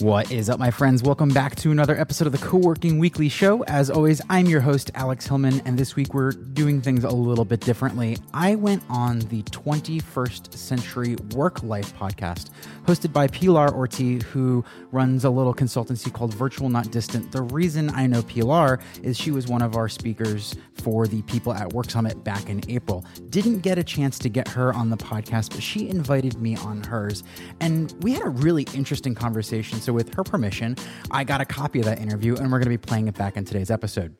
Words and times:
What 0.00 0.30
is 0.30 0.50
up, 0.50 0.58
my 0.58 0.70
friends? 0.70 1.02
Welcome 1.02 1.30
back 1.30 1.56
to 1.56 1.70
another 1.70 1.98
episode 1.98 2.26
of 2.26 2.32
the 2.32 2.46
Co 2.46 2.58
working 2.58 2.98
Weekly 2.98 3.30
Show. 3.30 3.64
As 3.64 3.88
always, 3.88 4.20
I'm 4.28 4.44
your 4.44 4.60
host, 4.60 4.90
Alex 4.94 5.26
Hillman, 5.26 5.62
and 5.64 5.78
this 5.78 5.96
week 5.96 6.12
we're 6.12 6.32
doing 6.32 6.82
things 6.82 7.02
a 7.02 7.08
little 7.08 7.46
bit 7.46 7.60
differently. 7.60 8.18
I 8.34 8.56
went 8.56 8.82
on 8.90 9.20
the 9.20 9.42
21st 9.44 10.52
Century 10.52 11.16
Work 11.34 11.62
Life 11.62 11.96
podcast, 11.96 12.50
hosted 12.84 13.14
by 13.14 13.26
Pilar 13.26 13.70
Orti, 13.70 14.22
who 14.22 14.62
runs 14.92 15.24
a 15.24 15.30
little 15.30 15.54
consultancy 15.54 16.12
called 16.12 16.34
Virtual 16.34 16.68
Not 16.68 16.90
Distant. 16.90 17.32
The 17.32 17.40
reason 17.40 17.88
I 17.88 18.06
know 18.06 18.22
Pilar 18.22 18.80
is 19.02 19.16
she 19.16 19.30
was 19.30 19.46
one 19.46 19.62
of 19.62 19.76
our 19.76 19.88
speakers 19.88 20.54
for 20.74 21.06
the 21.06 21.22
People 21.22 21.54
at 21.54 21.72
Work 21.72 21.90
Summit 21.90 22.22
back 22.22 22.50
in 22.50 22.60
April. 22.68 23.02
Didn't 23.30 23.60
get 23.60 23.78
a 23.78 23.84
chance 23.84 24.18
to 24.18 24.28
get 24.28 24.46
her 24.48 24.74
on 24.74 24.90
the 24.90 24.98
podcast, 24.98 25.52
but 25.52 25.62
she 25.62 25.88
invited 25.88 26.38
me 26.38 26.54
on 26.56 26.84
hers, 26.84 27.22
and 27.60 27.94
we 28.02 28.12
had 28.12 28.26
a 28.26 28.28
really 28.28 28.66
interesting 28.74 29.14
conversation. 29.14 29.80
So, 29.86 29.92
with 29.92 30.12
her 30.14 30.24
permission, 30.24 30.74
I 31.12 31.22
got 31.22 31.40
a 31.40 31.44
copy 31.44 31.78
of 31.78 31.84
that 31.84 32.00
interview 32.00 32.34
and 32.34 32.50
we're 32.50 32.58
going 32.58 32.64
to 32.64 32.70
be 32.70 32.76
playing 32.76 33.06
it 33.06 33.14
back 33.14 33.36
in 33.36 33.44
today's 33.44 33.70
episode. 33.70 34.16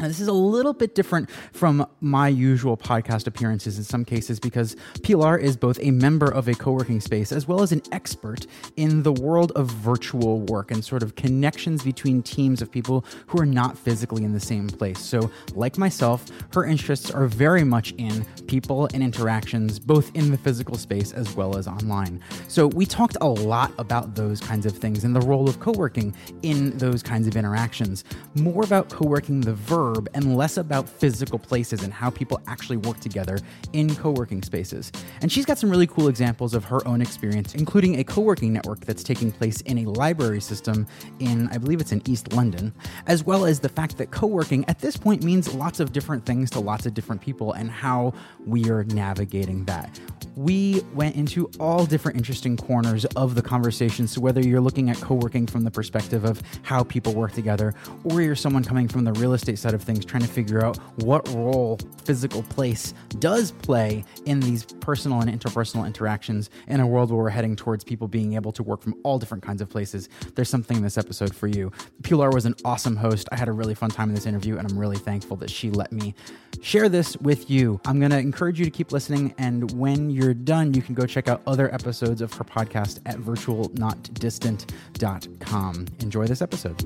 Now, 0.00 0.06
this 0.06 0.20
is 0.20 0.28
a 0.28 0.32
little 0.32 0.74
bit 0.74 0.94
different 0.94 1.28
from 1.52 1.84
my 2.00 2.28
usual 2.28 2.76
podcast 2.76 3.26
appearances 3.26 3.78
in 3.78 3.84
some 3.84 4.04
cases 4.04 4.38
because 4.38 4.76
Pilar 5.02 5.36
is 5.36 5.56
both 5.56 5.76
a 5.82 5.90
member 5.90 6.32
of 6.32 6.46
a 6.46 6.54
co 6.54 6.70
working 6.70 7.00
space 7.00 7.32
as 7.32 7.48
well 7.48 7.62
as 7.62 7.72
an 7.72 7.82
expert 7.90 8.46
in 8.76 9.02
the 9.02 9.12
world 9.12 9.50
of 9.56 9.66
virtual 9.66 10.42
work 10.42 10.70
and 10.70 10.84
sort 10.84 11.02
of 11.02 11.16
connections 11.16 11.82
between 11.82 12.22
teams 12.22 12.62
of 12.62 12.70
people 12.70 13.04
who 13.26 13.40
are 13.40 13.46
not 13.46 13.76
physically 13.76 14.22
in 14.22 14.32
the 14.32 14.38
same 14.38 14.68
place. 14.68 15.00
So, 15.00 15.32
like 15.56 15.78
myself, 15.78 16.26
her 16.52 16.64
interests 16.64 17.10
are 17.10 17.26
very 17.26 17.64
much 17.64 17.90
in 17.98 18.24
people 18.46 18.88
and 18.94 19.02
interactions, 19.02 19.80
both 19.80 20.14
in 20.14 20.30
the 20.30 20.38
physical 20.38 20.76
space 20.76 21.10
as 21.10 21.34
well 21.34 21.56
as 21.56 21.66
online. 21.66 22.20
So, 22.46 22.68
we 22.68 22.86
talked 22.86 23.16
a 23.20 23.26
lot 23.26 23.72
about 23.78 24.14
those 24.14 24.40
kinds 24.40 24.64
of 24.64 24.76
things 24.76 25.02
and 25.02 25.16
the 25.16 25.22
role 25.22 25.48
of 25.48 25.58
co 25.58 25.72
working 25.72 26.14
in 26.42 26.78
those 26.78 27.02
kinds 27.02 27.26
of 27.26 27.34
interactions. 27.34 28.04
More 28.36 28.62
about 28.62 28.90
co 28.90 29.04
working 29.04 29.40
the 29.40 29.54
verb 29.54 29.87
verb 29.94 30.08
and 30.14 30.36
less 30.36 30.56
about 30.56 30.88
physical 30.88 31.38
places 31.38 31.82
and 31.82 31.92
how 31.92 32.10
people 32.10 32.40
actually 32.46 32.76
work 32.76 33.00
together 33.00 33.38
in 33.72 33.94
co 33.94 34.10
working 34.10 34.42
spaces. 34.42 34.92
And 35.20 35.30
she's 35.30 35.46
got 35.46 35.58
some 35.58 35.70
really 35.70 35.86
cool 35.86 36.08
examples 36.08 36.54
of 36.54 36.64
her 36.64 36.86
own 36.86 37.00
experience, 37.00 37.54
including 37.54 37.98
a 37.98 38.04
co 38.04 38.20
working 38.20 38.52
network 38.52 38.80
that's 38.80 39.02
taking 39.02 39.32
place 39.32 39.60
in 39.62 39.78
a 39.78 39.84
library 39.84 40.40
system 40.40 40.86
in, 41.18 41.48
I 41.48 41.58
believe 41.58 41.80
it's 41.80 41.92
in 41.92 42.02
East 42.08 42.32
London, 42.32 42.72
as 43.06 43.24
well 43.24 43.44
as 43.44 43.60
the 43.60 43.68
fact 43.68 43.98
that 43.98 44.10
co 44.10 44.26
working 44.26 44.64
at 44.68 44.78
this 44.78 44.96
point 44.96 45.22
means 45.22 45.54
lots 45.54 45.80
of 45.80 45.92
different 45.92 46.24
things 46.24 46.50
to 46.50 46.60
lots 46.60 46.86
of 46.86 46.94
different 46.94 47.20
people 47.20 47.52
and 47.52 47.70
how 47.70 48.12
we 48.46 48.70
are 48.70 48.84
navigating 48.84 49.64
that 49.66 49.98
we 50.38 50.80
went 50.94 51.16
into 51.16 51.50
all 51.58 51.84
different 51.84 52.16
interesting 52.16 52.56
corners 52.56 53.04
of 53.16 53.34
the 53.34 53.42
conversation. 53.42 54.06
So, 54.06 54.20
whether 54.20 54.40
you're 54.40 54.60
looking 54.60 54.88
at 54.88 54.96
co 55.00 55.14
working 55.14 55.48
from 55.48 55.64
the 55.64 55.70
perspective 55.70 56.24
of 56.24 56.40
how 56.62 56.84
people 56.84 57.12
work 57.12 57.32
together, 57.32 57.74
or 58.04 58.22
you're 58.22 58.36
someone 58.36 58.62
coming 58.62 58.86
from 58.86 59.02
the 59.02 59.12
real 59.14 59.32
estate 59.32 59.58
side 59.58 59.74
of 59.74 59.82
things, 59.82 60.04
trying 60.04 60.22
to 60.22 60.28
figure 60.28 60.64
out 60.64 60.76
what 61.02 61.28
role 61.30 61.80
physical 62.04 62.44
place 62.44 62.94
does 63.18 63.50
play 63.50 64.04
in 64.26 64.38
these 64.38 64.64
personal 64.64 65.20
and 65.20 65.28
interpersonal 65.28 65.84
interactions 65.84 66.50
in 66.68 66.78
a 66.78 66.86
world 66.86 67.10
where 67.10 67.24
we're 67.24 67.30
heading 67.30 67.56
towards 67.56 67.82
people 67.82 68.06
being 68.06 68.34
able 68.34 68.52
to 68.52 68.62
work 68.62 68.80
from 68.80 68.94
all 69.02 69.18
different 69.18 69.42
kinds 69.42 69.60
of 69.60 69.68
places, 69.68 70.08
there's 70.36 70.48
something 70.48 70.76
in 70.76 70.82
this 70.84 70.96
episode 70.96 71.34
for 71.34 71.48
you. 71.48 71.72
Pilar 72.04 72.30
was 72.30 72.46
an 72.46 72.54
awesome 72.64 72.94
host. 72.94 73.28
I 73.32 73.36
had 73.36 73.48
a 73.48 73.52
really 73.52 73.74
fun 73.74 73.90
time 73.90 74.08
in 74.08 74.14
this 74.14 74.26
interview, 74.26 74.56
and 74.56 74.70
I'm 74.70 74.78
really 74.78 74.98
thankful 74.98 75.36
that 75.38 75.50
she 75.50 75.70
let 75.70 75.90
me 75.90 76.14
share 76.60 76.88
this 76.88 77.16
with 77.16 77.50
you. 77.50 77.80
I'm 77.86 77.98
going 77.98 78.12
to 78.12 78.18
encourage 78.18 78.60
you 78.60 78.64
to 78.64 78.70
keep 78.70 78.92
listening, 78.92 79.34
and 79.36 79.72
when 79.72 80.10
you're 80.10 80.27
you're 80.28 80.34
done, 80.34 80.74
you 80.74 80.82
can 80.82 80.94
go 80.94 81.06
check 81.06 81.26
out 81.26 81.40
other 81.46 81.72
episodes 81.72 82.20
of 82.20 82.34
her 82.34 82.44
podcast 82.44 83.00
at 83.06 83.16
virtualnotdistant.com. 83.16 85.86
Enjoy 86.00 86.26
this 86.26 86.42
episode. 86.42 86.84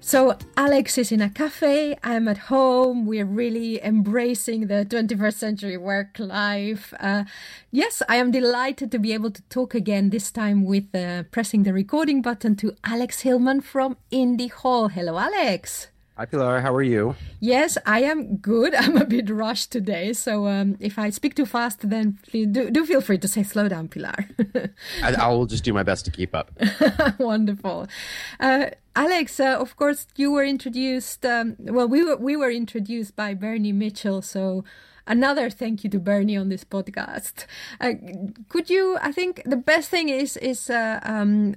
So, 0.00 0.38
Alex 0.56 0.96
is 0.96 1.12
in 1.12 1.20
a 1.20 1.28
cafe, 1.28 1.98
I'm 2.02 2.28
at 2.28 2.38
home, 2.48 3.04
we're 3.04 3.26
really 3.26 3.78
embracing 3.84 4.68
the 4.68 4.86
21st 4.86 5.34
century 5.34 5.76
work 5.76 6.18
life. 6.18 6.94
Uh, 6.98 7.24
yes, 7.70 8.00
I 8.08 8.16
am 8.16 8.30
delighted 8.30 8.90
to 8.92 8.98
be 8.98 9.12
able 9.12 9.32
to 9.32 9.42
talk 9.50 9.74
again, 9.74 10.08
this 10.08 10.32
time 10.32 10.64
with 10.64 10.94
uh, 10.94 11.24
pressing 11.24 11.64
the 11.64 11.74
recording 11.74 12.22
button 12.22 12.56
to 12.56 12.74
Alex 12.84 13.20
Hillman 13.20 13.60
from 13.60 13.98
Indy 14.10 14.46
Hall. 14.46 14.88
Hello, 14.88 15.18
Alex. 15.18 15.88
Hi, 16.18 16.26
Pilar. 16.26 16.60
How 16.60 16.74
are 16.74 16.82
you? 16.82 17.14
Yes, 17.38 17.78
I 17.86 18.02
am 18.02 18.38
good. 18.38 18.74
I'm 18.82 18.96
a 18.96 19.04
bit 19.04 19.30
rushed 19.30 19.70
today, 19.70 20.12
so 20.12 20.48
um, 20.48 20.76
if 20.80 20.98
I 20.98 21.10
speak 21.10 21.36
too 21.36 21.46
fast, 21.46 21.88
then 21.88 22.18
do, 22.32 22.70
do 22.70 22.84
feel 22.84 23.00
free 23.00 23.18
to 23.18 23.28
say 23.28 23.44
slow 23.44 23.68
down, 23.68 23.86
Pilar. 23.86 24.26
I, 25.04 25.14
I, 25.14 25.28
will 25.28 25.46
just 25.46 25.62
do 25.62 25.72
my 25.72 25.84
best 25.84 26.04
to 26.06 26.10
keep 26.10 26.34
up. 26.34 26.50
Wonderful. 27.20 27.86
Uh, 28.40 28.70
Alex, 28.96 29.38
uh, 29.38 29.58
of 29.60 29.76
course, 29.76 30.08
you 30.16 30.32
were 30.32 30.42
introduced. 30.42 31.24
Um, 31.24 31.54
well, 31.60 31.86
we 31.86 32.02
were 32.04 32.16
we 32.16 32.34
were 32.34 32.50
introduced 32.50 33.14
by 33.14 33.34
Bernie 33.34 33.70
Mitchell, 33.70 34.20
so 34.20 34.64
another 35.06 35.48
thank 35.48 35.84
you 35.84 35.90
to 35.90 36.00
Bernie 36.00 36.36
on 36.36 36.48
this 36.48 36.64
podcast. 36.64 37.46
Uh, 37.80 37.92
could 38.48 38.70
you? 38.70 38.98
I 39.00 39.12
think 39.12 39.42
the 39.46 39.56
best 39.56 39.88
thing 39.88 40.08
is 40.08 40.36
is 40.38 40.68
uh, 40.68 40.98
um, 41.04 41.54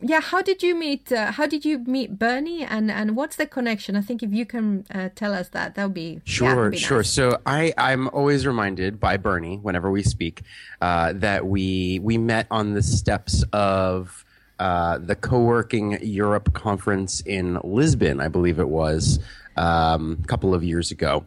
yeah 0.00 0.20
how 0.20 0.42
did 0.42 0.62
you 0.62 0.74
meet 0.74 1.12
uh, 1.12 1.32
how 1.32 1.46
did 1.46 1.64
you 1.64 1.78
meet 1.80 2.18
bernie 2.18 2.64
and 2.64 2.90
and 2.90 3.16
what's 3.16 3.36
the 3.36 3.46
connection? 3.46 3.96
I 3.96 4.00
think 4.00 4.22
if 4.22 4.32
you 4.32 4.46
can 4.46 4.86
uh, 4.94 5.10
tell 5.14 5.32
us 5.34 5.48
that 5.50 5.74
that 5.74 5.84
would 5.84 5.94
be 5.94 6.20
sure 6.24 6.64
yeah, 6.64 6.70
be 6.70 6.76
sure. 6.78 6.98
Nice. 6.98 7.10
so 7.10 7.38
i 7.46 7.72
i'm 7.76 8.08
always 8.08 8.46
reminded 8.46 8.98
by 8.98 9.16
bernie 9.16 9.56
whenever 9.58 9.90
we 9.90 10.02
speak 10.02 10.42
uh, 10.80 11.12
that 11.16 11.46
we 11.46 12.00
we 12.02 12.18
met 12.18 12.46
on 12.50 12.74
the 12.74 12.82
steps 12.82 13.44
of 13.52 14.24
uh, 14.58 14.98
the 14.98 15.16
co-working 15.16 15.98
europe 16.02 16.52
conference 16.52 17.20
in 17.22 17.58
lisbon 17.64 18.20
i 18.20 18.28
believe 18.28 18.58
it 18.58 18.68
was 18.68 19.18
um, 19.60 20.18
a 20.22 20.26
couple 20.26 20.54
of 20.54 20.64
years 20.64 20.90
ago. 20.90 21.24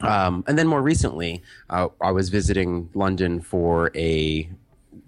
Um, 0.00 0.44
and 0.46 0.58
then 0.58 0.66
more 0.66 0.82
recently, 0.82 1.42
uh, 1.70 1.88
I 2.00 2.10
was 2.10 2.28
visiting 2.28 2.90
London 2.94 3.40
for 3.40 3.90
a 3.94 4.48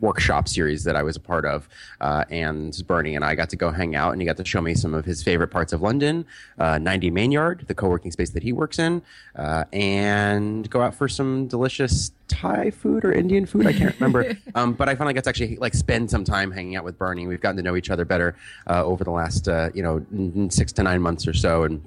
workshop 0.00 0.48
series 0.48 0.84
that 0.84 0.96
I 0.96 1.02
was 1.02 1.16
a 1.16 1.20
part 1.20 1.44
of. 1.44 1.68
Uh, 2.00 2.24
and 2.30 2.76
Bernie 2.86 3.14
and 3.14 3.24
I 3.24 3.34
got 3.34 3.50
to 3.50 3.56
go 3.56 3.70
hang 3.70 3.94
out, 3.94 4.12
and 4.12 4.20
he 4.20 4.26
got 4.26 4.36
to 4.36 4.44
show 4.44 4.60
me 4.60 4.74
some 4.74 4.94
of 4.94 5.04
his 5.04 5.22
favorite 5.22 5.48
parts 5.48 5.72
of 5.72 5.82
London, 5.82 6.26
uh, 6.58 6.78
90 6.78 7.10
Main 7.10 7.32
Yard, 7.32 7.64
the 7.68 7.74
co 7.74 7.88
working 7.88 8.10
space 8.10 8.30
that 8.30 8.42
he 8.42 8.52
works 8.52 8.78
in, 8.78 9.02
uh, 9.36 9.64
and 9.72 10.68
go 10.70 10.82
out 10.82 10.94
for 10.94 11.08
some 11.08 11.46
delicious 11.46 12.12
Thai 12.28 12.70
food 12.70 13.04
or 13.04 13.12
Indian 13.12 13.46
food. 13.46 13.66
I 13.66 13.72
can't 13.72 13.94
remember. 13.94 14.36
um, 14.54 14.72
but 14.74 14.88
I 14.88 14.94
finally 14.94 15.14
got 15.14 15.24
to 15.24 15.30
actually 15.30 15.56
like 15.56 15.74
spend 15.74 16.10
some 16.10 16.24
time 16.24 16.50
hanging 16.50 16.76
out 16.76 16.84
with 16.84 16.98
Bernie. 16.98 17.26
We've 17.26 17.40
gotten 17.40 17.56
to 17.56 17.62
know 17.62 17.76
each 17.76 17.90
other 17.90 18.04
better 18.04 18.36
uh, 18.68 18.84
over 18.84 19.04
the 19.04 19.10
last, 19.10 19.48
uh, 19.48 19.70
you 19.74 19.82
know, 19.82 20.48
six 20.50 20.72
to 20.72 20.82
nine 20.82 21.00
months 21.00 21.26
or 21.26 21.32
so. 21.32 21.64
And 21.64 21.86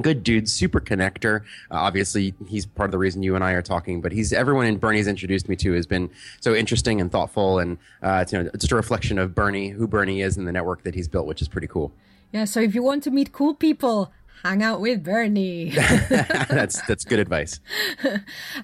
good 0.00 0.22
dude, 0.22 0.48
super 0.48 0.80
connector. 0.80 1.40
Uh, 1.70 1.76
obviously, 1.76 2.34
he's 2.46 2.66
part 2.66 2.88
of 2.88 2.92
the 2.92 2.98
reason 2.98 3.22
you 3.22 3.34
and 3.34 3.44
I 3.44 3.52
are 3.52 3.62
talking. 3.62 4.00
But 4.00 4.12
he's 4.12 4.32
everyone 4.32 4.66
in 4.66 4.78
Bernie's 4.78 5.06
introduced 5.06 5.48
me 5.48 5.56
to 5.56 5.72
has 5.72 5.86
been 5.86 6.10
so 6.40 6.54
interesting 6.54 7.00
and 7.00 7.10
thoughtful, 7.10 7.58
and 7.58 7.78
uh, 8.02 8.20
it's 8.22 8.32
you 8.32 8.42
know, 8.42 8.50
just 8.56 8.72
a 8.72 8.76
reflection 8.76 9.18
of 9.18 9.34
Bernie, 9.34 9.70
who 9.70 9.86
Bernie 9.86 10.22
is, 10.22 10.36
and 10.36 10.46
the 10.46 10.52
network 10.52 10.82
that 10.84 10.94
he's 10.94 11.08
built, 11.08 11.26
which 11.26 11.42
is 11.42 11.48
pretty 11.48 11.66
cool. 11.66 11.92
Yeah. 12.32 12.44
So 12.44 12.60
if 12.60 12.74
you 12.74 12.82
want 12.82 13.02
to 13.04 13.10
meet 13.10 13.32
cool 13.32 13.54
people, 13.54 14.12
hang 14.42 14.62
out 14.62 14.80
with 14.80 15.02
Bernie. 15.02 15.70
that's 16.08 16.80
that's 16.82 17.04
good 17.04 17.18
advice. 17.18 17.60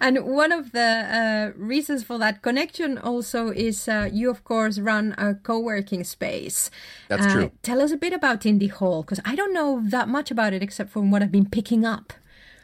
and 0.00 0.24
one 0.24 0.52
of 0.52 0.72
the 0.72 0.80
uh, 0.80 1.58
reasons 1.58 2.02
for 2.02 2.18
that 2.18 2.42
connection 2.42 2.98
also 2.98 3.48
is 3.48 3.88
uh, 3.88 4.08
you, 4.12 4.30
of 4.30 4.44
course, 4.44 4.78
run 4.78 5.14
a 5.18 5.34
co-working 5.34 6.04
space. 6.04 6.70
That's 7.08 7.26
uh, 7.26 7.32
true. 7.32 7.52
Tell 7.62 7.80
us 7.80 7.92
a 7.92 7.96
bit 7.96 8.12
about 8.12 8.46
Indy 8.46 8.68
Hall 8.68 9.02
because 9.02 9.20
I 9.24 9.34
don't 9.34 9.52
know 9.52 9.82
that 9.84 10.08
much 10.08 10.30
about 10.30 10.52
it 10.52 10.62
except 10.62 10.90
from 10.90 11.10
what 11.10 11.22
I've 11.22 11.32
been 11.32 11.48
picking 11.48 11.84
up. 11.84 12.12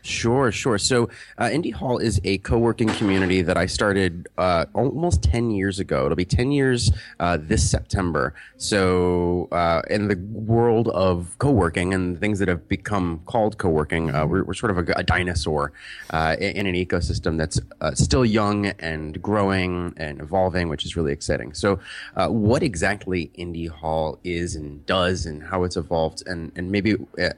Sure, 0.02 0.52
sure. 0.52 0.78
So, 0.78 1.10
uh, 1.38 1.50
Indy 1.52 1.70
Hall 1.70 1.98
is 1.98 2.20
a 2.24 2.38
co 2.38 2.56
working 2.56 2.88
community 2.88 3.42
that 3.42 3.56
I 3.56 3.66
started 3.66 4.28
uh, 4.38 4.66
almost 4.72 5.22
10 5.22 5.50
years 5.50 5.80
ago. 5.80 6.04
It'll 6.04 6.16
be 6.16 6.24
10 6.24 6.52
years 6.52 6.90
uh, 7.18 7.38
this 7.40 7.68
September. 7.68 8.34
So, 8.56 9.48
uh, 9.50 9.82
in 9.90 10.08
the 10.08 10.16
world 10.16 10.88
of 10.88 11.36
co 11.38 11.50
working 11.50 11.94
and 11.94 12.18
things 12.18 12.38
that 12.38 12.48
have 12.48 12.68
become 12.68 13.20
called 13.26 13.58
co 13.58 13.68
working, 13.68 14.14
uh, 14.14 14.24
we're, 14.26 14.44
we're, 14.44 14.54
sort 14.54 14.70
of 14.70 14.88
a, 14.88 14.92
a 14.92 15.02
dinosaur 15.02 15.72
uh, 16.10 16.36
in, 16.40 16.66
an 16.66 16.74
ecosystem 16.74 17.36
that's 17.38 17.60
still 18.00 18.24
young 18.24 18.66
and 18.66 19.20
growing 19.22 19.94
and 19.96 20.20
evolving, 20.20 20.68
which 20.68 20.84
is 20.84 20.96
really 20.96 21.12
exciting. 21.12 21.54
So, 21.54 21.80
what 22.28 22.62
exactly 22.62 23.30
Indy 23.34 23.66
Hall 23.66 24.18
is 24.24 24.54
and 24.54 24.84
does 24.86 25.26
and 25.26 25.42
how 25.42 25.64
it's 25.64 25.76
evolved, 25.76 26.22
and, 26.26 26.52
and 26.56 26.70
maybe 26.70 26.96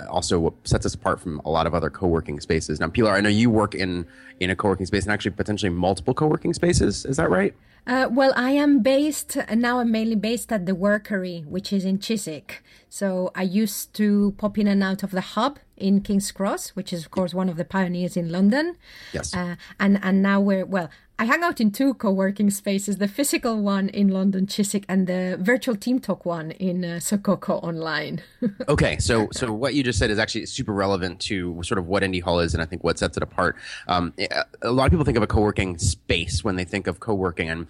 also 0.09 0.39
what 0.39 0.55
sets 0.65 0.87
us 0.87 0.95
apart 0.95 1.21
from 1.21 1.41
a 1.45 1.51
lot 1.51 1.67
of 1.67 1.75
other 1.75 1.91
co 1.91 2.07
working 2.07 2.39
spaces 2.39 2.50
spaces. 2.51 2.81
Now, 2.81 2.89
Pilar, 2.89 3.13
I 3.13 3.21
know 3.21 3.29
you 3.43 3.49
work 3.51 3.75
in 3.75 4.07
in 4.41 4.51
a 4.51 4.57
co-working 4.57 4.87
space 4.87 5.05
and 5.05 5.13
actually 5.13 5.37
potentially 5.43 5.71
multiple 5.71 6.15
co-working 6.15 6.55
spaces. 6.55 7.05
Is 7.05 7.17
that 7.17 7.31
right? 7.31 7.55
Uh, 7.87 8.09
well, 8.11 8.33
I 8.37 8.51
am 8.65 8.83
based 8.83 9.37
and 9.49 9.61
now. 9.63 9.79
I'm 9.81 9.91
mainly 9.91 10.17
based 10.17 10.53
at 10.53 10.67
the 10.67 10.73
Workery, 10.73 11.47
which 11.47 11.73
is 11.73 11.85
in 11.85 11.99
Chiswick. 11.99 12.63
So 12.89 13.31
I 13.35 13.45
used 13.63 13.95
to 13.95 14.35
pop 14.37 14.59
in 14.59 14.67
and 14.67 14.83
out 14.83 15.03
of 15.03 15.11
the 15.13 15.27
hub 15.35 15.59
in 15.77 16.01
King's 16.01 16.31
Cross, 16.33 16.71
which 16.71 16.93
is 16.93 17.01
of 17.05 17.11
course 17.11 17.33
one 17.33 17.49
of 17.49 17.57
the 17.57 17.65
pioneers 17.65 18.17
in 18.17 18.27
London. 18.31 18.77
Yes. 19.13 19.35
Uh, 19.35 19.57
and 19.79 19.99
and 20.03 20.23
now 20.23 20.39
we're 20.41 20.67
well. 20.67 20.89
I 21.21 21.25
hang 21.25 21.43
out 21.43 21.61
in 21.61 21.71
two 21.71 21.93
co-working 21.93 22.49
spaces: 22.49 22.97
the 22.97 23.07
physical 23.07 23.61
one 23.61 23.91
in 23.91 24.09
London 24.09 24.47
Chiswick 24.47 24.87
and 24.89 25.07
the 25.07 25.37
virtual 25.39 25.77
Team 25.77 26.01
Talk 26.01 26.25
one 26.25 26.53
in 26.53 26.83
uh, 26.83 26.99
Sococo 26.99 27.63
Online. 27.63 28.23
okay, 28.71 28.97
so 28.97 29.29
so 29.31 29.53
what 29.53 29.75
you 29.75 29.83
just 29.83 29.99
said 29.99 30.09
is 30.09 30.19
actually 30.19 30.47
super 30.47 30.73
relevant 30.73 31.21
to 31.21 31.63
sort 31.63 31.79
of 31.79 31.89
what 31.89 32.03
Indy 32.03 32.21
Hall 32.21 32.41
is, 32.41 32.55
and 32.55 32.63
I 32.63 32.65
think 32.65 32.83
what 32.83 32.99
sets 32.99 33.19
it 33.19 33.23
apart. 33.23 33.57
Um, 33.87 34.15
a 34.63 34.73
lot 34.73 34.87
of 34.87 34.93
people 34.93 35.05
think 35.05 35.19
of 35.19 35.23
a 35.23 35.27
co-working 35.27 35.77
space 35.77 36.43
when 36.43 36.57
they 36.57 36.65
think 36.65 36.87
of 36.87 37.01
co-working, 37.01 37.51
and 37.51 37.67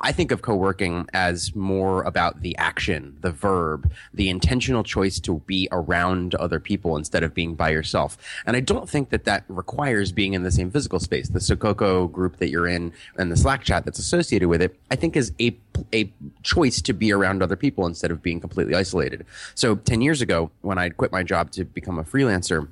I 0.00 0.10
think 0.10 0.30
of 0.30 0.40
co-working 0.40 1.06
as 1.12 1.54
more 1.54 2.04
about 2.04 2.40
the 2.40 2.56
action, 2.56 3.18
the 3.20 3.32
verb, 3.32 3.92
the 4.14 4.30
intentional 4.30 4.82
choice 4.82 5.20
to 5.20 5.40
be 5.40 5.68
around 5.72 6.34
other 6.36 6.58
people 6.58 6.96
instead 6.96 7.22
of 7.22 7.34
being 7.34 7.54
by 7.54 7.68
yourself. 7.68 8.16
And 8.46 8.56
I 8.56 8.60
don't 8.60 8.88
think 8.88 9.10
that 9.10 9.24
that 9.24 9.44
requires 9.48 10.10
being 10.10 10.32
in 10.32 10.42
the 10.42 10.50
same 10.50 10.70
physical 10.70 11.00
space. 11.00 11.28
The 11.28 11.40
Sococo 11.40 12.10
group 12.10 12.38
that 12.38 12.48
you're 12.48 12.66
in 12.66 12.93
and 13.16 13.30
the 13.30 13.36
Slack 13.36 13.62
chat 13.62 13.84
that's 13.84 13.98
associated 13.98 14.48
with 14.48 14.62
it, 14.62 14.78
I 14.90 14.96
think 14.96 15.16
is 15.16 15.32
a 15.40 15.56
a 15.92 16.12
choice 16.42 16.80
to 16.82 16.92
be 16.92 17.12
around 17.12 17.42
other 17.42 17.56
people 17.56 17.86
instead 17.86 18.10
of 18.10 18.22
being 18.22 18.40
completely 18.40 18.74
isolated. 18.74 19.26
So 19.54 19.76
10 19.76 20.02
years 20.02 20.22
ago, 20.22 20.50
when 20.60 20.78
I 20.78 20.90
quit 20.90 21.10
my 21.10 21.22
job 21.22 21.50
to 21.52 21.64
become 21.64 21.98
a 21.98 22.04
freelancer, 22.04 22.68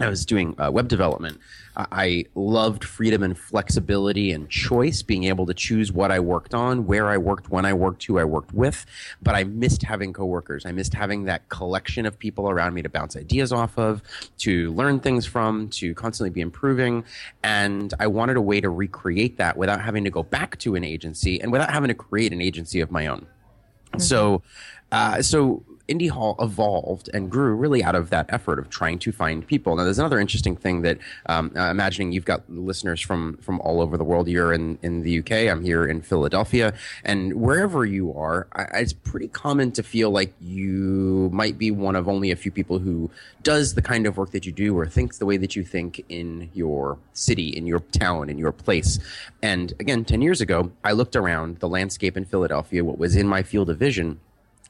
I 0.00 0.08
was 0.08 0.24
doing 0.24 0.54
uh, 0.60 0.70
web 0.70 0.88
development. 0.88 1.40
I 1.76 2.24
loved 2.34 2.84
freedom 2.84 3.22
and 3.22 3.38
flexibility 3.38 4.32
and 4.32 4.48
choice, 4.48 5.02
being 5.02 5.24
able 5.24 5.46
to 5.46 5.54
choose 5.54 5.92
what 5.92 6.10
I 6.10 6.18
worked 6.18 6.54
on, 6.54 6.86
where 6.86 7.08
I 7.08 7.18
worked, 7.18 7.50
when 7.50 7.64
I 7.64 7.72
worked, 7.72 8.04
who 8.04 8.18
I 8.18 8.24
worked 8.24 8.52
with. 8.52 8.84
But 9.22 9.36
I 9.36 9.44
missed 9.44 9.82
having 9.82 10.12
coworkers. 10.12 10.66
I 10.66 10.72
missed 10.72 10.94
having 10.94 11.24
that 11.24 11.48
collection 11.48 12.04
of 12.04 12.18
people 12.18 12.50
around 12.50 12.74
me 12.74 12.82
to 12.82 12.88
bounce 12.88 13.16
ideas 13.16 13.52
off 13.52 13.78
of, 13.78 14.02
to 14.38 14.72
learn 14.72 14.98
things 15.00 15.24
from, 15.24 15.68
to 15.70 15.94
constantly 15.94 16.30
be 16.30 16.40
improving. 16.40 17.04
And 17.44 17.94
I 18.00 18.08
wanted 18.08 18.36
a 18.36 18.42
way 18.42 18.60
to 18.60 18.70
recreate 18.70 19.36
that 19.38 19.56
without 19.56 19.80
having 19.80 20.04
to 20.04 20.10
go 20.10 20.24
back 20.24 20.58
to 20.60 20.74
an 20.74 20.82
agency 20.82 21.40
and 21.40 21.52
without 21.52 21.70
having 21.70 21.88
to 21.88 21.94
create 21.94 22.32
an 22.32 22.40
agency 22.40 22.80
of 22.80 22.90
my 22.90 23.06
own. 23.06 23.20
Mm-hmm. 23.20 24.00
So, 24.00 24.42
uh, 24.90 25.22
so 25.22 25.64
Indy 25.88 26.08
Hall 26.08 26.36
evolved 26.38 27.08
and 27.14 27.30
grew 27.30 27.54
really 27.54 27.82
out 27.82 27.94
of 27.94 28.10
that 28.10 28.26
effort 28.28 28.58
of 28.58 28.68
trying 28.68 28.98
to 29.00 29.10
find 29.10 29.46
people. 29.46 29.74
Now, 29.74 29.84
there's 29.84 29.98
another 29.98 30.20
interesting 30.20 30.54
thing 30.54 30.82
that 30.82 30.98
um, 31.26 31.50
uh, 31.56 31.70
imagining 31.70 32.12
you've 32.12 32.26
got 32.26 32.48
listeners 32.48 33.00
from 33.00 33.38
from 33.38 33.60
all 33.60 33.80
over 33.80 33.96
the 33.96 34.04
world. 34.04 34.28
You're 34.28 34.52
in 34.52 34.78
in 34.82 35.02
the 35.02 35.18
UK. 35.20 35.32
I'm 35.50 35.64
here 35.64 35.86
in 35.86 36.02
Philadelphia, 36.02 36.74
and 37.04 37.34
wherever 37.34 37.86
you 37.86 38.14
are, 38.14 38.46
I, 38.52 38.80
it's 38.80 38.92
pretty 38.92 39.28
common 39.28 39.72
to 39.72 39.82
feel 39.82 40.10
like 40.10 40.34
you 40.40 41.30
might 41.32 41.56
be 41.56 41.70
one 41.70 41.96
of 41.96 42.06
only 42.06 42.30
a 42.30 42.36
few 42.36 42.52
people 42.52 42.78
who 42.78 43.10
does 43.42 43.74
the 43.74 43.82
kind 43.82 44.06
of 44.06 44.18
work 44.18 44.32
that 44.32 44.44
you 44.44 44.52
do 44.52 44.78
or 44.78 44.86
thinks 44.86 45.18
the 45.18 45.26
way 45.26 45.38
that 45.38 45.56
you 45.56 45.64
think 45.64 46.04
in 46.10 46.50
your 46.52 46.98
city, 47.14 47.48
in 47.48 47.66
your 47.66 47.80
town, 47.80 48.28
in 48.28 48.38
your 48.38 48.52
place. 48.52 48.98
And 49.42 49.72
again, 49.80 50.04
ten 50.04 50.20
years 50.20 50.42
ago, 50.42 50.70
I 50.84 50.92
looked 50.92 51.16
around 51.16 51.60
the 51.60 51.68
landscape 51.68 52.16
in 52.16 52.26
Philadelphia, 52.26 52.84
what 52.84 52.98
was 52.98 53.16
in 53.16 53.26
my 53.26 53.42
field 53.42 53.70
of 53.70 53.78
vision 53.78 54.20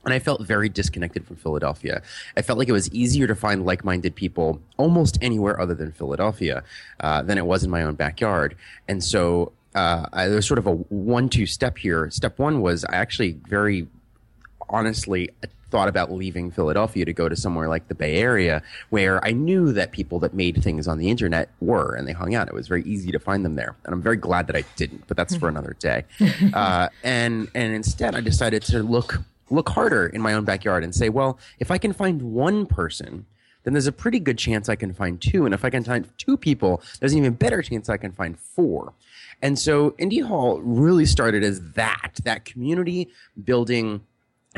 and 0.08 0.14
I 0.14 0.20
felt 0.20 0.40
very 0.40 0.70
disconnected 0.70 1.26
from 1.26 1.36
Philadelphia. 1.36 2.00
I 2.34 2.40
felt 2.40 2.58
like 2.58 2.66
it 2.66 2.72
was 2.72 2.90
easier 2.94 3.26
to 3.26 3.34
find 3.34 3.66
like 3.66 3.84
minded 3.84 4.14
people 4.14 4.58
almost 4.78 5.18
anywhere 5.20 5.60
other 5.60 5.74
than 5.74 5.92
Philadelphia 5.92 6.64
uh, 7.00 7.20
than 7.20 7.36
it 7.36 7.44
was 7.44 7.62
in 7.62 7.68
my 7.68 7.82
own 7.82 7.94
backyard. 7.94 8.56
And 8.88 9.04
so 9.04 9.52
uh, 9.74 10.06
I, 10.10 10.28
there 10.28 10.36
was 10.36 10.46
sort 10.46 10.56
of 10.56 10.66
a 10.66 10.72
one 10.72 11.28
two 11.28 11.44
step 11.44 11.76
here. 11.76 12.08
Step 12.10 12.38
one 12.38 12.62
was 12.62 12.86
I 12.86 12.96
actually 12.96 13.32
very 13.48 13.86
honestly 14.70 15.28
thought 15.70 15.88
about 15.88 16.10
leaving 16.10 16.50
Philadelphia 16.50 17.04
to 17.04 17.12
go 17.12 17.28
to 17.28 17.36
somewhere 17.36 17.68
like 17.68 17.88
the 17.88 17.94
Bay 17.94 18.16
Area, 18.16 18.62
where 18.88 19.22
I 19.22 19.32
knew 19.32 19.74
that 19.74 19.92
people 19.92 20.18
that 20.20 20.32
made 20.32 20.62
things 20.64 20.88
on 20.88 20.96
the 20.96 21.10
internet 21.10 21.50
were 21.60 21.94
and 21.94 22.08
they 22.08 22.12
hung 22.12 22.34
out. 22.34 22.48
It 22.48 22.54
was 22.54 22.66
very 22.66 22.82
easy 22.84 23.12
to 23.12 23.18
find 23.18 23.44
them 23.44 23.56
there, 23.56 23.76
and 23.84 23.92
I'm 23.92 24.00
very 24.00 24.16
glad 24.16 24.46
that 24.46 24.56
I 24.56 24.64
didn't. 24.76 25.06
But 25.06 25.18
that's 25.18 25.36
for 25.36 25.48
another 25.54 25.76
day. 25.78 26.04
Uh, 26.54 26.88
and 27.04 27.50
and 27.54 27.74
instead, 27.74 28.14
I 28.14 28.22
decided 28.22 28.62
to 28.62 28.82
look 28.82 29.20
look 29.50 29.68
harder 29.70 30.06
in 30.06 30.20
my 30.20 30.34
own 30.34 30.44
backyard 30.44 30.84
and 30.84 30.94
say, 30.94 31.08
well, 31.08 31.38
if 31.58 31.70
I 31.70 31.78
can 31.78 31.92
find 31.92 32.22
one 32.22 32.66
person, 32.66 33.26
then 33.64 33.74
there's 33.74 33.86
a 33.86 33.92
pretty 33.92 34.20
good 34.20 34.38
chance 34.38 34.68
I 34.68 34.76
can 34.76 34.92
find 34.92 35.20
two. 35.20 35.44
And 35.44 35.52
if 35.52 35.64
I 35.64 35.70
can 35.70 35.84
find 35.84 36.08
two 36.16 36.36
people, 36.36 36.82
there's 37.00 37.12
an 37.12 37.18
even 37.18 37.34
better 37.34 37.62
chance 37.62 37.88
I 37.88 37.96
can 37.96 38.12
find 38.12 38.38
four. 38.38 38.92
And 39.42 39.58
so 39.58 39.94
Indy 39.98 40.20
Hall 40.20 40.60
really 40.60 41.06
started 41.06 41.44
as 41.44 41.60
that, 41.72 42.18
that 42.24 42.44
community 42.44 43.08
building 43.44 44.00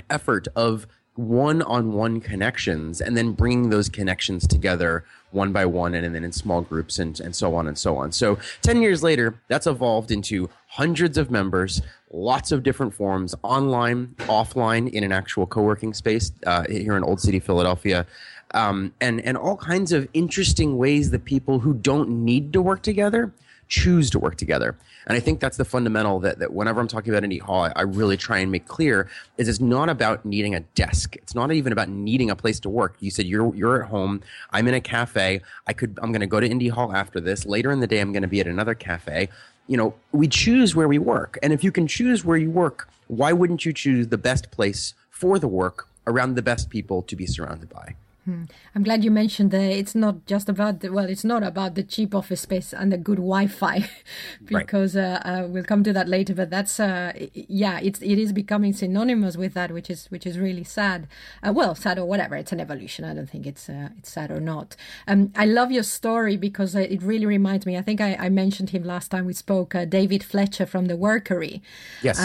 effort 0.08 0.48
of 0.54 0.86
one 1.16 1.60
on 1.62 1.92
one 1.92 2.20
connections 2.20 3.00
and 3.00 3.16
then 3.16 3.32
bringing 3.32 3.68
those 3.68 3.88
connections 3.88 4.46
together 4.46 5.04
one 5.32 5.52
by 5.52 5.66
one 5.66 5.94
and, 5.94 6.06
and 6.06 6.14
then 6.14 6.24
in 6.24 6.32
small 6.32 6.62
groups 6.62 6.98
and, 6.98 7.20
and 7.20 7.36
so 7.36 7.54
on 7.54 7.66
and 7.66 7.78
so 7.78 7.96
on. 7.96 8.10
So 8.12 8.38
10 8.62 8.80
years 8.80 9.02
later, 9.02 9.40
that's 9.48 9.66
evolved 9.66 10.10
into 10.10 10.48
hundreds 10.70 11.18
of 11.18 11.32
members, 11.32 11.82
lots 12.12 12.52
of 12.52 12.62
different 12.62 12.94
forms, 12.94 13.34
online, 13.42 14.14
offline, 14.20 14.88
in 14.90 15.02
an 15.02 15.10
actual 15.10 15.44
co 15.44 15.62
working 15.62 15.92
space 15.92 16.30
uh, 16.46 16.64
here 16.68 16.96
in 16.96 17.02
Old 17.02 17.20
City, 17.20 17.40
Philadelphia. 17.40 18.06
Um, 18.54 18.92
and, 19.00 19.20
and 19.20 19.36
all 19.36 19.56
kinds 19.56 19.92
of 19.92 20.08
interesting 20.12 20.78
ways 20.78 21.10
that 21.10 21.24
people 21.24 21.58
who 21.58 21.74
don't 21.74 22.08
need 22.08 22.52
to 22.52 22.62
work 22.62 22.82
together 22.82 23.32
choose 23.66 24.10
to 24.10 24.18
work 24.18 24.36
together. 24.36 24.76
And 25.06 25.16
I 25.16 25.20
think 25.20 25.40
that's 25.40 25.56
the 25.56 25.64
fundamental 25.64 26.20
that, 26.20 26.38
that 26.40 26.52
whenever 26.52 26.80
I'm 26.80 26.88
talking 26.88 27.12
about 27.12 27.24
Indy 27.24 27.38
Hall, 27.38 27.64
I, 27.64 27.72
I 27.76 27.82
really 27.82 28.16
try 28.16 28.38
and 28.38 28.50
make 28.50 28.66
clear 28.66 29.08
is 29.38 29.48
it's 29.48 29.60
not 29.60 29.88
about 29.88 30.24
needing 30.24 30.54
a 30.54 30.60
desk. 30.60 31.16
It's 31.16 31.34
not 31.34 31.50
even 31.52 31.72
about 31.72 31.88
needing 31.88 32.30
a 32.30 32.36
place 32.36 32.60
to 32.60 32.68
work. 32.68 32.96
You 33.00 33.10
said 33.10 33.26
you're 33.26 33.54
you're 33.54 33.82
at 33.82 33.88
home. 33.88 34.22
I'm 34.50 34.68
in 34.68 34.74
a 34.74 34.80
cafe. 34.80 35.40
I 35.66 35.72
could 35.72 35.98
I'm 36.02 36.12
going 36.12 36.20
to 36.20 36.26
go 36.26 36.40
to 36.40 36.48
Indy 36.48 36.68
Hall 36.68 36.94
after 36.94 37.20
this. 37.20 37.46
Later 37.46 37.70
in 37.70 37.80
the 37.80 37.86
day, 37.86 38.00
I'm 38.00 38.12
going 38.12 38.22
to 38.22 38.28
be 38.28 38.40
at 38.40 38.46
another 38.46 38.74
cafe. 38.74 39.28
You 39.70 39.76
know, 39.76 39.94
we 40.10 40.26
choose 40.26 40.74
where 40.74 40.88
we 40.88 40.98
work, 40.98 41.38
and 41.44 41.52
if 41.52 41.62
you 41.62 41.70
can 41.70 41.86
choose 41.86 42.24
where 42.24 42.36
you 42.36 42.50
work, 42.50 42.88
why 43.06 43.32
wouldn't 43.32 43.64
you 43.64 43.72
choose 43.72 44.08
the 44.08 44.18
best 44.18 44.50
place 44.50 44.94
for 45.10 45.38
the 45.38 45.46
work 45.46 45.86
around 46.08 46.34
the 46.34 46.42
best 46.42 46.70
people 46.70 47.02
to 47.02 47.14
be 47.14 47.24
surrounded 47.24 47.68
by? 47.70 47.94
Hmm. 48.24 48.44
I'm 48.74 48.82
glad 48.82 49.02
you 49.02 49.10
mentioned 49.10 49.50
that 49.52 49.62
it's 49.62 49.94
not 49.94 50.26
just 50.26 50.50
about 50.50 50.80
the, 50.80 50.92
well, 50.92 51.06
it's 51.06 51.24
not 51.24 51.42
about 51.42 51.74
the 51.74 51.82
cheap 51.82 52.14
office 52.14 52.42
space 52.42 52.74
and 52.74 52.92
the 52.92 52.98
good 52.98 53.16
Wi-Fi, 53.16 53.88
because 54.44 54.94
right. 54.94 55.24
uh, 55.24 55.28
uh, 55.28 55.46
we'll 55.48 55.64
come 55.64 55.82
to 55.84 55.92
that 55.94 56.06
later. 56.06 56.34
But 56.34 56.50
that's 56.50 56.78
uh, 56.78 57.12
yeah, 57.32 57.80
it's 57.82 58.02
it 58.02 58.18
is 58.18 58.32
becoming 58.32 58.74
synonymous 58.74 59.38
with 59.38 59.54
that, 59.54 59.72
which 59.72 59.88
is 59.88 60.06
which 60.10 60.26
is 60.26 60.38
really 60.38 60.64
sad. 60.64 61.08
Uh, 61.42 61.52
well, 61.52 61.74
sad 61.74 61.98
or 61.98 62.04
whatever. 62.04 62.36
It's 62.36 62.52
an 62.52 62.60
evolution. 62.60 63.06
I 63.06 63.14
don't 63.14 63.28
think 63.28 63.46
it's 63.46 63.70
uh, 63.70 63.88
it's 63.96 64.12
sad 64.12 64.30
or 64.30 64.40
not. 64.40 64.76
Um, 65.08 65.32
I 65.34 65.46
love 65.46 65.72
your 65.72 65.82
story 65.82 66.36
because 66.36 66.74
it 66.74 67.02
really 67.02 67.26
reminds 67.26 67.64
me. 67.64 67.78
I 67.78 67.82
think 67.82 68.02
I, 68.02 68.16
I 68.16 68.28
mentioned 68.28 68.70
him 68.70 68.84
last 68.84 69.10
time 69.10 69.24
we 69.24 69.32
spoke. 69.32 69.74
Uh, 69.74 69.86
David 69.86 70.22
Fletcher 70.22 70.66
from 70.66 70.86
the 70.86 70.94
Workery. 70.94 71.62
Yes. 72.02 72.18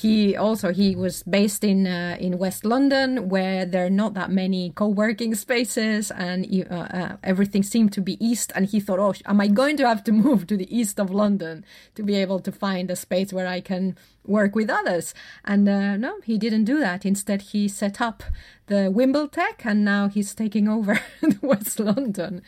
he 0.00 0.36
also 0.36 0.72
he 0.72 0.94
was 0.94 1.24
based 1.24 1.64
in 1.64 1.86
in 1.86 2.38
West 2.38 2.64
London, 2.64 3.28
where 3.28 3.66
there 3.66 3.86
are 3.86 3.90
not 3.90 4.14
that 4.14 4.30
many 4.30 4.70
co-working 4.70 5.23
spaces 5.32 6.10
and 6.10 6.44
uh, 6.68 6.74
uh, 6.74 7.16
everything 7.22 7.62
seemed 7.62 7.92
to 7.92 8.00
be 8.00 8.18
east 8.24 8.50
and 8.56 8.66
he 8.66 8.80
thought 8.80 8.98
oh 8.98 9.14
am 9.26 9.40
i 9.40 9.46
going 9.46 9.76
to 9.76 9.86
have 9.86 10.02
to 10.02 10.10
move 10.26 10.44
to 10.48 10.56
the 10.56 10.76
east 10.76 10.98
of 10.98 11.08
london 11.10 11.64
to 11.94 12.02
be 12.02 12.16
able 12.16 12.40
to 12.40 12.50
find 12.50 12.90
a 12.90 12.96
space 12.96 13.32
where 13.32 13.46
i 13.46 13.60
can 13.60 13.96
work 14.26 14.54
with 14.54 14.70
others. 14.70 15.14
And 15.44 15.68
uh, 15.68 15.96
no, 15.96 16.20
he 16.24 16.38
didn't 16.38 16.64
do 16.64 16.80
that. 16.80 17.04
Instead, 17.04 17.42
he 17.42 17.68
set 17.68 18.00
up 18.00 18.22
the 18.66 18.90
Wimbletech 18.94 19.64
and 19.64 19.84
now 19.84 20.08
he's 20.08 20.34
taking 20.34 20.68
over 20.68 21.00
West 21.42 21.80
London. 21.80 22.42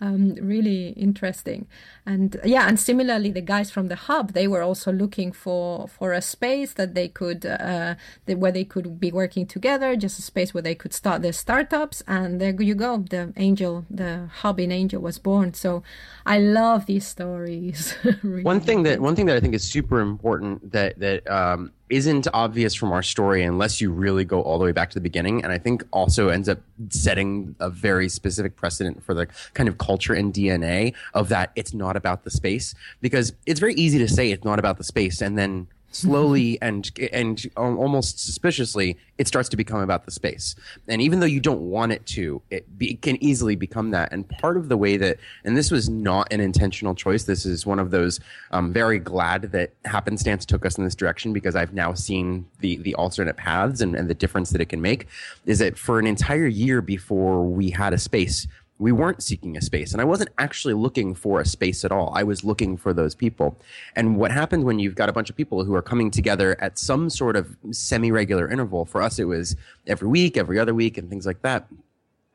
Um, 0.00 0.34
really 0.36 0.90
interesting. 0.90 1.66
And 2.06 2.40
yeah, 2.44 2.66
and 2.68 2.80
similarly, 2.80 3.30
the 3.30 3.42
guys 3.42 3.70
from 3.70 3.88
the 3.88 3.96
hub, 3.96 4.32
they 4.32 4.48
were 4.48 4.62
also 4.62 4.92
looking 4.92 5.32
for, 5.32 5.88
for 5.88 6.12
a 6.12 6.22
space 6.22 6.72
that 6.74 6.94
they 6.94 7.08
could, 7.08 7.44
uh, 7.44 7.96
where 8.26 8.52
they 8.52 8.64
could 8.64 8.98
be 8.98 9.12
working 9.12 9.46
together, 9.46 9.94
just 9.96 10.18
a 10.18 10.22
space 10.22 10.54
where 10.54 10.62
they 10.62 10.74
could 10.74 10.94
start 10.94 11.20
their 11.20 11.32
startups. 11.32 12.02
And 12.06 12.40
there 12.40 12.54
you 12.62 12.74
go. 12.74 12.98
The 12.98 13.34
Angel, 13.36 13.84
the 13.90 14.30
hub 14.40 14.60
in 14.60 14.72
Angel 14.72 15.02
was 15.02 15.18
born. 15.18 15.52
So 15.52 15.82
I 16.24 16.38
love 16.38 16.86
these 16.86 17.06
stories. 17.06 17.94
really. 18.22 18.42
One 18.42 18.60
thing 18.60 18.84
that, 18.84 19.00
one 19.00 19.14
thing 19.14 19.26
that 19.26 19.36
I 19.36 19.40
think 19.40 19.54
is 19.54 19.64
super 19.64 20.00
important 20.00 20.72
that, 20.72 20.98
that 21.00 21.08
that 21.08 21.32
um, 21.32 21.72
not 21.90 22.26
obvious 22.32 22.74
from 22.74 22.92
our 22.92 23.02
story 23.02 23.42
unless 23.42 23.80
you 23.80 23.90
really 23.90 24.24
go 24.24 24.42
all 24.42 24.58
the 24.58 24.64
way 24.64 24.72
back 24.72 24.90
to 24.90 24.94
the 24.94 25.00
beginning. 25.00 25.42
And 25.42 25.52
I 25.52 25.58
think 25.58 25.84
also 25.90 26.28
ends 26.28 26.48
up 26.48 26.58
setting 26.90 27.54
a 27.60 27.70
very 27.70 28.08
specific 28.08 28.56
precedent 28.56 29.02
for 29.02 29.14
the 29.14 29.26
kind 29.54 29.68
of 29.68 29.78
culture 29.78 30.14
and 30.14 30.32
DNA 30.32 30.94
of 31.14 31.28
that 31.30 31.52
it's 31.56 31.74
not 31.74 31.96
about 31.96 32.24
the 32.24 32.30
space. 32.30 32.74
Because 33.00 33.32
it's 33.46 33.60
very 33.60 33.74
easy 33.74 33.98
to 33.98 34.08
say 34.08 34.30
it's 34.30 34.44
not 34.44 34.58
about 34.58 34.78
the 34.78 34.84
space 34.84 35.20
and 35.20 35.38
then 35.38 35.68
slowly 35.90 36.58
and 36.60 36.90
and 37.12 37.50
almost 37.56 38.24
suspiciously 38.24 38.96
it 39.16 39.26
starts 39.26 39.48
to 39.48 39.56
become 39.56 39.80
about 39.80 40.04
the 40.04 40.10
space. 40.10 40.54
And 40.86 41.02
even 41.02 41.20
though 41.20 41.26
you 41.26 41.40
don't 41.40 41.62
want 41.62 41.90
it 41.92 42.06
to 42.06 42.40
it, 42.50 42.78
be, 42.78 42.92
it, 42.92 43.02
can 43.02 43.22
easily 43.22 43.56
become 43.56 43.90
that. 43.90 44.12
And 44.12 44.28
part 44.28 44.56
of 44.56 44.68
the 44.68 44.76
way 44.76 44.96
that 44.96 45.18
and 45.44 45.56
this 45.56 45.70
was 45.70 45.88
not 45.88 46.32
an 46.32 46.40
intentional 46.40 46.94
choice. 46.94 47.24
This 47.24 47.44
is 47.44 47.66
one 47.66 47.78
of 47.78 47.90
those 47.90 48.20
um, 48.52 48.72
very 48.72 48.98
glad 48.98 49.42
that 49.52 49.72
happenstance 49.84 50.44
took 50.44 50.64
us 50.64 50.78
in 50.78 50.84
this 50.84 50.94
direction 50.94 51.32
because 51.32 51.56
i've 51.56 51.72
now 51.72 51.94
seen 51.94 52.46
the 52.60 52.76
the 52.78 52.94
alternate 52.94 53.36
paths 53.36 53.80
and, 53.80 53.94
and 53.94 54.08
the 54.08 54.14
difference 54.14 54.50
that 54.50 54.60
it 54.60 54.68
can 54.68 54.80
make 54.80 55.06
is 55.46 55.58
that 55.58 55.78
for 55.78 55.98
an 55.98 56.06
entire 56.06 56.46
year 56.46 56.80
before 56.80 57.44
we 57.44 57.70
had 57.70 57.92
a 57.92 57.98
space 57.98 58.46
we 58.78 58.92
weren't 58.92 59.22
seeking 59.22 59.56
a 59.56 59.60
space. 59.60 59.92
And 59.92 60.00
I 60.00 60.04
wasn't 60.04 60.30
actually 60.38 60.74
looking 60.74 61.14
for 61.14 61.40
a 61.40 61.44
space 61.46 61.84
at 61.84 61.90
all. 61.90 62.12
I 62.14 62.22
was 62.22 62.44
looking 62.44 62.76
for 62.76 62.92
those 62.92 63.14
people. 63.14 63.58
And 63.96 64.16
what 64.16 64.30
happens 64.30 64.64
when 64.64 64.78
you've 64.78 64.94
got 64.94 65.08
a 65.08 65.12
bunch 65.12 65.30
of 65.30 65.36
people 65.36 65.64
who 65.64 65.74
are 65.74 65.82
coming 65.82 66.10
together 66.10 66.56
at 66.60 66.78
some 66.78 67.10
sort 67.10 67.36
of 67.36 67.56
semi 67.72 68.12
regular 68.12 68.48
interval, 68.48 68.84
for 68.84 69.02
us, 69.02 69.18
it 69.18 69.24
was 69.24 69.56
every 69.86 70.08
week, 70.08 70.36
every 70.36 70.58
other 70.58 70.74
week, 70.74 70.96
and 70.96 71.10
things 71.10 71.26
like 71.26 71.42
that. 71.42 71.66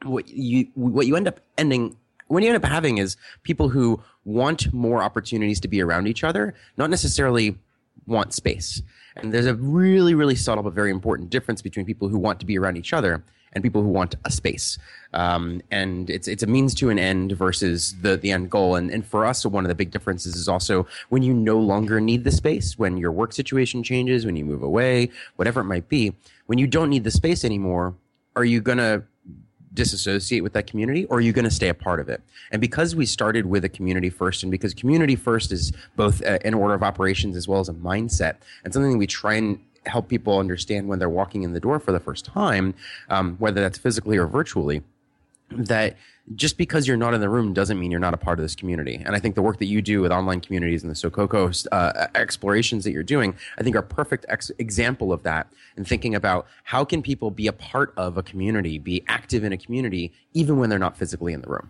What 0.03 0.27
you, 0.29 0.67
what 0.75 1.07
you 1.07 1.15
end 1.15 1.27
up 1.27 1.39
ending 1.57 1.95
what 2.27 2.41
you 2.41 2.49
end 2.49 2.63
up 2.63 2.69
having 2.69 2.97
is 2.97 3.15
people 3.43 3.69
who 3.69 4.01
want 4.25 4.73
more 4.73 5.03
opportunities 5.03 5.59
to 5.59 5.67
be 5.67 5.81
around 5.81 6.07
each 6.07 6.23
other, 6.23 6.55
not 6.77 6.89
necessarily 6.89 7.55
want 8.07 8.33
space. 8.33 8.81
And 9.15 9.31
there's 9.31 9.45
a 9.45 9.53
really, 9.55 10.15
really 10.15 10.35
subtle 10.35 10.63
but 10.63 10.73
very 10.73 10.89
important 10.89 11.29
difference 11.29 11.61
between 11.61 11.85
people 11.85 12.07
who 12.07 12.17
want 12.17 12.39
to 12.39 12.45
be 12.45 12.57
around 12.57 12.77
each 12.77 12.93
other 12.93 13.23
and 13.53 13.63
people 13.63 13.81
who 13.81 13.87
want 13.87 14.15
a 14.25 14.31
space. 14.31 14.77
Um, 15.13 15.61
and 15.71 16.09
it's 16.09 16.27
it's 16.27 16.43
a 16.43 16.47
means 16.47 16.73
to 16.75 16.89
an 16.89 16.99
end 16.99 17.33
versus 17.33 17.95
the 18.01 18.17
the 18.17 18.31
end 18.31 18.49
goal. 18.49 18.75
And 18.75 18.91
and 18.91 19.05
for 19.05 19.25
us, 19.25 19.45
one 19.45 19.63
of 19.63 19.69
the 19.69 19.75
big 19.75 19.91
differences 19.91 20.35
is 20.35 20.47
also 20.47 20.87
when 21.09 21.23
you 21.23 21.33
no 21.33 21.59
longer 21.59 22.01
need 22.01 22.23
the 22.23 22.31
space, 22.31 22.77
when 22.77 22.97
your 22.97 23.11
work 23.11 23.33
situation 23.33 23.83
changes, 23.83 24.25
when 24.25 24.35
you 24.35 24.45
move 24.45 24.63
away, 24.63 25.09
whatever 25.35 25.61
it 25.61 25.65
might 25.65 25.87
be, 25.87 26.13
when 26.47 26.57
you 26.57 26.67
don't 26.67 26.89
need 26.89 27.03
the 27.03 27.11
space 27.11 27.45
anymore, 27.45 27.95
are 28.35 28.45
you 28.45 28.59
gonna 28.61 29.03
disassociate 29.73 30.43
with 30.43 30.53
that 30.53 30.67
community 30.67 31.05
or 31.05 31.17
are 31.17 31.21
you 31.21 31.33
going 31.33 31.45
to 31.45 31.51
stay 31.51 31.67
a 31.67 31.73
part 31.73 31.99
of 31.99 32.07
it 32.07 32.21
and 32.51 32.61
because 32.61 32.95
we 32.95 33.05
started 33.05 33.47
with 33.47 33.65
a 33.65 33.69
community 33.69 34.09
first 34.09 34.43
and 34.43 34.51
because 34.51 34.73
community 34.73 35.15
first 35.15 35.51
is 35.51 35.73
both 35.95 36.21
an 36.21 36.53
order 36.53 36.75
of 36.75 36.83
operations 36.83 37.35
as 37.35 37.47
well 37.47 37.59
as 37.59 37.69
a 37.69 37.73
mindset 37.73 38.35
and 38.63 38.71
something 38.71 38.97
we 38.97 39.07
try 39.07 39.33
and 39.33 39.59
help 39.85 40.07
people 40.07 40.39
understand 40.39 40.87
when 40.87 40.99
they're 40.99 41.09
walking 41.09 41.43
in 41.43 41.53
the 41.53 41.59
door 41.59 41.79
for 41.79 41.91
the 41.91 41.99
first 41.99 42.25
time, 42.25 42.73
um, 43.09 43.35
whether 43.37 43.61
that's 43.61 43.77
physically 43.77 44.17
or 44.17 44.27
virtually, 44.27 44.81
that 45.51 45.95
just 46.35 46.57
because 46.57 46.87
you're 46.87 46.97
not 46.97 47.13
in 47.13 47.19
the 47.19 47.29
room 47.29 47.53
doesn't 47.53 47.77
mean 47.77 47.91
you're 47.91 47.99
not 47.99 48.13
a 48.13 48.17
part 48.17 48.39
of 48.39 48.43
this 48.43 48.55
community. 48.55 49.01
And 49.05 49.15
I 49.15 49.19
think 49.19 49.35
the 49.35 49.41
work 49.41 49.59
that 49.59 49.65
you 49.65 49.81
do 49.81 50.01
with 50.01 50.11
online 50.11 50.39
communities 50.39 50.81
and 50.81 50.89
the 50.89 50.95
Sococo 50.95 51.67
uh, 51.71 52.07
explorations 52.15 52.85
that 52.85 52.91
you're 52.91 53.03
doing, 53.03 53.35
I 53.57 53.63
think 53.63 53.75
are 53.75 53.81
perfect 53.81 54.25
ex- 54.29 54.51
example 54.57 55.11
of 55.11 55.23
that. 55.23 55.47
And 55.75 55.85
thinking 55.85 56.15
about 56.15 56.47
how 56.63 56.85
can 56.85 57.01
people 57.01 57.29
be 57.29 57.47
a 57.47 57.53
part 57.53 57.93
of 57.97 58.17
a 58.17 58.23
community, 58.23 58.79
be 58.79 59.03
active 59.07 59.43
in 59.43 59.51
a 59.51 59.57
community, 59.57 60.13
even 60.33 60.57
when 60.57 60.69
they're 60.69 60.79
not 60.79 60.97
physically 60.97 61.33
in 61.33 61.41
the 61.41 61.49
room. 61.49 61.69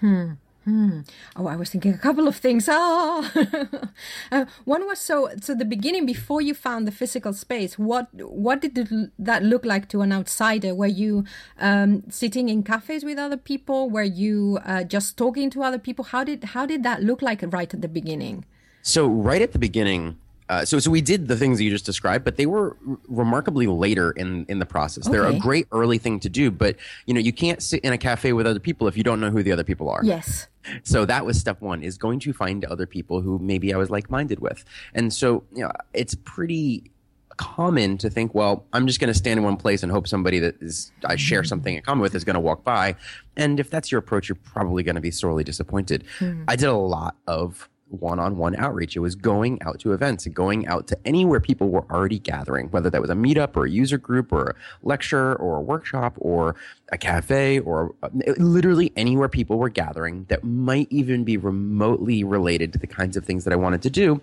Hmm. 0.00 0.32
Hmm. 0.64 1.00
Oh, 1.34 1.46
I 1.46 1.56
was 1.56 1.70
thinking 1.70 1.94
a 1.94 1.98
couple 1.98 2.28
of 2.28 2.36
things. 2.36 2.68
Oh, 2.70 3.30
uh, 4.32 4.44
one 4.64 4.86
was 4.86 4.98
so 4.98 5.30
so 5.40 5.54
the 5.54 5.64
beginning 5.64 6.04
before 6.04 6.42
you 6.42 6.52
found 6.52 6.86
the 6.86 6.92
physical 6.92 7.32
space. 7.32 7.78
What 7.78 8.08
what 8.12 8.60
did 8.60 9.10
that 9.18 9.42
look 9.42 9.64
like 9.64 9.88
to 9.90 10.02
an 10.02 10.12
outsider? 10.12 10.74
Were 10.74 10.86
you 10.86 11.24
um, 11.58 12.02
sitting 12.10 12.48
in 12.48 12.64
cafes 12.64 13.02
with 13.04 13.18
other 13.18 13.38
people? 13.38 13.88
Were 13.88 14.02
you 14.02 14.58
uh, 14.64 14.84
just 14.84 15.16
talking 15.16 15.48
to 15.50 15.62
other 15.62 15.78
people? 15.78 16.04
How 16.04 16.22
did 16.22 16.44
how 16.44 16.66
did 16.66 16.82
that 16.82 17.02
look 17.02 17.22
like 17.22 17.42
right 17.46 17.72
at 17.72 17.80
the 17.80 17.88
beginning? 17.88 18.44
So 18.82 19.06
right 19.06 19.40
at 19.40 19.52
the 19.52 19.58
beginning, 19.58 20.18
uh, 20.48 20.64
so, 20.64 20.78
so 20.78 20.90
we 20.90 21.00
did 21.00 21.28
the 21.28 21.36
things 21.36 21.58
that 21.58 21.64
you 21.64 21.70
just 21.70 21.86
described, 21.86 22.24
but 22.24 22.36
they 22.36 22.46
were 22.46 22.76
r- 22.88 22.98
remarkably 23.08 23.66
later 23.66 24.12
in, 24.12 24.46
in 24.48 24.58
the 24.58 24.66
process. 24.66 25.06
Okay. 25.06 25.12
They're 25.12 25.26
a 25.26 25.38
great 25.38 25.66
early 25.72 25.98
thing 25.98 26.20
to 26.20 26.28
do, 26.28 26.50
but 26.50 26.76
you 27.06 27.14
know, 27.14 27.20
you 27.20 27.32
can't 27.32 27.62
sit 27.62 27.80
in 27.84 27.92
a 27.92 27.98
cafe 27.98 28.32
with 28.32 28.46
other 28.46 28.60
people 28.60 28.88
if 28.88 28.96
you 28.96 29.02
don't 29.02 29.20
know 29.20 29.30
who 29.30 29.42
the 29.42 29.52
other 29.52 29.64
people 29.64 29.88
are. 29.88 30.00
Yes. 30.02 30.48
So 30.82 31.04
that 31.04 31.24
was 31.24 31.38
step 31.38 31.60
one 31.60 31.82
is 31.82 31.96
going 31.96 32.20
to 32.20 32.32
find 32.32 32.64
other 32.64 32.86
people 32.86 33.20
who 33.20 33.38
maybe 33.38 33.72
I 33.72 33.76
was 33.76 33.90
like-minded 33.90 34.40
with. 34.40 34.64
And 34.94 35.12
so, 35.12 35.44
you 35.54 35.62
know, 35.62 35.72
it's 35.94 36.14
pretty 36.14 36.90
common 37.36 37.96
to 37.98 38.10
think, 38.10 38.34
well, 38.34 38.66
I'm 38.72 38.86
just 38.86 39.00
going 39.00 39.12
to 39.12 39.18
stand 39.18 39.38
in 39.38 39.44
one 39.44 39.56
place 39.56 39.82
and 39.82 39.92
hope 39.92 40.08
somebody 40.08 40.40
that 40.40 40.60
is 40.60 40.92
I 41.04 41.16
share 41.16 41.40
mm-hmm. 41.40 41.46
something 41.46 41.76
in 41.76 41.82
common 41.82 42.02
with 42.02 42.14
is 42.14 42.24
going 42.24 42.34
to 42.34 42.40
walk 42.40 42.64
by. 42.64 42.96
And 43.36 43.60
if 43.60 43.70
that's 43.70 43.90
your 43.92 44.00
approach, 44.00 44.28
you're 44.28 44.36
probably 44.36 44.82
going 44.82 44.96
to 44.96 45.00
be 45.00 45.10
sorely 45.10 45.44
disappointed. 45.44 46.04
Mm-hmm. 46.18 46.44
I 46.48 46.56
did 46.56 46.68
a 46.68 46.74
lot 46.74 47.16
of 47.26 47.68
one-on-one 47.90 48.56
outreach. 48.56 48.96
It 48.96 49.00
was 49.00 49.14
going 49.14 49.60
out 49.62 49.78
to 49.80 49.92
events 49.92 50.26
and 50.26 50.34
going 50.34 50.66
out 50.66 50.86
to 50.88 50.98
anywhere 51.04 51.40
people 51.40 51.68
were 51.68 51.84
already 51.90 52.18
gathering, 52.18 52.68
whether 52.68 52.90
that 52.90 53.00
was 53.00 53.10
a 53.10 53.14
meetup 53.14 53.56
or 53.56 53.66
a 53.66 53.70
user 53.70 53.98
group 53.98 54.32
or 54.32 54.50
a 54.50 54.54
lecture 54.82 55.34
or 55.36 55.56
a 55.56 55.60
workshop 55.60 56.14
or 56.18 56.54
a 56.92 56.98
cafe 56.98 57.58
or 57.60 57.94
uh, 58.02 58.08
literally 58.36 58.92
anywhere 58.96 59.28
people 59.28 59.58
were 59.58 59.68
gathering 59.68 60.24
that 60.28 60.44
might 60.44 60.88
even 60.90 61.24
be 61.24 61.36
remotely 61.36 62.24
related 62.24 62.72
to 62.72 62.78
the 62.78 62.86
kinds 62.86 63.16
of 63.16 63.24
things 63.24 63.44
that 63.44 63.52
I 63.52 63.56
wanted 63.56 63.82
to 63.82 63.90
do. 63.90 64.20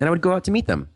And 0.00 0.08
I 0.08 0.10
would 0.10 0.20
go 0.20 0.32
out 0.32 0.44
to 0.44 0.50
meet 0.50 0.66
them 0.66 0.88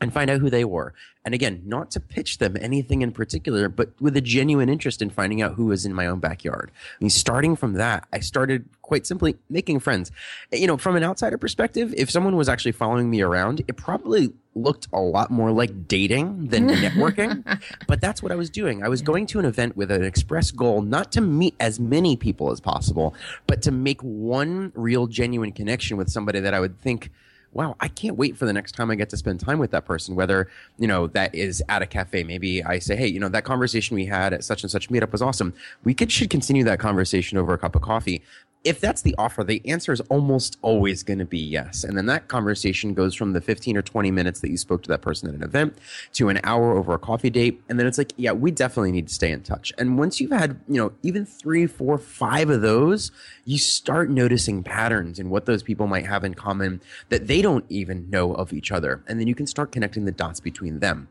and 0.00 0.12
find 0.12 0.30
out 0.30 0.40
who 0.40 0.50
they 0.50 0.64
were. 0.64 0.94
And 1.24 1.34
again, 1.34 1.62
not 1.66 1.90
to 1.92 2.00
pitch 2.00 2.38
them 2.38 2.56
anything 2.58 3.02
in 3.02 3.12
particular, 3.12 3.68
but 3.68 3.90
with 4.00 4.16
a 4.16 4.22
genuine 4.22 4.70
interest 4.70 5.02
in 5.02 5.10
finding 5.10 5.42
out 5.42 5.54
who 5.54 5.66
was 5.66 5.84
in 5.84 5.92
my 5.92 6.06
own 6.06 6.18
backyard. 6.18 6.70
I 6.74 7.04
mean, 7.04 7.10
starting 7.10 7.56
from 7.56 7.74
that, 7.74 8.08
I 8.10 8.20
started 8.20 8.64
quite 8.80 9.06
simply 9.06 9.36
making 9.50 9.80
friends. 9.80 10.10
You 10.50 10.66
know, 10.66 10.78
from 10.78 10.96
an 10.96 11.04
outsider 11.04 11.36
perspective, 11.36 11.92
if 11.96 12.10
someone 12.10 12.36
was 12.36 12.48
actually 12.48 12.72
following 12.72 13.10
me 13.10 13.20
around, 13.20 13.60
it 13.68 13.76
probably 13.76 14.32
looked 14.54 14.88
a 14.92 15.00
lot 15.00 15.30
more 15.30 15.52
like 15.52 15.86
dating 15.86 16.48
than 16.48 16.68
networking. 16.68 17.44
but 17.86 18.00
that's 18.00 18.22
what 18.22 18.32
I 18.32 18.36
was 18.36 18.48
doing. 18.48 18.82
I 18.82 18.88
was 18.88 19.02
going 19.02 19.26
to 19.26 19.38
an 19.38 19.44
event 19.44 19.76
with 19.76 19.90
an 19.90 20.02
express 20.02 20.50
goal 20.50 20.80
not 20.80 21.12
to 21.12 21.20
meet 21.20 21.54
as 21.60 21.78
many 21.78 22.16
people 22.16 22.50
as 22.50 22.60
possible, 22.60 23.14
but 23.46 23.60
to 23.62 23.70
make 23.70 24.00
one 24.00 24.72
real 24.74 25.06
genuine 25.06 25.52
connection 25.52 25.98
with 25.98 26.08
somebody 26.08 26.40
that 26.40 26.54
I 26.54 26.60
would 26.60 26.80
think– 26.80 27.10
wow, 27.52 27.76
I 27.80 27.88
can't 27.88 28.16
wait 28.16 28.36
for 28.36 28.46
the 28.46 28.52
next 28.52 28.72
time 28.72 28.90
I 28.90 28.94
get 28.94 29.10
to 29.10 29.16
spend 29.16 29.40
time 29.40 29.58
with 29.58 29.72
that 29.72 29.84
person, 29.84 30.14
whether, 30.14 30.48
you 30.78 30.86
know, 30.86 31.08
that 31.08 31.34
is 31.34 31.62
at 31.68 31.82
a 31.82 31.86
cafe. 31.86 32.22
Maybe 32.22 32.62
I 32.62 32.78
say, 32.78 32.94
hey, 32.96 33.08
you 33.08 33.18
know, 33.18 33.28
that 33.28 33.44
conversation 33.44 33.96
we 33.96 34.06
had 34.06 34.32
at 34.32 34.44
such 34.44 34.62
and 34.62 34.70
such 34.70 34.88
meetup 34.88 35.12
was 35.12 35.22
awesome. 35.22 35.52
We 35.82 35.94
could 35.94 36.12
should 36.12 36.30
continue 36.30 36.64
that 36.64 36.78
conversation 36.78 37.38
over 37.38 37.52
a 37.52 37.58
cup 37.58 37.74
of 37.74 37.82
coffee 37.82 38.22
if 38.62 38.78
that's 38.78 39.02
the 39.02 39.14
offer, 39.16 39.42
the 39.42 39.62
answer 39.66 39.92
is 39.92 40.00
almost 40.02 40.58
always 40.60 41.02
going 41.02 41.18
to 41.18 41.24
be 41.24 41.38
yes. 41.38 41.82
And 41.82 41.96
then 41.96 42.06
that 42.06 42.28
conversation 42.28 42.92
goes 42.92 43.14
from 43.14 43.32
the 43.32 43.40
15 43.40 43.76
or 43.76 43.82
20 43.82 44.10
minutes 44.10 44.40
that 44.40 44.50
you 44.50 44.58
spoke 44.58 44.82
to 44.82 44.88
that 44.88 45.00
person 45.00 45.28
at 45.30 45.34
an 45.34 45.42
event 45.42 45.78
to 46.14 46.28
an 46.28 46.40
hour 46.44 46.76
over 46.76 46.92
a 46.92 46.98
coffee 46.98 47.30
date. 47.30 47.62
And 47.68 47.78
then 47.78 47.86
it's 47.86 47.96
like, 47.96 48.12
yeah, 48.16 48.32
we 48.32 48.50
definitely 48.50 48.92
need 48.92 49.08
to 49.08 49.14
stay 49.14 49.30
in 49.30 49.42
touch. 49.42 49.72
And 49.78 49.98
once 49.98 50.20
you've 50.20 50.30
had, 50.30 50.60
you 50.68 50.76
know, 50.76 50.92
even 51.02 51.24
three, 51.24 51.66
four, 51.66 51.96
five 51.96 52.50
of 52.50 52.60
those, 52.60 53.10
you 53.46 53.56
start 53.56 54.10
noticing 54.10 54.62
patterns 54.62 55.18
in 55.18 55.30
what 55.30 55.46
those 55.46 55.62
people 55.62 55.86
might 55.86 56.06
have 56.06 56.22
in 56.22 56.34
common 56.34 56.82
that 57.08 57.28
they 57.28 57.40
don't 57.40 57.64
even 57.70 58.10
know 58.10 58.34
of 58.34 58.52
each 58.52 58.70
other. 58.70 59.02
And 59.08 59.18
then 59.18 59.26
you 59.26 59.34
can 59.34 59.46
start 59.46 59.72
connecting 59.72 60.04
the 60.04 60.12
dots 60.12 60.40
between 60.40 60.80
them 60.80 61.08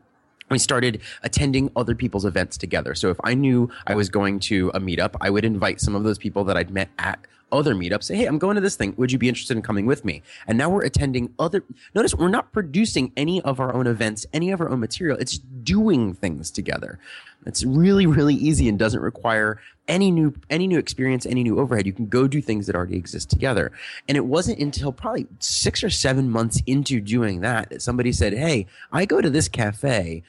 we 0.50 0.58
started 0.58 1.00
attending 1.22 1.70
other 1.76 1.94
people's 1.94 2.24
events 2.24 2.58
together. 2.58 2.94
So 2.94 3.08
if 3.10 3.18
I 3.22 3.34
knew 3.34 3.70
I 3.86 3.94
was 3.94 4.08
going 4.08 4.40
to 4.40 4.70
a 4.74 4.80
meetup, 4.80 5.14
I 5.20 5.30
would 5.30 5.44
invite 5.44 5.80
some 5.80 5.94
of 5.94 6.02
those 6.02 6.18
people 6.18 6.42
that 6.44 6.56
I'd 6.56 6.70
met 6.70 6.88
at 6.98 7.24
other 7.52 7.74
meetups. 7.74 8.04
Say, 8.04 8.16
hey, 8.16 8.26
I'm 8.26 8.38
going 8.38 8.54
to 8.54 8.60
this 8.60 8.76
thing. 8.76 8.94
Would 8.96 9.12
you 9.12 9.18
be 9.18 9.28
interested 9.28 9.56
in 9.56 9.62
coming 9.62 9.86
with 9.86 10.04
me? 10.04 10.22
And 10.46 10.58
now 10.58 10.70
we're 10.70 10.84
attending 10.84 11.32
other. 11.38 11.64
Notice 11.94 12.14
we're 12.14 12.28
not 12.28 12.52
producing 12.52 13.12
any 13.16 13.40
of 13.42 13.60
our 13.60 13.74
own 13.74 13.86
events, 13.86 14.26
any 14.32 14.50
of 14.50 14.60
our 14.60 14.68
own 14.68 14.80
material. 14.80 15.18
It's 15.18 15.38
doing 15.38 16.14
things 16.14 16.50
together. 16.50 16.98
It's 17.46 17.64
really, 17.64 18.06
really 18.06 18.34
easy 18.34 18.68
and 18.68 18.78
doesn't 18.78 19.00
require 19.00 19.60
any 19.88 20.10
new 20.10 20.34
any 20.50 20.66
new 20.66 20.78
experience, 20.78 21.26
any 21.26 21.42
new 21.42 21.58
overhead. 21.58 21.86
You 21.86 21.92
can 21.92 22.06
go 22.06 22.28
do 22.28 22.40
things 22.40 22.66
that 22.66 22.76
already 22.76 22.96
exist 22.96 23.30
together. 23.30 23.72
And 24.08 24.16
it 24.16 24.24
wasn't 24.24 24.58
until 24.58 24.92
probably 24.92 25.26
six 25.40 25.82
or 25.82 25.90
seven 25.90 26.30
months 26.30 26.62
into 26.66 27.00
doing 27.00 27.40
that 27.40 27.70
that 27.70 27.82
somebody 27.82 28.12
said, 28.12 28.34
"Hey, 28.34 28.66
I 28.92 29.04
go 29.04 29.20
to 29.20 29.30
this 29.30 29.48
cafe." 29.48 30.22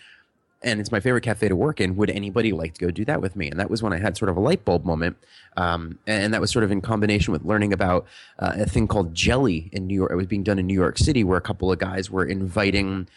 And 0.63 0.79
it's 0.79 0.91
my 0.91 0.99
favorite 0.99 1.21
cafe 1.21 1.47
to 1.47 1.55
work 1.55 1.81
in. 1.81 1.95
Would 1.95 2.09
anybody 2.09 2.51
like 2.51 2.75
to 2.75 2.85
go 2.85 2.91
do 2.91 3.03
that 3.05 3.21
with 3.21 3.35
me? 3.35 3.49
And 3.49 3.59
that 3.59 3.69
was 3.69 3.81
when 3.81 3.93
I 3.93 3.99
had 3.99 4.15
sort 4.17 4.29
of 4.29 4.37
a 4.37 4.39
light 4.39 4.63
bulb 4.63 4.85
moment. 4.85 5.17
Um, 5.57 5.97
and 6.05 6.33
that 6.33 6.41
was 6.41 6.51
sort 6.51 6.63
of 6.63 6.71
in 6.71 6.81
combination 6.81 7.31
with 7.31 7.43
learning 7.43 7.73
about 7.73 8.05
uh, 8.39 8.53
a 8.55 8.65
thing 8.65 8.87
called 8.87 9.13
Jelly 9.13 9.69
in 9.71 9.87
New 9.87 9.95
York. 9.95 10.11
It 10.11 10.15
was 10.15 10.27
being 10.27 10.43
done 10.43 10.59
in 10.59 10.67
New 10.67 10.75
York 10.75 10.97
City, 10.97 11.23
where 11.23 11.37
a 11.37 11.41
couple 11.41 11.71
of 11.71 11.79
guys 11.79 12.11
were 12.11 12.25
inviting 12.25 13.07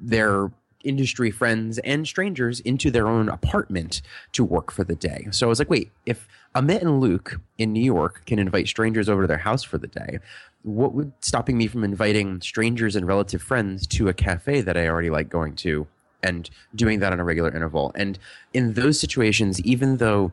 their 0.00 0.50
industry 0.84 1.30
friends 1.30 1.78
and 1.78 2.06
strangers 2.06 2.60
into 2.60 2.90
their 2.90 3.08
own 3.08 3.28
apartment 3.28 4.00
to 4.32 4.44
work 4.44 4.70
for 4.70 4.84
the 4.84 4.94
day. 4.94 5.26
So 5.30 5.46
I 5.46 5.48
was 5.48 5.58
like, 5.58 5.68
wait, 5.68 5.90
if 6.06 6.28
Amit 6.54 6.80
and 6.80 7.00
Luke 7.00 7.40
in 7.58 7.72
New 7.72 7.82
York 7.82 8.24
can 8.26 8.38
invite 8.38 8.68
strangers 8.68 9.08
over 9.08 9.22
to 9.22 9.28
their 9.28 9.38
house 9.38 9.62
for 9.62 9.76
the 9.76 9.88
day, 9.88 10.20
what 10.62 10.94
would 10.94 11.12
stopping 11.20 11.58
me 11.58 11.66
from 11.66 11.84
inviting 11.84 12.40
strangers 12.40 12.96
and 12.96 13.06
relative 13.06 13.42
friends 13.42 13.86
to 13.88 14.08
a 14.08 14.14
cafe 14.14 14.60
that 14.62 14.76
I 14.76 14.88
already 14.88 15.10
like 15.10 15.28
going 15.28 15.54
to 15.56 15.86
and 16.22 16.50
doing 16.74 17.00
that 17.00 17.12
on 17.12 17.20
a 17.20 17.24
regular 17.24 17.54
interval. 17.54 17.92
And 17.94 18.18
in 18.52 18.74
those 18.74 18.98
situations, 18.98 19.60
even 19.62 19.98
though 19.98 20.32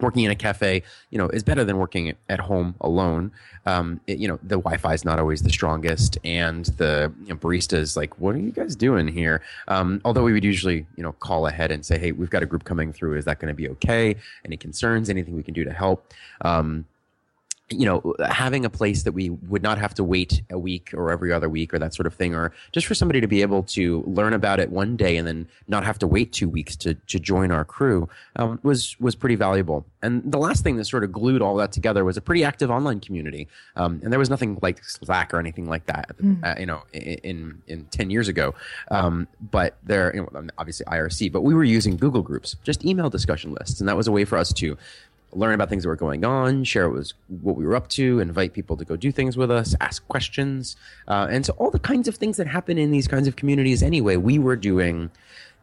working 0.00 0.24
in 0.24 0.30
a 0.30 0.34
cafe, 0.34 0.82
you 1.10 1.18
know, 1.18 1.28
is 1.28 1.42
better 1.42 1.64
than 1.64 1.76
working 1.76 2.14
at 2.28 2.40
home 2.40 2.74
alone. 2.80 3.32
Um, 3.66 4.00
it, 4.06 4.18
you 4.18 4.28
know, 4.28 4.38
the 4.42 4.56
Wi-Fi 4.56 4.94
is 4.94 5.04
not 5.04 5.18
always 5.18 5.42
the 5.42 5.50
strongest, 5.50 6.18
and 6.24 6.66
the 6.76 7.12
you 7.22 7.28
know, 7.28 7.36
barista 7.36 7.74
is 7.74 7.96
like, 7.96 8.18
"What 8.20 8.34
are 8.34 8.38
you 8.38 8.52
guys 8.52 8.76
doing 8.76 9.08
here?" 9.08 9.42
Um, 9.66 10.00
although 10.04 10.22
we 10.22 10.32
would 10.32 10.44
usually, 10.44 10.86
you 10.96 11.02
know, 11.02 11.12
call 11.12 11.46
ahead 11.46 11.70
and 11.70 11.84
say, 11.84 11.98
"Hey, 11.98 12.12
we've 12.12 12.30
got 12.30 12.42
a 12.42 12.46
group 12.46 12.64
coming 12.64 12.92
through. 12.92 13.16
Is 13.16 13.24
that 13.24 13.38
going 13.40 13.48
to 13.48 13.54
be 13.54 13.68
okay? 13.70 14.16
Any 14.44 14.56
concerns? 14.56 15.10
Anything 15.10 15.36
we 15.36 15.42
can 15.42 15.54
do 15.54 15.64
to 15.64 15.72
help?" 15.72 16.12
Um, 16.42 16.86
you 17.70 17.84
know, 17.84 18.14
having 18.28 18.64
a 18.64 18.70
place 18.70 19.02
that 19.02 19.12
we 19.12 19.30
would 19.30 19.62
not 19.62 19.78
have 19.78 19.92
to 19.94 20.04
wait 20.04 20.42
a 20.50 20.58
week 20.58 20.90
or 20.94 21.10
every 21.10 21.32
other 21.32 21.48
week 21.48 21.74
or 21.74 21.78
that 21.78 21.94
sort 21.94 22.06
of 22.06 22.14
thing, 22.14 22.34
or 22.34 22.52
just 22.72 22.86
for 22.86 22.94
somebody 22.94 23.20
to 23.20 23.26
be 23.26 23.42
able 23.42 23.62
to 23.62 24.02
learn 24.06 24.32
about 24.32 24.58
it 24.58 24.70
one 24.70 24.96
day 24.96 25.16
and 25.16 25.28
then 25.28 25.46
not 25.66 25.84
have 25.84 25.98
to 25.98 26.06
wait 26.06 26.32
two 26.32 26.48
weeks 26.48 26.76
to, 26.76 26.94
to 26.94 27.18
join 27.18 27.50
our 27.50 27.64
crew 27.64 28.08
um, 28.36 28.58
was 28.62 28.98
was 29.00 29.14
pretty 29.14 29.34
valuable. 29.34 29.84
And 30.02 30.22
the 30.30 30.38
last 30.38 30.62
thing 30.62 30.76
that 30.76 30.84
sort 30.86 31.04
of 31.04 31.12
glued 31.12 31.42
all 31.42 31.56
that 31.56 31.72
together 31.72 32.04
was 32.04 32.16
a 32.16 32.20
pretty 32.20 32.44
active 32.44 32.70
online 32.70 33.00
community. 33.00 33.48
Um, 33.76 34.00
and 34.02 34.12
there 34.12 34.18
was 34.18 34.30
nothing 34.30 34.58
like 34.62 34.82
Slack 34.84 35.34
or 35.34 35.38
anything 35.38 35.68
like 35.68 35.86
that, 35.86 36.16
mm. 36.22 36.42
uh, 36.44 36.58
you 36.58 36.66
know, 36.66 36.82
in 36.92 37.60
in 37.66 37.84
ten 37.86 38.08
years 38.08 38.28
ago. 38.28 38.54
Um, 38.90 39.28
but 39.50 39.76
there, 39.82 40.14
you 40.14 40.22
know, 40.22 40.48
obviously 40.56 40.86
IRC, 40.86 41.32
but 41.32 41.42
we 41.42 41.54
were 41.54 41.64
using 41.64 41.96
Google 41.96 42.22
Groups, 42.22 42.56
just 42.64 42.84
email 42.84 43.10
discussion 43.10 43.52
lists, 43.52 43.80
and 43.80 43.88
that 43.88 43.96
was 43.96 44.08
a 44.08 44.12
way 44.12 44.24
for 44.24 44.38
us 44.38 44.52
to 44.54 44.78
learn 45.32 45.54
about 45.54 45.68
things 45.68 45.82
that 45.82 45.88
were 45.88 45.96
going 45.96 46.24
on, 46.24 46.64
share 46.64 46.88
what 46.88 46.98
was 46.98 47.14
what 47.42 47.56
we 47.56 47.66
were 47.66 47.76
up 47.76 47.88
to, 47.88 48.20
invite 48.20 48.52
people 48.52 48.76
to 48.76 48.84
go 48.84 48.96
do 48.96 49.12
things 49.12 49.36
with 49.36 49.50
us, 49.50 49.74
ask 49.80 50.06
questions, 50.08 50.76
uh, 51.06 51.26
and 51.30 51.44
so 51.44 51.52
all 51.58 51.70
the 51.70 51.78
kinds 51.78 52.08
of 52.08 52.16
things 52.16 52.36
that 52.36 52.46
happen 52.46 52.78
in 52.78 52.90
these 52.90 53.08
kinds 53.08 53.28
of 53.28 53.36
communities. 53.36 53.82
Anyway, 53.82 54.16
we 54.16 54.38
were 54.38 54.56
doing 54.56 55.10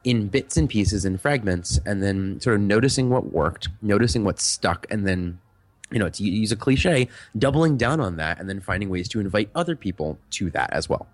in 0.03 0.27
bits 0.27 0.55
and 0.55 0.69
pieces 0.69 1.03
and 1.03 1.19
fragments, 1.19 1.79
and 1.85 2.03
then 2.03 2.39
sort 2.39 2.55
of 2.55 2.61
noticing 2.61 3.09
what 3.09 3.31
worked, 3.31 3.69
noticing 3.81 4.23
what 4.23 4.39
stuck, 4.39 4.85
and 4.89 5.07
then. 5.07 5.39
You 5.91 5.99
know, 5.99 6.09
to 6.09 6.23
use 6.23 6.51
a 6.51 6.55
cliche, 6.55 7.07
doubling 7.37 7.77
down 7.77 7.99
on 7.99 8.15
that 8.17 8.39
and 8.39 8.49
then 8.49 8.59
finding 8.59 8.89
ways 8.89 9.07
to 9.09 9.19
invite 9.19 9.51
other 9.53 9.75
people 9.75 10.17
to 10.31 10.49
that 10.49 10.73
as 10.73 10.89
well. 10.89 11.05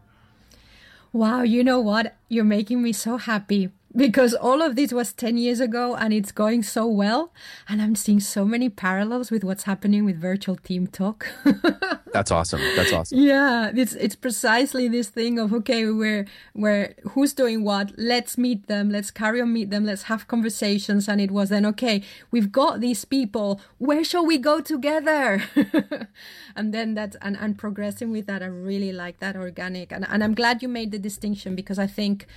Wow, 1.11 1.41
you 1.41 1.61
know 1.61 1.81
what? 1.81 2.15
You're 2.29 2.45
making 2.45 2.81
me 2.81 2.93
so 2.93 3.17
happy 3.17 3.69
because 3.95 4.33
all 4.33 4.61
of 4.61 4.75
this 4.75 4.93
was 4.93 5.13
10 5.13 5.37
years 5.37 5.59
ago 5.59 5.95
and 5.95 6.13
it's 6.13 6.31
going 6.31 6.63
so 6.63 6.87
well 6.87 7.33
and 7.67 7.81
i'm 7.81 7.95
seeing 7.95 8.19
so 8.19 8.45
many 8.45 8.69
parallels 8.69 9.31
with 9.31 9.43
what's 9.43 9.63
happening 9.63 10.05
with 10.05 10.19
virtual 10.19 10.55
team 10.55 10.87
talk. 10.87 11.27
That's 12.13 12.29
awesome. 12.29 12.59
That's 12.75 12.91
awesome. 12.91 13.17
Yeah 13.19 13.71
it's 13.73 13.93
it's 13.93 14.15
precisely 14.15 14.87
this 14.87 15.07
thing 15.09 15.39
of 15.39 15.53
okay 15.53 15.85
we're 15.85 16.25
we're 16.53 16.93
who's 17.11 17.33
doing 17.33 17.63
what? 17.63 17.93
Let's 17.97 18.37
meet 18.37 18.67
them. 18.67 18.89
Let's 18.89 19.11
carry 19.11 19.41
on 19.41 19.53
meet 19.53 19.69
them. 19.69 19.85
Let's 19.85 20.03
have 20.03 20.27
conversations. 20.27 21.07
And 21.07 21.21
it 21.21 21.31
was 21.31 21.49
then 21.49 21.65
okay 21.67 22.03
we've 22.29 22.51
got 22.51 22.81
these 22.81 23.05
people. 23.05 23.61
Where 23.77 24.03
shall 24.03 24.25
we 24.25 24.37
go 24.37 24.61
together? 24.61 25.43
And 26.53 26.73
then 26.73 26.95
that 26.95 27.15
and, 27.21 27.37
and 27.37 27.57
progressing 27.57 28.11
with 28.11 28.27
that 28.27 28.43
i 28.43 28.45
really 28.45 28.91
like 28.91 29.19
that 29.19 29.35
organic. 29.35 29.91
And, 29.91 30.05
and 30.09 30.23
i'm 30.23 30.33
glad 30.33 30.61
you 30.61 30.67
made 30.67 30.91
the 30.91 30.99
distinction 30.99 31.55
because 31.55 31.79
i 31.79 31.87
think 31.87 32.27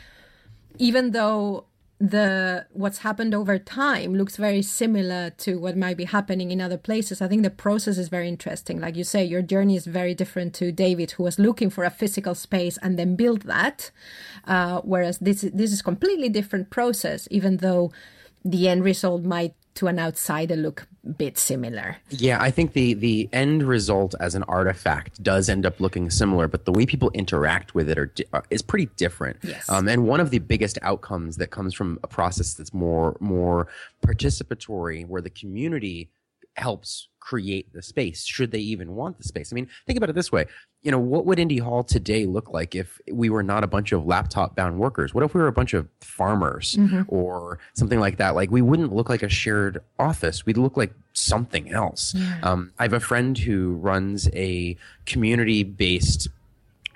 even 0.79 1.13
though 1.13 1.65
the 2.01 2.67
what's 2.73 2.99
happened 2.99 3.35
over 3.35 3.57
time 3.57 4.15
looks 4.15 4.37
very 4.37 4.61
similar 4.63 5.31
to 5.31 5.59
what 5.59 5.77
might 5.77 5.97
be 5.97 6.05
happening 6.05 6.51
in 6.51 6.61
other 6.61 6.77
places 6.77 7.23
i 7.23 7.29
think 7.29 7.43
the 7.43 7.51
process 7.51 7.97
is 7.99 8.09
very 8.09 8.29
interesting. 8.29 8.81
Like 8.81 8.97
you 8.97 9.05
say 9.05 9.25
your 9.25 9.43
journey 9.43 9.77
is 9.77 9.87
very 9.87 10.15
different 10.15 10.55
to 10.55 10.73
david 10.73 11.13
who 11.13 11.23
was 11.23 11.39
looking 11.39 11.71
for 11.71 11.85
a 11.85 11.91
physical 11.91 12.35
space 12.35 12.79
and 12.83 12.99
then 12.99 13.15
built 13.15 13.45
that 13.45 13.91
uh, 14.47 14.81
whereas 14.81 15.19
this 15.19 15.43
this 15.55 15.73
is 15.73 15.83
completely 15.83 16.29
different 16.29 16.71
process 16.71 17.29
even 17.31 17.59
though 17.59 17.93
the 18.45 18.69
end 18.69 18.83
result 18.85 19.23
might 19.23 19.55
to 19.75 19.89
an 19.89 19.99
outsider 19.99 20.57
look 20.57 20.87
a 21.05 21.11
bit 21.11 21.37
similar. 21.37 21.97
Yeah, 22.11 22.41
I 22.41 22.51
think 22.51 22.73
the 22.73 22.95
the 22.95 23.29
end 23.33 23.63
result 23.63 24.15
as 24.21 24.35
an 24.35 24.45
artifact 24.45 25.23
does 25.23 25.49
end 25.49 25.67
up 25.67 25.81
looking 25.81 26.11
similar, 26.11 26.49
but 26.49 26.65
the 26.65 26.73
way 26.73 26.87
people 26.87 27.11
interact 27.13 27.75
with 27.75 27.89
it 27.89 27.99
are, 27.99 28.13
are 28.33 28.45
is 28.51 28.63
pretty 28.63 28.87
different. 28.97 29.39
Yes. 29.43 29.69
Um, 29.69 29.89
and 29.89 30.07
one 30.07 30.21
of 30.21 30.31
the 30.31 30.39
biggest 30.39 30.79
outcomes 30.83 31.37
that 31.39 31.49
comes 31.49 31.75
from 31.75 31.99
a 32.03 32.09
process 32.09 32.55
that's 32.55 32.73
more 32.73 33.17
more 33.21 33.69
participatory, 34.07 35.07
where 35.07 35.23
the 35.23 35.31
community 35.31 36.09
helps 36.55 37.09
create 37.21 37.73
the 37.73 37.81
space 37.83 38.23
should 38.23 38.51
they 38.51 38.59
even 38.59 38.95
want 38.95 39.17
the 39.17 39.25
space. 39.25 39.53
I 39.53 39.55
mean 39.55 39.69
think 39.87 39.97
about 39.97 40.11
it 40.11 40.15
this 40.15 40.31
way. 40.31 40.47
You 40.83 40.91
know 40.91 40.99
what 40.99 41.25
would 41.25 41.39
Indy 41.39 41.59
Hall 41.59 41.83
today 41.83 42.27
look 42.27 42.53
like 42.53 42.75
if 42.75 43.01
we 43.11 43.31
were 43.31 43.43
not 43.43 43.65
a 43.65 43.67
bunch 43.67 43.93
of 43.93 44.05
laptop 44.05 44.55
bound 44.55 44.79
workers? 44.79 45.15
What 45.15 45.25
if 45.25 45.35
we 45.35 45.41
were 45.41 45.47
a 45.47 45.53
bunch 45.53 45.73
of 45.73 45.89
farmers 46.01 46.75
mm-hmm. 46.75 47.03
or 47.09 47.59
something 47.73 47.99
like 47.99 48.19
that? 48.19 48.35
Like 48.35 48.51
we 48.51 48.61
wouldn't 48.61 48.93
look 48.93 49.09
like 49.09 49.23
a 49.23 49.29
shared 49.29 49.83
office. 49.99 50.45
We'd 50.45 50.59
look 50.59 50.77
like 50.77 50.93
something 51.15 51.73
else. 51.73 52.15
Yeah. 52.15 52.41
um, 52.43 52.73
i 52.79 52.83
have 52.83 52.93
a 52.93 53.01
friend 53.01 53.39
who 53.39 53.75
runs 53.75 54.29
a 54.35 54.77
community 55.07 55.63
based 55.63 56.29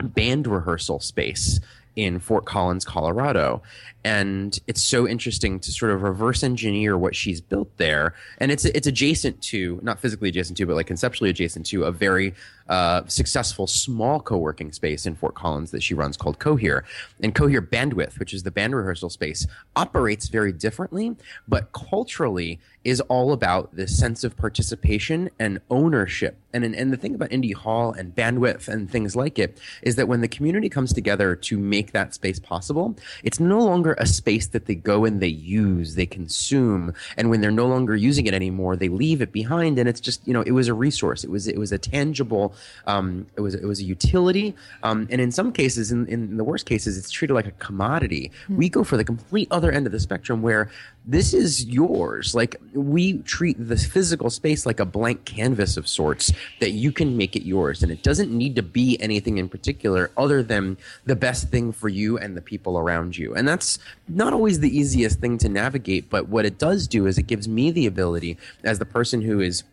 band 0.02 0.46
rehearsal 0.46 1.00
space 1.00 1.60
in 1.98 2.20
Fort 2.20 2.44
Collins, 2.44 2.84
Colorado. 2.84 3.60
And 4.04 4.56
it's 4.68 4.80
so 4.80 5.08
interesting 5.08 5.58
to 5.58 5.72
sort 5.72 5.90
of 5.90 6.02
reverse 6.02 6.44
engineer 6.44 6.96
what 6.96 7.16
she's 7.16 7.40
built 7.40 7.76
there. 7.76 8.14
And 8.38 8.52
it's 8.52 8.64
it's 8.64 8.86
adjacent 8.86 9.42
to, 9.42 9.80
not 9.82 9.98
physically 9.98 10.28
adjacent 10.28 10.56
to, 10.58 10.66
but 10.66 10.76
like 10.76 10.86
conceptually 10.86 11.28
adjacent 11.28 11.66
to 11.66 11.82
a 11.82 11.90
very 11.90 12.34
uh, 12.68 13.02
successful 13.08 13.66
small 13.66 14.20
co-working 14.20 14.70
space 14.70 15.06
in 15.06 15.16
Fort 15.16 15.34
Collins 15.34 15.72
that 15.72 15.82
she 15.82 15.92
runs 15.92 16.16
called 16.16 16.38
Cohere. 16.38 16.84
And 17.20 17.34
Cohere 17.34 17.60
Bandwidth, 17.60 18.20
which 18.20 18.32
is 18.32 18.44
the 18.44 18.52
band 18.52 18.76
rehearsal 18.76 19.10
space, 19.10 19.48
operates 19.74 20.28
very 20.28 20.52
differently, 20.52 21.16
but 21.48 21.72
culturally 21.72 22.60
is 22.84 23.00
all 23.02 23.32
about 23.32 23.74
this 23.74 23.98
sense 23.98 24.24
of 24.24 24.36
participation 24.36 25.28
and 25.38 25.60
ownership. 25.70 26.38
And, 26.54 26.64
and 26.64 26.92
the 26.92 26.96
thing 26.96 27.14
about 27.14 27.30
Indy 27.30 27.52
Hall 27.52 27.92
and 27.92 28.14
bandwidth 28.14 28.68
and 28.68 28.90
things 28.90 29.14
like 29.14 29.38
it 29.38 29.60
is 29.82 29.96
that 29.96 30.08
when 30.08 30.22
the 30.22 30.28
community 30.28 30.68
comes 30.68 30.94
together 30.94 31.36
to 31.36 31.58
make 31.58 31.92
that 31.92 32.14
space 32.14 32.38
possible, 32.38 32.96
it's 33.22 33.38
no 33.38 33.58
longer 33.58 33.94
a 33.98 34.06
space 34.06 34.46
that 34.48 34.64
they 34.64 34.74
go 34.74 35.04
and 35.04 35.20
they 35.20 35.28
use, 35.28 35.94
they 35.94 36.06
consume, 36.06 36.94
and 37.16 37.28
when 37.28 37.42
they're 37.42 37.50
no 37.50 37.66
longer 37.66 37.94
using 37.94 38.26
it 38.26 38.32
anymore, 38.32 38.76
they 38.76 38.88
leave 38.88 39.20
it 39.20 39.30
behind. 39.30 39.78
And 39.78 39.88
it's 39.88 40.00
just 40.00 40.26
you 40.26 40.32
know 40.32 40.40
it 40.42 40.52
was 40.52 40.68
a 40.68 40.74
resource, 40.74 41.22
it 41.22 41.30
was 41.30 41.46
it 41.46 41.58
was 41.58 41.70
a 41.70 41.78
tangible, 41.78 42.54
um, 42.86 43.26
it 43.36 43.42
was 43.42 43.54
it 43.54 43.66
was 43.66 43.80
a 43.80 43.84
utility, 43.84 44.54
um, 44.82 45.06
and 45.10 45.20
in 45.20 45.30
some 45.30 45.52
cases, 45.52 45.92
in, 45.92 46.06
in 46.06 46.38
the 46.38 46.44
worst 46.44 46.64
cases, 46.64 46.96
it's 46.96 47.10
treated 47.10 47.34
like 47.34 47.46
a 47.46 47.52
commodity. 47.52 48.30
Mm-hmm. 48.44 48.56
We 48.56 48.68
go 48.70 48.84
for 48.84 48.96
the 48.96 49.04
complete 49.04 49.48
other 49.50 49.70
end 49.70 49.84
of 49.86 49.92
the 49.92 50.00
spectrum 50.00 50.40
where 50.40 50.70
this 51.08 51.32
is 51.32 51.64
yours. 51.64 52.34
Like 52.34 52.56
we 52.74 53.18
treat 53.20 53.56
the 53.58 53.76
physical 53.76 54.28
space 54.28 54.66
like 54.66 54.78
a 54.78 54.84
blank 54.84 55.24
canvas 55.24 55.78
of 55.78 55.88
sorts 55.88 56.30
that 56.60 56.72
you 56.72 56.92
can 56.92 57.16
make 57.16 57.34
it 57.34 57.44
yours, 57.44 57.82
and 57.82 57.90
it 57.90 58.02
doesn't 58.02 58.30
need 58.30 58.54
to 58.56 58.62
be 58.62 59.00
anything 59.00 59.38
in 59.38 59.48
particular 59.48 60.10
other 60.18 60.42
than 60.42 60.76
the 61.06 61.16
best 61.16 61.48
thing 61.48 61.72
for 61.72 61.88
you 61.88 62.18
and 62.18 62.36
the 62.36 62.42
people 62.42 62.78
around 62.78 63.16
you. 63.16 63.34
And 63.34 63.48
that's 63.48 63.78
not 64.06 64.34
always 64.34 64.60
the 64.60 64.76
easiest 64.76 65.18
thing 65.18 65.38
to 65.38 65.48
navigate, 65.48 66.10
but 66.10 66.28
what 66.28 66.44
it 66.44 66.58
does 66.58 66.86
do 66.86 67.06
is 67.06 67.16
it 67.16 67.26
gives 67.26 67.48
me 67.48 67.70
the 67.70 67.86
ability 67.86 68.36
as 68.62 68.78
the 68.78 68.84
person 68.84 69.22
who 69.22 69.40
is 69.40 69.64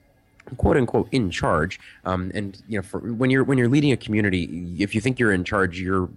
quote 0.57 0.77
unquote 0.77 1.09
in 1.11 1.29
charge 1.31 1.79
um, 2.05 2.31
and 2.35 2.61
you 2.67 2.77
know 2.77 2.83
for, 2.83 2.99
when 2.99 3.31
you're 3.31 3.43
when 3.43 3.57
you're 3.57 3.67
leading 3.67 3.91
a 3.91 3.97
community 3.97 4.75
if 4.77 4.93
you 4.93 5.01
think 5.01 5.17
you're 5.17 5.33
in 5.33 5.43
charge 5.43 5.79
you're 5.79 6.07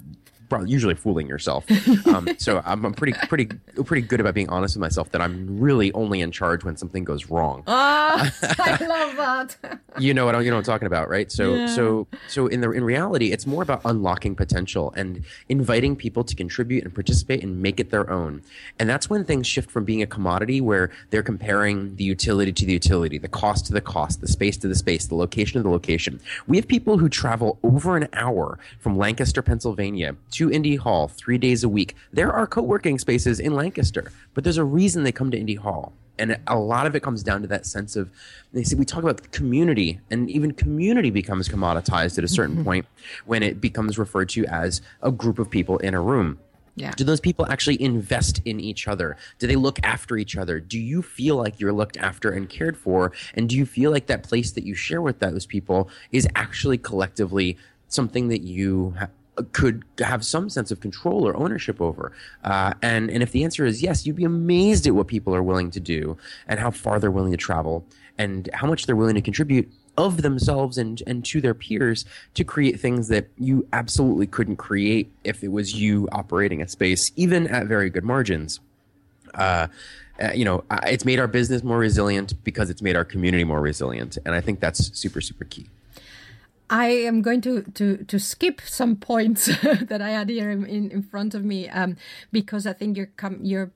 usually 0.64 0.94
fooling 0.94 1.26
yourself. 1.26 1.64
Um, 2.08 2.28
so 2.38 2.62
I'm, 2.64 2.86
I'm, 2.86 2.94
pretty 2.94 3.12
pretty 3.28 3.46
pretty 3.84 4.06
good 4.06 4.20
about 4.20 4.32
being 4.34 4.48
honest 4.48 4.76
with 4.76 4.80
myself 4.80 5.10
that 5.10 5.20
I'm 5.20 5.58
really 5.60 5.92
only 5.92 6.20
in 6.20 6.30
charge 6.30 6.64
when 6.64 6.76
something 6.76 7.04
goes 7.04 7.26
wrong. 7.26 7.64
Ah, 7.66 8.32
I 8.58 8.84
love 8.86 9.16
that. 9.16 9.80
you 9.98 10.14
know 10.14 10.24
what 10.24 10.34
I, 10.34 10.40
you 10.40 10.50
know 10.50 10.56
what 10.56 10.60
I'm 10.60 10.72
talking 10.72 10.86
about, 10.86 11.08
right? 11.08 11.30
So 11.30 11.54
yeah. 11.54 11.66
so 11.66 12.06
so 12.28 12.46
in 12.46 12.60
the 12.60 12.70
in 12.70 12.84
reality, 12.84 13.32
it's 13.32 13.46
more 13.46 13.62
about 13.62 13.82
unlocking 13.84 14.34
potential 14.34 14.92
and 14.96 15.24
inviting 15.48 15.96
people 15.96 16.24
to 16.24 16.34
contribute 16.34 16.84
and 16.84 16.94
participate 16.94 17.42
and 17.42 17.60
make 17.60 17.78
it 17.78 17.90
their 17.90 18.08
own. 18.10 18.42
And 18.78 18.88
that's 18.88 19.10
when 19.10 19.24
things 19.24 19.46
shift 19.46 19.70
from 19.70 19.84
being 19.84 20.02
a 20.02 20.06
commodity 20.06 20.60
where 20.60 20.90
they're 21.10 21.22
comparing 21.22 21.96
the 21.96 22.04
utility 22.04 22.52
to 22.52 22.64
the 22.64 22.72
utility, 22.72 23.18
the 23.18 23.28
cost 23.28 23.66
to 23.66 23.72
the 23.72 23.80
cost, 23.80 24.20
the 24.20 24.28
space 24.28 24.56
to 24.58 24.68
the 24.68 24.74
space, 24.74 25.06
the 25.06 25.14
location 25.14 25.58
to 25.58 25.62
the 25.62 25.70
location. 25.70 26.20
We 26.46 26.56
have 26.56 26.68
people 26.68 26.98
who 26.98 27.08
travel 27.08 27.58
over 27.62 27.96
an 27.96 28.08
hour 28.12 28.58
from 28.78 28.96
Lancaster, 28.96 29.42
Pennsylvania 29.42 30.16
to 30.32 30.37
Indy 30.46 30.76
Hall 30.76 31.08
three 31.08 31.38
days 31.38 31.64
a 31.64 31.68
week. 31.68 31.96
There 32.12 32.32
are 32.32 32.46
co 32.46 32.62
working 32.62 32.98
spaces 32.98 33.40
in 33.40 33.54
Lancaster, 33.54 34.12
but 34.34 34.44
there's 34.44 34.56
a 34.56 34.64
reason 34.64 35.02
they 35.02 35.12
come 35.12 35.30
to 35.30 35.38
Indy 35.38 35.56
Hall. 35.56 35.92
And 36.18 36.38
a 36.46 36.58
lot 36.58 36.86
of 36.86 36.96
it 36.96 37.02
comes 37.02 37.22
down 37.22 37.42
to 37.42 37.48
that 37.48 37.64
sense 37.64 37.96
of 37.96 38.10
they 38.52 38.64
say 38.64 38.76
we 38.76 38.84
talk 38.84 39.02
about 39.02 39.30
community, 39.32 40.00
and 40.10 40.30
even 40.30 40.52
community 40.52 41.10
becomes 41.10 41.48
commoditized 41.48 42.18
at 42.18 42.24
a 42.24 42.28
certain 42.28 42.56
mm-hmm. 42.56 42.64
point 42.64 42.86
when 43.26 43.42
it 43.42 43.60
becomes 43.60 43.98
referred 43.98 44.28
to 44.30 44.44
as 44.46 44.82
a 45.02 45.10
group 45.10 45.38
of 45.38 45.50
people 45.50 45.78
in 45.78 45.94
a 45.94 46.00
room. 46.00 46.38
Yeah. 46.78 46.92
Do 46.92 47.02
those 47.02 47.20
people 47.20 47.46
actually 47.50 47.80
invest 47.82 48.40
in 48.44 48.60
each 48.60 48.86
other? 48.86 49.16
Do 49.38 49.48
they 49.48 49.56
look 49.56 49.80
after 49.82 50.16
each 50.16 50.36
other? 50.36 50.60
Do 50.60 50.78
you 50.78 51.02
feel 51.02 51.34
like 51.36 51.58
you're 51.58 51.72
looked 51.72 51.96
after 51.96 52.30
and 52.30 52.48
cared 52.48 52.76
for? 52.76 53.12
And 53.34 53.48
do 53.48 53.56
you 53.56 53.66
feel 53.66 53.90
like 53.90 54.06
that 54.06 54.22
place 54.22 54.52
that 54.52 54.64
you 54.64 54.74
share 54.74 55.02
with 55.02 55.18
those 55.18 55.44
people 55.44 55.90
is 56.12 56.28
actually 56.36 56.78
collectively 56.78 57.56
something 57.88 58.28
that 58.28 58.42
you 58.42 58.94
could 59.52 59.84
have 59.98 60.24
some 60.24 60.48
sense 60.48 60.70
of 60.70 60.80
control 60.80 61.26
or 61.26 61.36
ownership 61.36 61.80
over? 61.80 62.12
Uh, 62.44 62.74
and 62.82 63.10
and 63.10 63.22
if 63.22 63.32
the 63.32 63.44
answer 63.44 63.64
is 63.64 63.82
yes, 63.82 64.06
you'd 64.06 64.16
be 64.16 64.24
amazed 64.24 64.86
at 64.86 64.94
what 64.94 65.06
people 65.06 65.34
are 65.34 65.42
willing 65.42 65.70
to 65.70 65.80
do 65.80 66.16
and 66.46 66.60
how 66.60 66.70
far 66.70 66.98
they're 66.98 67.10
willing 67.10 67.32
to 67.32 67.36
travel 67.36 67.84
and 68.18 68.50
how 68.52 68.66
much 68.66 68.86
they're 68.86 68.96
willing 68.96 69.14
to 69.14 69.20
contribute 69.22 69.70
of 69.96 70.22
themselves 70.22 70.78
and 70.78 71.02
and 71.06 71.24
to 71.24 71.40
their 71.40 71.54
peers 71.54 72.04
to 72.34 72.44
create 72.44 72.80
things 72.80 73.08
that 73.08 73.28
you 73.36 73.66
absolutely 73.72 74.26
couldn't 74.26 74.56
create 74.56 75.10
if 75.24 75.42
it 75.42 75.48
was 75.48 75.74
you 75.74 76.08
operating 76.12 76.62
a 76.62 76.68
space, 76.68 77.10
even 77.16 77.46
at 77.48 77.66
very 77.66 77.90
good 77.90 78.04
margins. 78.04 78.60
Uh, 79.34 79.66
uh, 80.22 80.32
you 80.32 80.44
know, 80.44 80.64
it's 80.84 81.04
made 81.04 81.18
our 81.20 81.28
business 81.28 81.62
more 81.62 81.78
resilient 81.78 82.32
because 82.42 82.70
it's 82.70 82.82
made 82.82 82.96
our 82.96 83.04
community 83.04 83.44
more 83.44 83.60
resilient, 83.60 84.18
and 84.24 84.34
I 84.34 84.40
think 84.40 84.60
that's 84.60 84.96
super 84.98 85.20
super 85.20 85.44
key. 85.44 85.68
I 86.70 86.88
am 86.88 87.22
going 87.22 87.40
to, 87.42 87.62
to, 87.62 88.04
to 88.04 88.18
skip 88.18 88.60
some 88.60 88.96
points 88.96 89.46
that 89.62 90.02
I 90.02 90.10
had 90.10 90.28
here 90.28 90.50
in, 90.50 90.90
in 90.90 91.02
front 91.02 91.34
of 91.34 91.44
me 91.44 91.68
um, 91.68 91.96
because 92.30 92.66
I 92.66 92.72
think 92.72 92.96
you're 92.96 93.10
com- 93.16 93.40
you're 93.42 93.70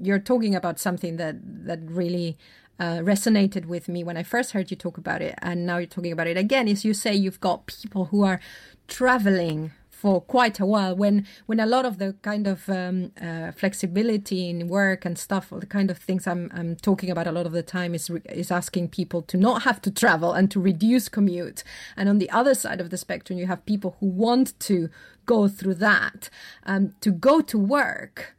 you're 0.00 0.18
talking 0.18 0.54
about 0.54 0.78
something 0.78 1.16
that 1.16 1.36
that 1.66 1.80
really 1.82 2.36
uh, 2.78 2.98
resonated 2.98 3.66
with 3.66 3.88
me 3.88 4.04
when 4.04 4.16
I 4.16 4.22
first 4.22 4.52
heard 4.52 4.70
you 4.70 4.76
talk 4.76 4.98
about 4.98 5.22
it, 5.22 5.34
and 5.38 5.66
now 5.66 5.78
you're 5.78 5.86
talking 5.86 6.12
about 6.12 6.26
it 6.26 6.36
again. 6.36 6.68
Is 6.68 6.84
you 6.84 6.94
say 6.94 7.14
you've 7.14 7.40
got 7.40 7.66
people 7.66 8.06
who 8.06 8.22
are 8.22 8.40
traveling 8.86 9.72
for 9.98 10.20
quite 10.20 10.60
a 10.60 10.66
while 10.66 10.94
when 10.94 11.26
when 11.46 11.58
a 11.58 11.66
lot 11.66 11.84
of 11.84 11.98
the 11.98 12.12
kind 12.22 12.46
of 12.46 12.68
um, 12.68 13.10
uh, 13.20 13.50
flexibility 13.50 14.48
in 14.48 14.68
work 14.68 15.04
and 15.04 15.18
stuff 15.18 15.50
the 15.50 15.66
kind 15.66 15.90
of 15.90 15.98
things 15.98 16.26
I'm, 16.26 16.50
I'm 16.54 16.76
talking 16.76 17.10
about 17.10 17.26
a 17.26 17.32
lot 17.32 17.46
of 17.46 17.52
the 17.52 17.64
time 17.64 17.96
is 17.96 18.08
is 18.30 18.52
asking 18.52 18.88
people 18.90 19.22
to 19.22 19.36
not 19.36 19.62
have 19.62 19.82
to 19.82 19.90
travel 19.90 20.32
and 20.32 20.50
to 20.52 20.60
reduce 20.60 21.08
commute. 21.08 21.64
And 21.96 22.08
on 22.08 22.18
the 22.18 22.30
other 22.30 22.54
side 22.54 22.80
of 22.80 22.90
the 22.90 22.96
spectrum 22.96 23.38
you 23.40 23.46
have 23.46 23.66
people 23.66 23.96
who 23.98 24.06
want 24.06 24.58
to 24.60 24.88
go 25.26 25.48
through 25.48 25.74
that. 25.74 26.30
Um, 26.64 26.94
to 27.00 27.10
go 27.10 27.40
to 27.40 27.58
work 27.58 28.36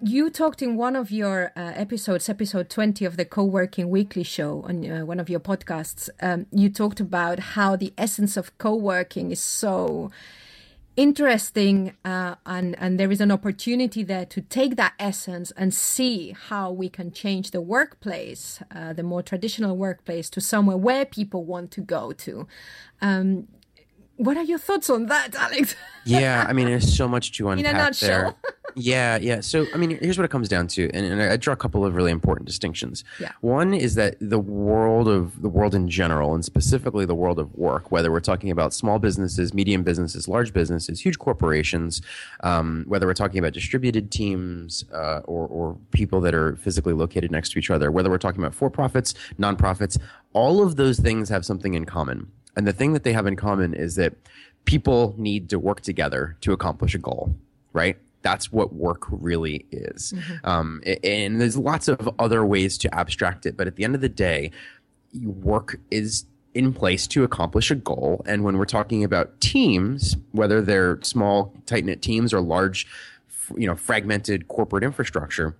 you 0.00 0.30
talked 0.30 0.62
in 0.62 0.76
one 0.76 0.94
of 0.94 1.10
your 1.10 1.52
uh, 1.56 1.72
episodes, 1.74 2.28
episode 2.28 2.68
20 2.68 3.04
of 3.04 3.16
the 3.16 3.24
Co 3.24 3.44
working 3.44 3.88
weekly 3.88 4.22
show 4.22 4.62
on 4.68 4.90
uh, 4.90 5.04
one 5.04 5.18
of 5.18 5.30
your 5.30 5.40
podcasts. 5.40 6.08
Um, 6.20 6.46
you 6.52 6.68
talked 6.68 7.00
about 7.00 7.38
how 7.38 7.76
the 7.76 7.94
essence 7.96 8.36
of 8.36 8.56
co 8.58 8.74
working 8.74 9.30
is 9.30 9.40
so 9.40 10.10
interesting 10.96 11.94
uh, 12.04 12.34
and 12.46 12.74
and 12.78 12.98
there 12.98 13.10
is 13.10 13.20
an 13.20 13.30
opportunity 13.30 14.02
there 14.02 14.24
to 14.24 14.40
take 14.40 14.76
that 14.76 14.94
essence 14.98 15.50
and 15.56 15.74
see 15.74 16.34
how 16.48 16.70
we 16.70 16.88
can 16.88 17.12
change 17.12 17.50
the 17.50 17.60
workplace 17.60 18.62
uh, 18.74 18.94
the 18.94 19.02
more 19.02 19.22
traditional 19.22 19.76
workplace 19.76 20.30
to 20.30 20.40
somewhere 20.40 20.76
where 20.76 21.04
people 21.04 21.44
want 21.44 21.70
to 21.70 21.82
go 21.82 22.12
to 22.12 22.48
um, 23.02 23.46
what 24.16 24.36
are 24.36 24.44
your 24.44 24.58
thoughts 24.58 24.90
on 24.90 25.06
that, 25.06 25.34
Alex? 25.34 25.74
yeah, 26.04 26.46
I 26.48 26.52
mean, 26.52 26.66
there's 26.66 26.96
so 26.96 27.08
much 27.08 27.32
to 27.32 27.48
unpack 27.50 27.70
In 27.70 27.76
a 27.76 27.78
nutshell. 27.78 28.36
there. 28.42 28.52
yeah, 28.74 29.16
yeah. 29.16 29.40
So, 29.40 29.66
I 29.74 29.76
mean, 29.76 29.98
here's 29.98 30.18
what 30.18 30.24
it 30.24 30.30
comes 30.30 30.48
down 30.48 30.68
to, 30.68 30.90
and, 30.94 31.04
and, 31.04 31.22
I 31.22 31.36
draw 31.36 31.52
a 31.52 31.56
couple 31.56 31.84
of 31.84 31.94
really 31.94 32.10
important 32.10 32.46
distinctions. 32.46 33.04
Yeah. 33.20 33.32
One 33.40 33.74
is 33.74 33.94
that 33.96 34.16
the 34.20 34.38
world 34.38 35.08
of 35.08 35.42
the 35.42 35.48
world 35.48 35.74
in 35.74 35.88
general, 35.88 36.34
and 36.34 36.44
specifically 36.44 37.04
the 37.04 37.14
world 37.14 37.38
of 37.38 37.54
work, 37.54 37.90
whether 37.90 38.10
we're 38.10 38.20
talking 38.20 38.50
about 38.50 38.72
small 38.72 38.98
businesses, 38.98 39.52
medium 39.52 39.82
businesses, 39.82 40.28
large 40.28 40.52
businesses, 40.52 41.00
huge 41.00 41.18
corporations, 41.18 42.00
um, 42.42 42.84
whether 42.88 43.06
we're 43.06 43.14
talking 43.14 43.38
about 43.38 43.52
distributed 43.52 44.10
teams 44.10 44.84
uh, 44.92 45.20
or, 45.24 45.46
or 45.46 45.76
people 45.90 46.20
that 46.22 46.34
are 46.34 46.56
physically 46.56 46.94
located 46.94 47.30
next 47.30 47.52
to 47.52 47.58
each 47.58 47.70
other, 47.70 47.90
whether 47.90 48.08
we're 48.08 48.18
talking 48.18 48.40
about 48.40 48.54
for 48.54 48.70
profits, 48.70 49.14
nonprofits, 49.38 49.98
all 50.32 50.62
of 50.62 50.76
those 50.76 50.98
things 50.98 51.28
have 51.28 51.44
something 51.44 51.74
in 51.74 51.84
common 51.84 52.30
and 52.56 52.66
the 52.66 52.72
thing 52.72 52.92
that 52.94 53.04
they 53.04 53.12
have 53.12 53.26
in 53.26 53.36
common 53.36 53.74
is 53.74 53.96
that 53.96 54.14
people 54.64 55.14
need 55.16 55.48
to 55.50 55.58
work 55.58 55.80
together 55.80 56.36
to 56.40 56.52
accomplish 56.52 56.94
a 56.94 56.98
goal, 56.98 57.34
right? 57.72 57.96
That's 58.22 58.50
what 58.50 58.74
work 58.74 59.04
really 59.08 59.66
is. 59.70 60.12
Mm-hmm. 60.12 60.46
Um, 60.48 60.82
and 61.04 61.40
there's 61.40 61.56
lots 61.56 61.86
of 61.86 62.10
other 62.18 62.44
ways 62.44 62.76
to 62.78 62.92
abstract 62.94 63.46
it, 63.46 63.56
but 63.56 63.66
at 63.66 63.76
the 63.76 63.84
end 63.84 63.94
of 63.94 64.00
the 64.00 64.08
day, 64.08 64.50
work 65.22 65.78
is 65.90 66.24
in 66.54 66.72
place 66.72 67.06
to 67.06 67.22
accomplish 67.22 67.70
a 67.70 67.74
goal. 67.74 68.22
And 68.26 68.42
when 68.42 68.56
we're 68.56 68.64
talking 68.64 69.04
about 69.04 69.40
teams, 69.40 70.16
whether 70.32 70.62
they're 70.62 70.98
small, 71.02 71.54
tight 71.66 71.84
knit 71.84 72.00
teams 72.00 72.32
or 72.32 72.40
large, 72.40 72.86
you 73.56 73.66
know, 73.66 73.76
fragmented 73.76 74.48
corporate 74.48 74.82
infrastructure, 74.82 75.54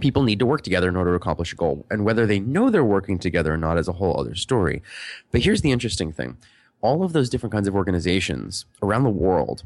people 0.00 0.22
need 0.22 0.38
to 0.38 0.46
work 0.46 0.62
together 0.62 0.88
in 0.88 0.96
order 0.96 1.10
to 1.10 1.16
accomplish 1.16 1.52
a 1.52 1.56
goal. 1.56 1.86
And 1.90 2.04
whether 2.04 2.26
they 2.26 2.40
know 2.40 2.70
they're 2.70 2.84
working 2.84 3.18
together 3.18 3.54
or 3.54 3.56
not 3.56 3.78
is 3.78 3.88
a 3.88 3.92
whole 3.92 4.18
other 4.18 4.34
story. 4.34 4.82
But 5.30 5.42
here's 5.42 5.62
the 5.62 5.72
interesting 5.72 6.12
thing. 6.12 6.36
All 6.80 7.02
of 7.02 7.12
those 7.12 7.30
different 7.30 7.52
kinds 7.52 7.68
of 7.68 7.74
organizations 7.74 8.66
around 8.82 9.04
the 9.04 9.10
world 9.10 9.64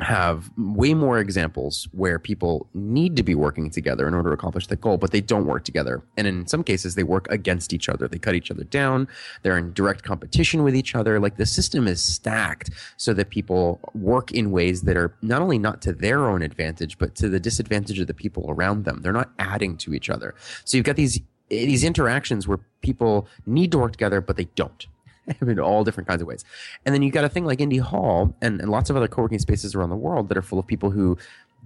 have 0.00 0.50
way 0.58 0.92
more 0.92 1.18
examples 1.18 1.88
where 1.92 2.18
people 2.18 2.68
need 2.74 3.16
to 3.16 3.22
be 3.22 3.34
working 3.34 3.70
together 3.70 4.06
in 4.06 4.12
order 4.12 4.28
to 4.28 4.34
accomplish 4.34 4.66
the 4.66 4.76
goal, 4.76 4.98
but 4.98 5.10
they 5.10 5.22
don't 5.22 5.46
work 5.46 5.64
together. 5.64 6.02
And 6.18 6.26
in 6.26 6.46
some 6.46 6.62
cases, 6.62 6.96
they 6.96 7.02
work 7.02 7.26
against 7.30 7.72
each 7.72 7.88
other. 7.88 8.06
They 8.06 8.18
cut 8.18 8.34
each 8.34 8.50
other 8.50 8.64
down. 8.64 9.08
They're 9.42 9.56
in 9.56 9.72
direct 9.72 10.02
competition 10.02 10.62
with 10.62 10.76
each 10.76 10.94
other. 10.94 11.18
Like 11.18 11.38
the 11.38 11.46
system 11.46 11.88
is 11.88 12.02
stacked 12.02 12.70
so 12.98 13.14
that 13.14 13.30
people 13.30 13.80
work 13.94 14.32
in 14.32 14.50
ways 14.50 14.82
that 14.82 14.98
are 14.98 15.14
not 15.22 15.40
only 15.40 15.58
not 15.58 15.80
to 15.82 15.92
their 15.92 16.26
own 16.26 16.42
advantage, 16.42 16.98
but 16.98 17.14
to 17.16 17.30
the 17.30 17.40
disadvantage 17.40 17.98
of 17.98 18.06
the 18.06 18.14
people 18.14 18.44
around 18.50 18.84
them. 18.84 19.00
They're 19.00 19.12
not 19.12 19.32
adding 19.38 19.78
to 19.78 19.94
each 19.94 20.10
other. 20.10 20.34
So 20.64 20.76
you've 20.76 20.86
got 20.86 20.96
these 20.96 21.20
these 21.48 21.84
interactions 21.84 22.48
where 22.48 22.58
people 22.80 23.28
need 23.46 23.70
to 23.70 23.78
work 23.78 23.92
together, 23.92 24.20
but 24.20 24.36
they 24.36 24.48
don't. 24.56 24.86
in 25.40 25.60
all 25.60 25.84
different 25.84 26.08
kinds 26.08 26.22
of 26.22 26.28
ways. 26.28 26.44
And 26.84 26.94
then 26.94 27.02
you 27.02 27.10
got 27.10 27.24
a 27.24 27.28
thing 27.28 27.44
like 27.44 27.60
Indy 27.60 27.78
Hall 27.78 28.34
and, 28.40 28.60
and 28.60 28.70
lots 28.70 28.90
of 28.90 28.96
other 28.96 29.08
co-working 29.08 29.38
spaces 29.38 29.74
around 29.74 29.90
the 29.90 29.96
world 29.96 30.28
that 30.28 30.38
are 30.38 30.42
full 30.42 30.58
of 30.58 30.66
people 30.66 30.90
who 30.90 31.18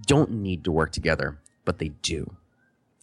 don't 0.05 0.31
need 0.31 0.63
to 0.63 0.71
work 0.71 0.91
together, 0.91 1.37
but 1.65 1.79
they 1.79 1.89
do. 2.01 2.35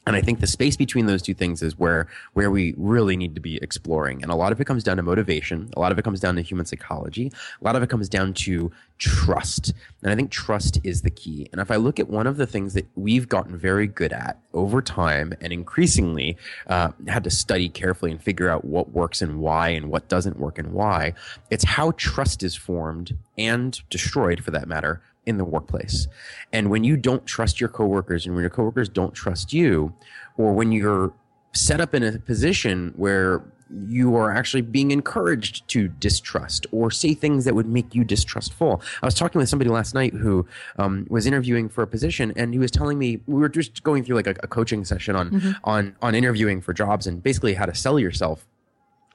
And 0.09 0.17
I 0.17 0.23
think 0.23 0.41
the 0.41 0.47
space 0.47 0.75
between 0.75 1.05
those 1.05 1.21
two 1.21 1.35
things 1.35 1.63
is 1.63 1.79
where 1.79 2.07
where 2.33 2.51
we 2.51 2.73
really 2.79 3.15
need 3.15 3.35
to 3.35 3.43
be 3.43 3.59
exploring. 3.59 4.23
And 4.23 4.33
a 4.33 4.35
lot 4.35 4.53
of 4.53 4.61
it 4.61 4.65
comes 4.65 4.83
down 4.83 4.97
to 4.97 5.03
motivation. 5.03 5.69
A 5.77 5.81
lot 5.81 5.93
of 5.93 5.99
it 5.99 6.03
comes 6.03 6.19
down 6.19 6.37
to 6.37 6.41
human 6.41 6.65
psychology. 6.65 7.31
A 7.61 7.65
lot 7.65 7.77
of 7.77 7.83
it 7.83 7.91
comes 7.91 8.09
down 8.09 8.33
to 8.33 8.73
trust. 8.97 9.75
And 10.03 10.11
I 10.11 10.15
think 10.15 10.31
trust 10.31 10.81
is 10.83 11.03
the 11.03 11.11
key. 11.11 11.47
And 11.53 11.61
if 11.61 11.71
I 11.71 11.77
look 11.77 12.01
at 12.01 12.09
one 12.09 12.27
of 12.27 12.39
the 12.39 12.47
things 12.47 12.73
that 12.73 12.87
we've 12.97 13.29
gotten 13.29 13.59
very 13.59 13.87
good 13.87 14.15
at 14.15 14.39
over 14.55 14.81
time 14.81 15.35
and 15.43 15.53
increasingly 15.53 16.39
uh, 16.69 16.93
had 17.07 17.23
to 17.25 17.31
study 17.31 17.69
carefully 17.69 18.11
and 18.11 18.23
figure 18.23 18.49
out 18.49 18.65
what 18.65 18.93
works 18.93 19.21
and 19.21 19.41
why 19.41 19.69
and 19.69 19.91
what 19.91 20.09
doesn't 20.09 20.39
work 20.39 20.59
and 20.59 20.73
why, 20.73 21.13
it's 21.51 21.65
how 21.65 21.91
trust 21.99 22.43
is 22.43 22.55
formed 22.55 23.15
and 23.37 23.83
destroyed 23.91 24.43
for 24.43 24.53
that 24.53 24.69
matter 24.69 25.03
in 25.29 25.37
the 25.37 25.45
workplace. 25.45 26.09
And 26.53 26.71
when 26.71 26.83
you 26.83 26.97
don't 26.97 27.25
trust 27.27 27.61
your 27.61 27.69
coworkers 27.69 28.27
and 28.27 28.35
when 28.35 28.43
your 28.43 28.51
coworkers 28.51 28.89
don't 28.89 29.15
trust 29.15 29.53
you, 29.53 29.93
or 30.37 30.55
when 30.55 30.73
you're 30.73 31.13
set 31.55 31.81
up 31.81 31.95
in 31.95 32.03
a 32.03 32.19
position 32.19 32.93
where 32.97 33.45
you 33.87 34.17
are 34.17 34.35
actually 34.35 34.63
being 34.63 34.91
encouraged 34.91 35.69
to 35.69 35.89
distrust 35.89 36.67
or 36.73 36.91
say 36.91 37.13
things 37.13 37.45
that 37.45 37.55
would 37.55 37.67
make 37.67 37.95
you 37.95 38.03
distrustful. 38.03 38.81
I 39.03 39.07
was 39.07 39.15
talking 39.15 39.39
with 39.39 39.49
somebody 39.49 39.69
last 39.69 39.95
night 39.95 40.15
who 40.15 40.47
um, 40.79 41.07
was 41.11 41.27
interviewing 41.27 41.69
for 41.69 41.83
a 41.83 41.87
position, 41.87 42.33
and 42.35 42.55
he 42.55 42.59
was 42.59 42.71
telling 42.71 42.99
me 42.99 43.21
we 43.27 43.39
were 43.39 43.49
just 43.51 43.83
going 43.83 44.05
through 44.05 44.17
like 44.17 44.27
a, 44.27 44.35
a 44.43 44.47
coaching 44.47 44.87
session 44.87 45.15
on 45.17 45.31
mm-hmm. 45.31 45.53
on 45.65 45.95
on 46.01 46.15
interviewing 46.15 46.63
for 46.63 46.73
jobs 46.73 47.07
and 47.07 47.23
basically 47.23 47.55
how 47.55 47.67
to 47.67 47.75
sell 47.75 47.99
yourself. 47.99 48.47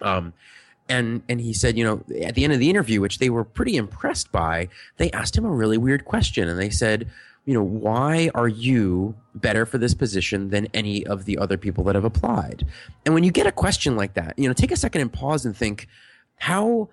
Um, 0.02 0.34
and 0.89 1.22
and 1.30 1.39
he 1.39 1.54
said, 1.54 1.78
you 1.78 1.84
know, 1.84 2.04
at 2.24 2.36
the 2.36 2.43
end 2.43 2.54
of 2.54 2.60
the 2.60 2.69
interview, 2.69 3.02
which 3.02 3.19
they 3.19 3.30
were 3.30 3.43
pretty 3.43 3.76
impressed 3.76 4.32
by, 4.32 4.69
they 4.98 5.12
asked 5.12 5.38
him 5.38 5.46
a 5.46 5.52
really 5.52 5.78
weird 5.78 6.06
question, 6.06 6.48
and 6.48 6.60
they 6.60 6.69
said, 6.69 7.10
you 7.46 7.54
know, 7.54 7.63
why 7.63 8.30
are 8.36 8.48
you 8.48 9.15
better 9.36 9.65
for 9.65 9.78
this 9.78 9.93
position 9.93 10.50
than 10.50 10.67
any 10.74 11.06
of 11.06 11.26
the 11.26 11.38
other 11.38 11.58
people 11.58 11.84
that 11.86 11.96
have 11.96 12.06
applied? 12.06 12.65
And 13.06 13.13
when 13.13 13.24
you 13.24 13.32
get 13.32 13.48
a 13.48 13.52
question 13.52 13.96
like 13.96 14.13
that, 14.13 14.38
you 14.38 14.48
know, 14.48 14.54
take 14.54 14.72
a 14.72 14.78
second 14.78 15.02
and 15.02 15.12
pause 15.12 15.46
and 15.46 15.56
think, 15.56 15.88
how 16.38 16.89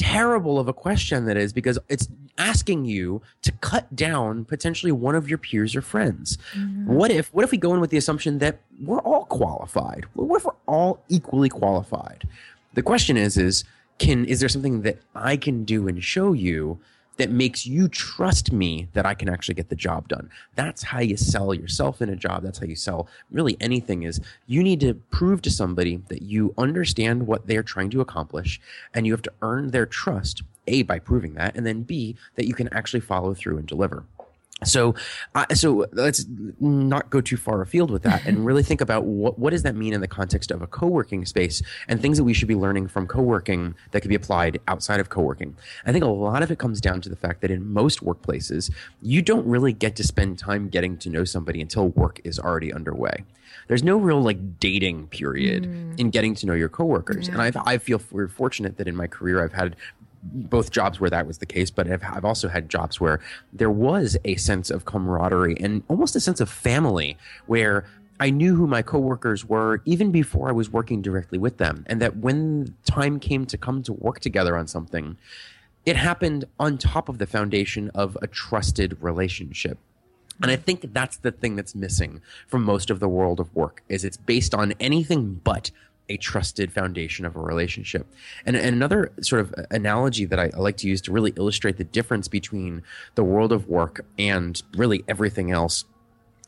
terrible 0.00 0.58
of 0.58 0.66
a 0.66 0.72
question 0.72 1.26
that 1.26 1.36
is 1.36 1.52
because 1.52 1.78
it's 1.90 2.08
asking 2.38 2.86
you 2.86 3.20
to 3.42 3.52
cut 3.52 3.94
down 3.94 4.46
potentially 4.46 4.90
one 4.90 5.14
of 5.14 5.28
your 5.28 5.36
peers 5.36 5.76
or 5.76 5.82
friends. 5.82 6.38
Mm-hmm. 6.54 6.90
What 6.94 7.10
if 7.10 7.32
what 7.34 7.44
if 7.44 7.50
we 7.50 7.58
go 7.58 7.74
in 7.74 7.80
with 7.80 7.90
the 7.90 7.98
assumption 7.98 8.38
that 8.38 8.60
we're 8.82 9.02
all 9.02 9.26
qualified? 9.26 10.06
What 10.14 10.38
if 10.38 10.46
we're 10.46 10.52
all 10.66 11.04
equally 11.10 11.50
qualified? 11.50 12.26
The 12.74 12.82
question 12.82 13.16
is, 13.16 13.36
is 13.36 13.64
can 13.98 14.24
is 14.24 14.40
there 14.40 14.48
something 14.48 14.82
that 14.82 14.98
I 15.14 15.36
can 15.36 15.64
do 15.64 15.88
and 15.88 16.02
show 16.02 16.32
you 16.32 16.80
that 17.20 17.30
makes 17.30 17.66
you 17.66 17.86
trust 17.86 18.50
me 18.50 18.88
that 18.94 19.04
I 19.04 19.12
can 19.12 19.28
actually 19.28 19.54
get 19.54 19.68
the 19.68 19.76
job 19.76 20.08
done. 20.08 20.30
That's 20.54 20.82
how 20.82 21.00
you 21.00 21.18
sell 21.18 21.52
yourself 21.52 22.00
in 22.00 22.08
a 22.08 22.16
job. 22.16 22.42
That's 22.42 22.58
how 22.58 22.64
you 22.64 22.76
sell 22.76 23.08
really 23.30 23.58
anything 23.60 24.04
is 24.04 24.22
you 24.46 24.62
need 24.62 24.80
to 24.80 24.94
prove 24.94 25.42
to 25.42 25.50
somebody 25.50 26.00
that 26.08 26.22
you 26.22 26.54
understand 26.56 27.26
what 27.26 27.46
they're 27.46 27.62
trying 27.62 27.90
to 27.90 28.00
accomplish 28.00 28.58
and 28.94 29.06
you 29.06 29.12
have 29.12 29.20
to 29.20 29.32
earn 29.42 29.70
their 29.70 29.84
trust 29.84 30.42
A 30.66 30.82
by 30.82 30.98
proving 30.98 31.34
that 31.34 31.56
and 31.56 31.66
then 31.66 31.82
B 31.82 32.16
that 32.36 32.46
you 32.46 32.54
can 32.54 32.72
actually 32.72 33.00
follow 33.00 33.34
through 33.34 33.58
and 33.58 33.66
deliver. 33.66 34.04
So, 34.64 34.94
uh, 35.34 35.46
so 35.54 35.86
let's 35.92 36.26
not 36.60 37.10
go 37.10 37.20
too 37.20 37.36
far 37.36 37.62
afield 37.62 37.90
with 37.90 38.02
that, 38.02 38.26
and 38.26 38.44
really 38.50 38.62
think 38.62 38.80
about 38.80 39.04
what 39.04 39.38
what 39.38 39.50
does 39.50 39.62
that 39.62 39.74
mean 39.74 39.92
in 39.92 40.00
the 40.00 40.08
context 40.08 40.50
of 40.50 40.62
a 40.62 40.66
co-working 40.66 41.24
space, 41.24 41.62
and 41.88 42.00
things 42.00 42.18
that 42.18 42.24
we 42.24 42.34
should 42.34 42.48
be 42.48 42.54
learning 42.54 42.88
from 42.88 43.06
co-working 43.06 43.74
that 43.92 44.00
could 44.00 44.08
be 44.08 44.14
applied 44.14 44.60
outside 44.68 45.00
of 45.00 45.08
co-working. 45.08 45.56
I 45.86 45.92
think 45.92 46.04
a 46.04 46.08
lot 46.08 46.42
of 46.42 46.50
it 46.50 46.58
comes 46.58 46.80
down 46.80 47.00
to 47.02 47.08
the 47.08 47.16
fact 47.16 47.40
that 47.40 47.50
in 47.50 47.72
most 47.72 48.04
workplaces, 48.04 48.70
you 49.02 49.22
don't 49.22 49.46
really 49.46 49.72
get 49.72 49.96
to 49.96 50.04
spend 50.04 50.38
time 50.38 50.68
getting 50.68 50.96
to 50.98 51.10
know 51.10 51.24
somebody 51.24 51.60
until 51.60 51.88
work 51.88 52.20
is 52.24 52.38
already 52.38 52.72
underway. 52.72 53.24
There's 53.68 53.82
no 53.82 53.96
real 53.96 54.20
like 54.20 54.58
dating 54.58 55.08
period 55.08 55.64
mm. 55.64 55.98
in 55.98 56.10
getting 56.10 56.34
to 56.36 56.46
know 56.46 56.54
your 56.54 56.68
coworkers, 56.68 57.28
yeah. 57.28 57.34
and 57.34 57.56
I 57.56 57.74
I 57.74 57.78
feel 57.78 58.00
we're 58.10 58.28
fortunate 58.28 58.76
that 58.78 58.88
in 58.88 58.96
my 58.96 59.06
career 59.06 59.42
I've 59.42 59.52
had 59.52 59.76
both 60.22 60.70
jobs 60.70 61.00
where 61.00 61.10
that 61.10 61.26
was 61.26 61.38
the 61.38 61.46
case, 61.46 61.70
but 61.70 61.90
I've, 61.90 62.02
I've, 62.04 62.24
also 62.24 62.48
had 62.48 62.68
jobs 62.68 63.00
where 63.00 63.20
there 63.52 63.70
was 63.70 64.16
a 64.24 64.36
sense 64.36 64.70
of 64.70 64.84
camaraderie 64.84 65.56
and 65.60 65.82
almost 65.88 66.14
a 66.14 66.20
sense 66.20 66.40
of 66.40 66.50
family 66.50 67.16
where 67.46 67.86
I 68.18 68.28
knew 68.28 68.54
who 68.54 68.66
my 68.66 68.82
coworkers 68.82 69.46
were 69.46 69.80
even 69.86 70.10
before 70.10 70.50
I 70.50 70.52
was 70.52 70.70
working 70.70 71.00
directly 71.00 71.38
with 71.38 71.56
them. 71.56 71.84
And 71.86 72.02
that 72.02 72.18
when 72.18 72.74
time 72.84 73.18
came 73.18 73.46
to 73.46 73.56
come 73.56 73.82
to 73.84 73.94
work 73.94 74.20
together 74.20 74.58
on 74.58 74.66
something, 74.66 75.16
it 75.86 75.96
happened 75.96 76.44
on 76.58 76.76
top 76.76 77.08
of 77.08 77.16
the 77.16 77.26
foundation 77.26 77.90
of 77.94 78.18
a 78.20 78.26
trusted 78.26 78.98
relationship. 79.00 79.78
And 80.42 80.50
I 80.50 80.56
think 80.56 80.92
that's 80.92 81.18
the 81.18 81.32
thing 81.32 81.56
that's 81.56 81.74
missing 81.74 82.20
from 82.46 82.62
most 82.62 82.90
of 82.90 83.00
the 83.00 83.08
world 83.08 83.40
of 83.40 83.54
work 83.54 83.82
is 83.88 84.04
it's 84.04 84.16
based 84.16 84.54
on 84.54 84.72
anything 84.80 85.40
but 85.44 85.70
a 86.10 86.16
trusted 86.16 86.72
foundation 86.72 87.24
of 87.24 87.36
a 87.36 87.40
relationship. 87.40 88.06
And, 88.44 88.56
and 88.56 88.74
another 88.74 89.12
sort 89.22 89.40
of 89.40 89.54
analogy 89.70 90.26
that 90.26 90.38
I, 90.38 90.50
I, 90.52 90.58
like 90.58 90.76
to 90.78 90.88
use 90.88 91.00
to 91.02 91.12
really 91.12 91.32
illustrate 91.36 91.78
the 91.78 91.84
difference 91.84 92.28
between 92.28 92.82
the 93.14 93.24
world 93.24 93.52
of 93.52 93.68
work 93.68 94.04
and 94.18 94.60
really 94.76 95.04
everything 95.08 95.52
else. 95.52 95.84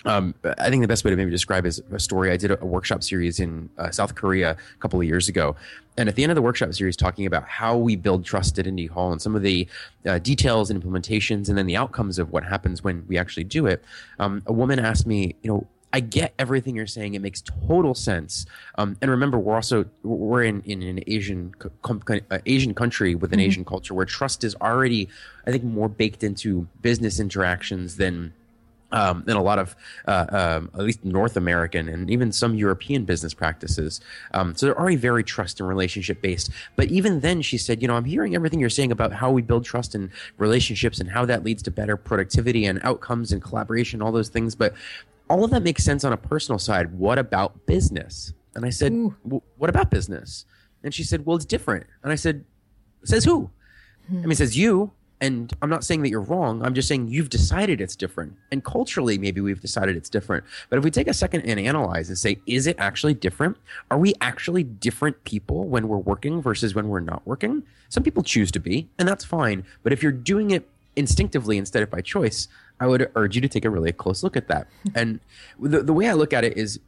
Um, 0.05 0.35
I 0.45 0.69
think 0.69 0.83
the 0.83 0.89
best 0.89 1.05
way 1.05 1.13
to 1.13 1.17
maybe 1.17 1.31
describe 1.31 1.65
is 1.65 1.81
a 1.93 2.01
story. 2.01 2.33
I 2.33 2.37
did 2.37 2.51
a, 2.51 2.61
a 2.61 2.67
workshop 2.67 3.05
series 3.05 3.39
in 3.39 3.71
uh, 3.79 3.93
South 3.93 4.17
Korea 4.17 4.51
a 4.51 4.79
couple 4.81 5.01
of 5.01 5.07
years 5.07 5.29
ago, 5.29 5.55
and 5.97 6.09
at 6.09 6.17
the 6.17 6.25
end 6.25 6.33
of 6.33 6.37
the 6.37 6.43
workshop 6.43 6.75
series, 6.75 6.97
talking 6.97 7.25
about 7.25 7.47
how 7.47 7.77
we 7.77 7.95
build 7.95 8.25
trust 8.25 8.59
at 8.59 8.67
Indy 8.67 8.87
Hall 8.87 9.13
and 9.13 9.23
some 9.23 9.37
of 9.37 9.43
the 9.43 9.69
uh, 10.05 10.19
details 10.19 10.71
and 10.71 10.83
implementations, 10.83 11.49
and 11.49 11.57
then 11.57 11.67
the 11.67 11.77
outcomes 11.77 12.19
of 12.19 12.33
what 12.33 12.43
happens 12.43 12.83
when 12.83 13.05
we 13.07 13.17
actually 13.17 13.45
do 13.45 13.67
it. 13.67 13.85
Um, 14.19 14.43
a 14.47 14.53
woman 14.53 14.81
asked 14.81 15.07
me, 15.07 15.37
you 15.43 15.49
know, 15.53 15.69
I 15.93 16.01
get 16.01 16.35
everything 16.39 16.75
you're 16.75 16.87
saying. 16.87 17.15
It 17.15 17.21
makes 17.21 17.43
total 17.43 17.95
sense. 17.95 18.47
Um, 18.77 18.97
and 19.03 19.11
remember, 19.11 19.39
we're 19.39 19.55
also 19.55 19.85
we're 20.03 20.45
in, 20.45 20.63
in 20.63 20.83
an 20.83 21.01
Asian 21.07 21.55
com- 21.83 22.03
uh, 22.09 22.39
Asian 22.47 22.75
country 22.75 23.15
with 23.15 23.33
an 23.33 23.39
mm-hmm. 23.39 23.47
Asian 23.47 23.65
culture 23.65 23.95
where 23.95 24.07
trust 24.07 24.45
is 24.45 24.55
already, 24.57 25.09
I 25.47 25.51
think, 25.51 25.65
more 25.65 25.89
baked 25.89 26.25
into 26.25 26.67
business 26.81 27.21
interactions 27.21 27.97
than 27.97 28.33
um, 28.93 29.23
than 29.27 29.37
a 29.37 29.43
lot 29.43 29.59
of 29.59 29.75
uh, 30.07 30.27
um, 30.29 30.71
at 30.75 30.81
least 30.81 31.05
North 31.05 31.37
American 31.37 31.89
and 31.89 32.11
even 32.11 32.31
some 32.31 32.55
European 32.55 33.05
business 33.05 33.35
practices. 33.35 34.01
Um, 34.35 34.55
so 34.55 34.67
they're 34.67 34.79
already 34.79 34.97
very 34.97 35.25
trust 35.25 35.61
and 35.61 35.69
relationship 35.69 36.21
based. 36.21 36.51
But 36.77 36.89
even 36.89 37.21
then, 37.21 37.43
she 37.43 37.59
said, 37.59 37.83
you 37.83 37.89
know, 37.89 37.95
I'm 37.95 38.05
hearing 38.05 38.35
everything 38.35 38.61
you're 38.61 38.71
saying 38.71 38.93
about 38.93 39.13
how 39.13 39.31
we 39.31 39.43
build 39.43 39.65
trust 39.65 39.95
in 39.95 40.11
relationships 40.39 41.01
and 41.01 41.11
how 41.11 41.25
that 41.25 41.43
leads 41.43 41.63
to 41.65 41.71
better 41.71 41.97
productivity 41.97 42.67
and 42.67 42.81
outcomes 42.83 43.33
and 43.33 43.43
collaboration, 43.43 44.03
all 44.03 44.13
those 44.13 44.29
things. 44.29 44.55
But 44.55 44.75
all 45.33 45.45
of 45.45 45.51
that 45.51 45.63
makes 45.63 45.83
sense 45.83 46.05
on 46.05 46.13
a 46.13 46.17
personal 46.19 46.59
side. 46.59 46.93
What 46.93 47.19
about 47.19 47.65
business? 47.65 48.35
And 48.55 48.67
I 48.67 48.71
said, 48.71 48.93
what 49.23 49.71
about 49.71 49.91
business? 49.91 50.45
And 50.85 50.93
she 50.93 51.03
said, 51.03 51.25
well, 51.25 51.37
it's 51.37 51.47
different. 51.47 51.87
And 52.03 52.13
I 52.13 52.17
said, 52.17 52.45
says 53.03 53.25
who? 53.25 53.49
Hmm. 54.09 54.19
I 54.19 54.27
mean, 54.27 54.37
says 54.37 54.59
you. 54.59 54.93
And 55.23 55.51
I'm 55.63 55.71
not 55.71 55.85
saying 55.85 56.03
that 56.03 56.11
you're 56.11 56.21
wrong. 56.21 56.63
I'm 56.63 56.75
just 56.75 56.87
saying 56.87 57.09
you've 57.09 57.31
decided 57.31 57.81
it's 57.81 57.97
different. 57.97 58.37
And 58.51 58.63
culturally, 58.63 59.17
maybe 59.17 59.41
we've 59.41 59.61
decided 59.61 59.97
it's 59.97 60.11
different. 60.11 60.45
But 60.69 60.79
if 60.79 60.85
we 60.85 60.91
take 60.91 61.09
a 61.09 61.15
second 61.15 61.43
and 61.43 61.59
analyze 61.59 62.09
and 62.11 62.19
say, 62.19 62.39
is 62.47 62.67
it 62.67 62.77
actually 62.79 63.15
different? 63.15 63.57
Are 63.91 63.99
we 63.99 64.13
actually 64.21 64.65
different 64.65 65.25
people 65.25 65.65
when 65.67 65.89
we're 65.89 65.97
working 65.97 66.43
versus 66.43 66.75
when 66.75 66.89
we're 66.89 67.01
not 67.01 67.27
working? 67.27 67.63
Some 67.89 68.03
people 68.03 68.23
choose 68.23 68.51
to 68.51 68.61
be, 68.61 68.91
and 68.99 69.09
that's 69.09 69.25
fine. 69.25 69.65
But 69.83 69.95
if 69.95 70.03
you're 70.03 70.13
doing 70.13 70.51
it 70.51 70.69
instinctively 70.97 71.57
instead 71.57 71.83
of 71.83 71.91
by 71.91 72.03
choice, 72.03 72.49
I 72.83 72.87
would 72.87 73.09
urge 73.15 73.37
you 73.37 73.41
to 73.43 73.49
take 73.49 73.65
a 73.65 73.71
really 73.71 73.93
close 73.93 74.25
look 74.25 74.37
at 74.37 74.49
that. 74.49 74.67
and 74.95 75.21
the, 75.61 75.83
the 75.83 75.93
way 75.93 76.09
I 76.09 76.15
look 76.15 76.33
at 76.33 76.43
it 76.43 76.59
is 76.59 76.81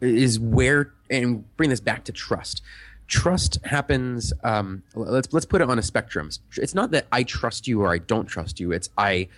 is 0.00 0.38
where 0.38 0.92
and 1.10 1.44
bring 1.56 1.70
this 1.70 1.80
back 1.80 2.04
to 2.04 2.12
trust. 2.12 2.62
Trust 3.08 3.58
happens. 3.64 4.32
Um, 4.44 4.82
let's 4.94 5.32
let's 5.32 5.46
put 5.46 5.62
it 5.62 5.70
on 5.70 5.78
a 5.78 5.82
spectrum. 5.82 6.30
It's 6.56 6.74
not 6.74 6.90
that 6.90 7.06
I 7.10 7.22
trust 7.22 7.66
you 7.66 7.80
or 7.80 7.92
I 7.92 7.98
don't 7.98 8.26
trust 8.26 8.60
you. 8.60 8.72
It's 8.72 8.90
I 8.98 9.28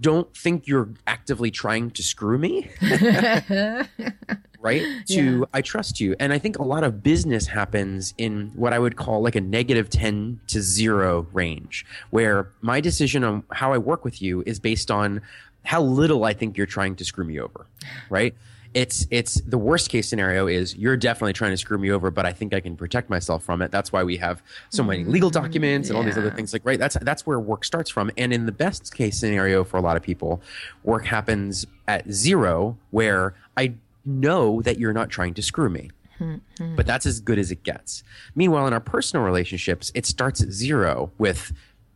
don't 0.00 0.34
think 0.36 0.66
you're 0.66 0.90
actively 1.06 1.50
trying 1.50 1.90
to 1.92 2.02
screw 2.02 2.36
me. 2.36 2.68
right? 4.60 4.82
To 5.08 5.38
yeah. 5.38 5.44
I 5.54 5.62
trust 5.62 6.00
you. 6.00 6.14
And 6.20 6.32
I 6.32 6.38
think 6.38 6.58
a 6.58 6.62
lot 6.62 6.84
of 6.84 7.02
business 7.02 7.46
happens 7.46 8.12
in 8.18 8.52
what 8.54 8.72
I 8.72 8.78
would 8.78 8.96
call 8.96 9.22
like 9.22 9.36
a 9.36 9.40
negative 9.40 9.88
10 9.88 10.40
to 10.48 10.60
0 10.60 11.26
range, 11.32 11.86
where 12.10 12.50
my 12.60 12.80
decision 12.80 13.24
on 13.24 13.42
how 13.52 13.72
I 13.72 13.78
work 13.78 14.04
with 14.04 14.20
you 14.20 14.42
is 14.44 14.58
based 14.58 14.90
on 14.90 15.22
how 15.64 15.82
little 15.82 16.24
I 16.24 16.34
think 16.34 16.56
you're 16.56 16.66
trying 16.66 16.96
to 16.96 17.04
screw 17.04 17.24
me 17.24 17.40
over, 17.40 17.66
right? 18.10 18.34
it's 18.74 19.06
it's 19.10 19.40
the 19.42 19.58
worst 19.58 19.88
case 19.88 20.08
scenario 20.08 20.46
is 20.46 20.76
you're 20.76 20.96
definitely 20.96 21.32
trying 21.32 21.52
to 21.52 21.56
screw 21.56 21.78
me 21.78 21.90
over, 21.90 22.10
but 22.10 22.26
I 22.26 22.32
think 22.32 22.52
I 22.52 22.60
can 22.60 22.76
protect 22.76 23.08
myself 23.08 23.42
from 23.42 23.62
it. 23.62 23.70
That's 23.70 23.92
why 23.92 24.04
we 24.04 24.16
have 24.18 24.42
so 24.70 24.82
many 24.82 25.02
mm-hmm. 25.02 25.12
legal 25.12 25.30
documents 25.30 25.88
and 25.88 25.94
yeah. 25.94 26.00
all 26.00 26.04
these 26.04 26.18
other 26.18 26.30
things. 26.30 26.52
Like 26.52 26.64
right, 26.64 26.78
that's 26.78 26.96
that's 27.00 27.26
where 27.26 27.40
work 27.40 27.64
starts 27.64 27.90
from. 27.90 28.10
And 28.16 28.32
in 28.32 28.46
the 28.46 28.52
best 28.52 28.94
case 28.94 29.18
scenario 29.18 29.64
for 29.64 29.78
a 29.78 29.80
lot 29.80 29.96
of 29.96 30.02
people, 30.02 30.42
work 30.84 31.06
happens 31.06 31.66
at 31.86 32.10
zero, 32.10 32.76
where 32.90 33.34
I 33.56 33.74
know 34.04 34.62
that 34.62 34.78
you're 34.78 34.92
not 34.92 35.10
trying 35.10 35.34
to 35.34 35.42
screw 35.42 35.68
me. 35.68 35.90
Mm-hmm. 36.18 36.74
But 36.74 36.86
that's 36.86 37.06
as 37.06 37.20
good 37.20 37.38
as 37.38 37.50
it 37.50 37.62
gets. 37.62 38.02
Meanwhile, 38.34 38.66
in 38.66 38.72
our 38.72 38.80
personal 38.80 39.24
relationships, 39.24 39.92
it 39.94 40.04
starts 40.04 40.42
at 40.42 40.50
zero 40.50 41.12
with 41.18 41.52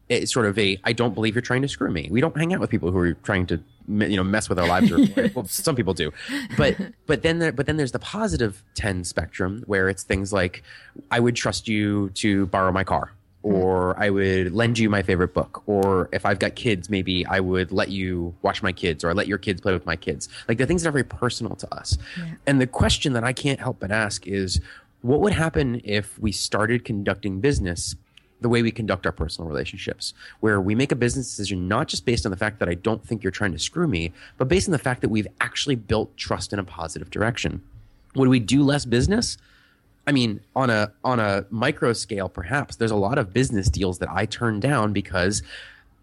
it's 0.08 0.32
sort 0.32 0.46
of 0.46 0.58
a 0.58 0.78
I 0.84 0.92
don't 0.92 1.14
believe 1.14 1.34
you're 1.34 1.42
trying 1.42 1.62
to 1.62 1.68
screw 1.68 1.90
me. 1.90 2.08
We 2.10 2.20
don't 2.20 2.36
hang 2.36 2.52
out 2.52 2.60
with 2.60 2.70
people 2.70 2.90
who 2.90 2.98
are 2.98 3.14
trying 3.14 3.46
to 3.46 3.60
you 3.88 4.16
know 4.16 4.24
mess 4.24 4.48
with 4.48 4.58
our 4.58 4.66
lives. 4.66 4.92
Or, 4.92 4.98
well, 5.34 5.46
some 5.46 5.74
people 5.74 5.94
do, 5.94 6.12
but 6.56 6.76
but 7.06 7.22
then 7.22 7.38
there, 7.38 7.52
but 7.52 7.66
then 7.66 7.76
there's 7.76 7.92
the 7.92 7.98
positive 7.98 8.62
ten 8.74 9.04
spectrum 9.04 9.62
where 9.66 9.88
it's 9.88 10.02
things 10.02 10.32
like 10.32 10.62
I 11.10 11.20
would 11.20 11.36
trust 11.36 11.68
you 11.68 12.10
to 12.10 12.46
borrow 12.46 12.72
my 12.72 12.84
car, 12.84 13.12
Mm-hmm. 13.44 13.56
or 13.56 13.98
I 13.98 14.10
would 14.10 14.52
lend 14.52 14.78
you 14.78 14.88
my 14.88 15.02
favorite 15.02 15.34
book, 15.34 15.62
or 15.66 16.08
if 16.12 16.24
I've 16.24 16.38
got 16.38 16.54
kids, 16.54 16.88
maybe 16.88 17.26
I 17.26 17.40
would 17.40 17.72
let 17.72 17.88
you 17.88 18.34
watch 18.42 18.62
my 18.62 18.70
kids, 18.70 19.02
or 19.02 19.10
I 19.10 19.14
let 19.14 19.26
your 19.26 19.38
kids 19.38 19.60
play 19.60 19.72
with 19.72 19.84
my 19.84 19.96
kids. 19.96 20.28
Like 20.48 20.58
the 20.58 20.66
things 20.66 20.82
that 20.82 20.90
are 20.90 20.92
very 20.92 21.04
personal 21.04 21.56
to 21.56 21.74
us. 21.74 21.98
Yeah. 22.16 22.34
And 22.46 22.60
the 22.60 22.68
question 22.68 23.14
that 23.14 23.24
I 23.24 23.32
can't 23.32 23.58
help 23.58 23.80
but 23.80 23.90
ask 23.90 24.26
is, 24.28 24.60
what 25.00 25.20
would 25.20 25.32
happen 25.32 25.80
if 25.82 26.16
we 26.20 26.30
started 26.30 26.84
conducting 26.84 27.40
business 27.40 27.96
the 28.40 28.48
way 28.48 28.62
we 28.62 28.70
conduct 28.70 29.06
our 29.06 29.12
personal 29.12 29.48
relationships, 29.48 30.14
where 30.40 30.60
we 30.60 30.74
make 30.74 30.92
a 30.92 30.96
business 30.96 31.28
decision 31.28 31.68
not 31.68 31.88
just 31.88 32.04
based 32.04 32.24
on 32.24 32.30
the 32.30 32.36
fact 32.36 32.58
that 32.58 32.68
I 32.68 32.74
don't 32.74 33.04
think 33.04 33.22
you're 33.22 33.30
trying 33.30 33.52
to 33.52 33.58
screw 33.58 33.88
me, 33.88 34.12
but 34.36 34.48
based 34.48 34.68
on 34.68 34.72
the 34.72 34.78
fact 34.78 35.00
that 35.00 35.08
we've 35.08 35.28
actually 35.40 35.76
built 35.76 36.16
trust 36.16 36.52
in 36.52 36.58
a 36.58 36.64
positive 36.64 37.10
direction. 37.10 37.62
Would 38.14 38.28
we 38.28 38.40
do 38.40 38.62
less 38.62 38.84
business? 38.84 39.38
I 40.06 40.12
mean, 40.12 40.40
on 40.56 40.70
a 40.70 40.92
on 41.04 41.20
a 41.20 41.44
micro 41.50 41.92
scale, 41.92 42.28
perhaps 42.28 42.76
there's 42.76 42.90
a 42.90 42.96
lot 42.96 43.18
of 43.18 43.32
business 43.32 43.68
deals 43.68 43.98
that 44.00 44.08
I 44.10 44.26
turn 44.26 44.60
down 44.60 44.92
because 44.92 45.42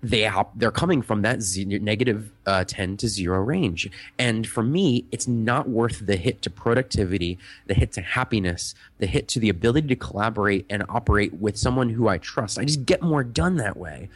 they 0.02 0.30
they're 0.56 0.72
coming 0.72 1.02
from 1.02 1.24
that 1.24 1.42
z- 1.42 1.66
negative, 1.66 2.32
uh, 2.46 2.64
10 2.66 2.96
to 2.98 3.08
0 3.10 3.42
range. 3.42 3.90
And 4.18 4.48
for 4.48 4.64
me 4.64 5.06
it's 5.12 5.28
not 5.28 5.68
worth 5.68 6.06
the 6.06 6.16
hit 6.16 6.42
to 6.44 6.50
productivity 6.50 7.38
the 7.68 7.74
hit 7.74 7.92
to 7.94 8.02
happiness 8.02 8.76
the 9.00 9.08
hit 9.08 9.28
to 9.30 9.40
the 9.40 9.50
ability 9.50 9.88
to 9.90 9.96
collaborate 9.96 10.66
and 10.70 10.84
operate 10.88 11.34
with 11.34 11.58
someone 11.58 11.90
who 11.90 12.08
i 12.08 12.18
trust. 12.18 12.58
I 12.58 12.64
just 12.64 12.86
get 12.86 13.02
more 13.02 13.24
done 13.24 13.58
that 13.58 13.76
way 13.76 14.10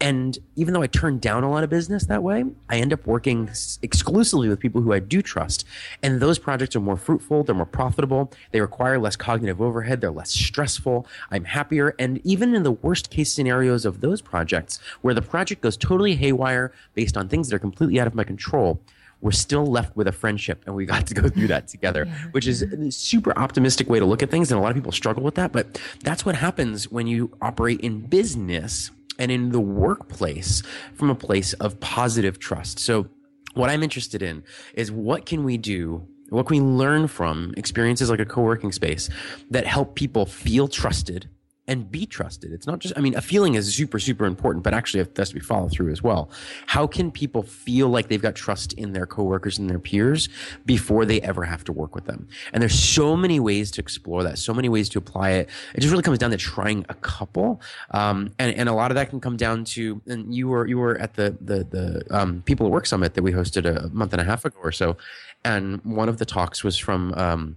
and 0.00 0.38
even 0.56 0.74
though 0.74 0.82
I 0.82 0.86
turn 0.86 1.18
down 1.18 1.44
a 1.44 1.50
lot 1.50 1.64
of 1.64 1.70
business 1.70 2.06
that 2.06 2.22
way, 2.22 2.44
I 2.68 2.76
end 2.76 2.92
up 2.92 3.06
working 3.06 3.48
exclusively 3.80 4.48
with 4.48 4.58
people 4.58 4.82
who 4.82 4.92
I 4.92 4.98
do 4.98 5.22
trust. 5.22 5.64
And 6.02 6.20
those 6.20 6.38
projects 6.38 6.74
are 6.76 6.80
more 6.80 6.96
fruitful, 6.96 7.44
they're 7.44 7.54
more 7.54 7.64
profitable, 7.64 8.32
they 8.50 8.60
require 8.60 8.98
less 8.98 9.16
cognitive 9.16 9.62
overhead, 9.62 10.00
they're 10.00 10.10
less 10.10 10.30
stressful, 10.30 11.06
I'm 11.30 11.44
happier. 11.44 11.94
And 11.98 12.20
even 12.24 12.54
in 12.54 12.64
the 12.64 12.72
worst 12.72 13.10
case 13.10 13.32
scenarios 13.32 13.84
of 13.84 14.00
those 14.00 14.20
projects, 14.20 14.78
where 15.02 15.14
the 15.14 15.22
project 15.22 15.62
goes 15.62 15.76
totally 15.76 16.16
haywire 16.16 16.72
based 16.94 17.16
on 17.16 17.28
things 17.28 17.48
that 17.48 17.56
are 17.56 17.60
completely 17.60 18.00
out 18.00 18.06
of 18.06 18.14
my 18.14 18.24
control, 18.24 18.80
we're 19.20 19.30
still 19.30 19.64
left 19.64 19.96
with 19.96 20.06
a 20.06 20.12
friendship 20.12 20.62
and 20.66 20.74
we 20.74 20.84
got 20.84 21.06
to 21.06 21.14
go 21.14 21.28
through 21.30 21.46
that 21.46 21.66
together 21.66 22.04
yeah. 22.06 22.14
which 22.32 22.46
is 22.46 22.60
a 22.60 22.92
super 22.92 23.36
optimistic 23.38 23.88
way 23.88 23.98
to 23.98 24.04
look 24.04 24.22
at 24.22 24.30
things 24.30 24.52
and 24.52 24.58
a 24.58 24.62
lot 24.62 24.68
of 24.68 24.74
people 24.74 24.92
struggle 24.92 25.22
with 25.22 25.36
that 25.36 25.50
but 25.50 25.80
that's 26.02 26.26
what 26.26 26.34
happens 26.34 26.90
when 26.90 27.06
you 27.06 27.30
operate 27.40 27.80
in 27.80 28.00
business 28.00 28.90
and 29.18 29.30
in 29.30 29.50
the 29.50 29.60
workplace 29.60 30.62
from 30.94 31.10
a 31.10 31.14
place 31.14 31.52
of 31.54 31.78
positive 31.80 32.38
trust. 32.38 32.78
So, 32.78 33.08
what 33.54 33.70
I'm 33.70 33.82
interested 33.82 34.22
in 34.22 34.42
is 34.74 34.90
what 34.90 35.26
can 35.26 35.44
we 35.44 35.56
do? 35.56 36.06
What 36.30 36.46
can 36.46 36.56
we 36.56 36.60
learn 36.62 37.06
from 37.06 37.54
experiences 37.56 38.10
like 38.10 38.18
a 38.18 38.24
co 38.24 38.42
working 38.42 38.72
space 38.72 39.08
that 39.50 39.66
help 39.66 39.94
people 39.94 40.26
feel 40.26 40.66
trusted 40.66 41.28
and 41.66 41.90
be 41.90 42.04
trusted. 42.04 42.52
It's 42.52 42.66
not 42.66 42.78
just, 42.78 42.96
I 42.96 43.00
mean, 43.00 43.14
a 43.14 43.22
feeling 43.22 43.54
is 43.54 43.74
super, 43.74 43.98
super 43.98 44.26
important, 44.26 44.62
but 44.62 44.74
actually 44.74 45.00
it 45.00 45.16
has 45.16 45.30
to 45.30 45.34
be 45.34 45.40
followed 45.40 45.72
through 45.72 45.90
as 45.92 46.02
well. 46.02 46.30
How 46.66 46.86
can 46.86 47.10
people 47.10 47.42
feel 47.42 47.88
like 47.88 48.08
they've 48.08 48.20
got 48.20 48.34
trust 48.34 48.74
in 48.74 48.92
their 48.92 49.06
coworkers 49.06 49.58
and 49.58 49.70
their 49.70 49.78
peers 49.78 50.28
before 50.66 51.06
they 51.06 51.22
ever 51.22 51.42
have 51.42 51.64
to 51.64 51.72
work 51.72 51.94
with 51.94 52.04
them? 52.04 52.28
And 52.52 52.60
there's 52.60 52.78
so 52.78 53.16
many 53.16 53.40
ways 53.40 53.70
to 53.72 53.80
explore 53.80 54.22
that, 54.24 54.38
so 54.38 54.52
many 54.52 54.68
ways 54.68 54.90
to 54.90 54.98
apply 54.98 55.30
it. 55.30 55.48
It 55.74 55.80
just 55.80 55.90
really 55.90 56.02
comes 56.02 56.18
down 56.18 56.32
to 56.32 56.36
trying 56.36 56.84
a 56.90 56.94
couple. 56.94 57.62
Um, 57.92 58.32
and, 58.38 58.54
and 58.54 58.68
a 58.68 58.74
lot 58.74 58.90
of 58.90 58.96
that 58.96 59.08
can 59.08 59.20
come 59.20 59.38
down 59.38 59.64
to, 59.64 60.02
and 60.06 60.34
you 60.34 60.48
were, 60.48 60.66
you 60.66 60.76
were 60.76 60.98
at 60.98 61.14
the, 61.14 61.36
the, 61.40 61.64
the, 61.64 62.04
um, 62.10 62.42
People 62.42 62.66
at 62.66 62.72
Work 62.72 62.84
Summit 62.84 63.14
that 63.14 63.22
we 63.22 63.32
hosted 63.32 63.64
a 63.64 63.88
month 63.88 64.12
and 64.12 64.20
a 64.20 64.24
half 64.24 64.44
ago 64.44 64.58
or 64.62 64.72
so. 64.72 64.98
And 65.46 65.82
one 65.84 66.10
of 66.10 66.18
the 66.18 66.26
talks 66.26 66.62
was 66.62 66.76
from, 66.76 67.14
um, 67.14 67.56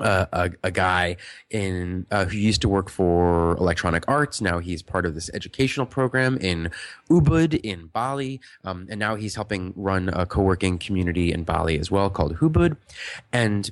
uh, 0.00 0.26
a, 0.32 0.50
a 0.64 0.70
guy 0.70 1.16
in 1.50 2.06
uh, 2.10 2.24
who 2.24 2.36
used 2.36 2.60
to 2.62 2.68
work 2.68 2.88
for 2.88 3.56
Electronic 3.56 4.04
Arts. 4.08 4.40
Now 4.40 4.58
he's 4.58 4.82
part 4.82 5.06
of 5.06 5.14
this 5.14 5.30
educational 5.34 5.86
program 5.86 6.36
in 6.38 6.70
Ubud 7.10 7.60
in 7.62 7.86
Bali, 7.86 8.40
um, 8.64 8.86
and 8.90 8.98
now 8.98 9.14
he's 9.16 9.34
helping 9.34 9.72
run 9.76 10.08
a 10.10 10.26
co-working 10.26 10.78
community 10.78 11.32
in 11.32 11.44
Bali 11.44 11.78
as 11.78 11.90
well 11.90 12.10
called 12.10 12.36
Hubud. 12.36 12.76
And 13.32 13.70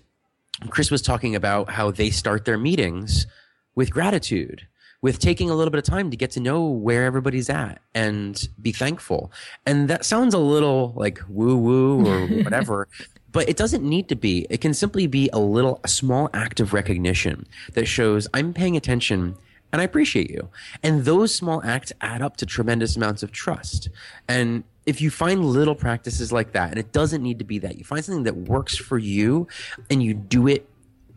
Chris 0.70 0.90
was 0.90 1.02
talking 1.02 1.34
about 1.34 1.70
how 1.70 1.90
they 1.90 2.10
start 2.10 2.44
their 2.44 2.58
meetings 2.58 3.26
with 3.74 3.90
gratitude 3.90 4.66
with 5.02 5.18
taking 5.18 5.50
a 5.50 5.54
little 5.54 5.70
bit 5.70 5.78
of 5.78 5.84
time 5.84 6.10
to 6.10 6.16
get 6.16 6.30
to 6.32 6.40
know 6.40 6.64
where 6.64 7.04
everybody's 7.04 7.50
at 7.50 7.80
and 7.94 8.48
be 8.60 8.72
thankful. 8.72 9.30
And 9.64 9.88
that 9.88 10.04
sounds 10.04 10.34
a 10.34 10.38
little 10.38 10.94
like 10.96 11.20
woo 11.28 11.56
woo 11.56 12.06
or 12.06 12.26
whatever, 12.42 12.88
but 13.36 13.50
it 13.50 13.58
doesn't 13.58 13.82
need 13.82 14.08
to 14.08 14.16
be. 14.16 14.46
It 14.48 14.62
can 14.62 14.72
simply 14.72 15.06
be 15.06 15.28
a 15.30 15.38
little, 15.38 15.78
a 15.84 15.88
small 15.88 16.30
act 16.32 16.58
of 16.58 16.72
recognition 16.72 17.46
that 17.74 17.84
shows 17.84 18.26
I'm 18.32 18.54
paying 18.54 18.78
attention 18.78 19.36
and 19.70 19.82
I 19.82 19.84
appreciate 19.84 20.30
you. 20.30 20.48
And 20.82 21.04
those 21.04 21.34
small 21.34 21.62
acts 21.62 21.92
add 22.00 22.22
up 22.22 22.38
to 22.38 22.46
tremendous 22.46 22.96
amounts 22.96 23.22
of 23.22 23.32
trust. 23.32 23.90
And 24.26 24.64
if 24.86 25.02
you 25.02 25.10
find 25.10 25.44
little 25.44 25.74
practices 25.74 26.32
like 26.32 26.52
that, 26.52 26.70
and 26.70 26.78
it 26.78 26.92
doesn't 26.92 27.22
need 27.22 27.38
to 27.38 27.44
be 27.44 27.58
that, 27.58 27.76
you 27.76 27.84
find 27.84 28.02
something 28.02 28.24
that 28.24 28.38
works 28.38 28.74
for 28.74 28.96
you 28.96 29.48
and 29.90 30.02
you 30.02 30.14
do 30.14 30.48
it 30.48 30.66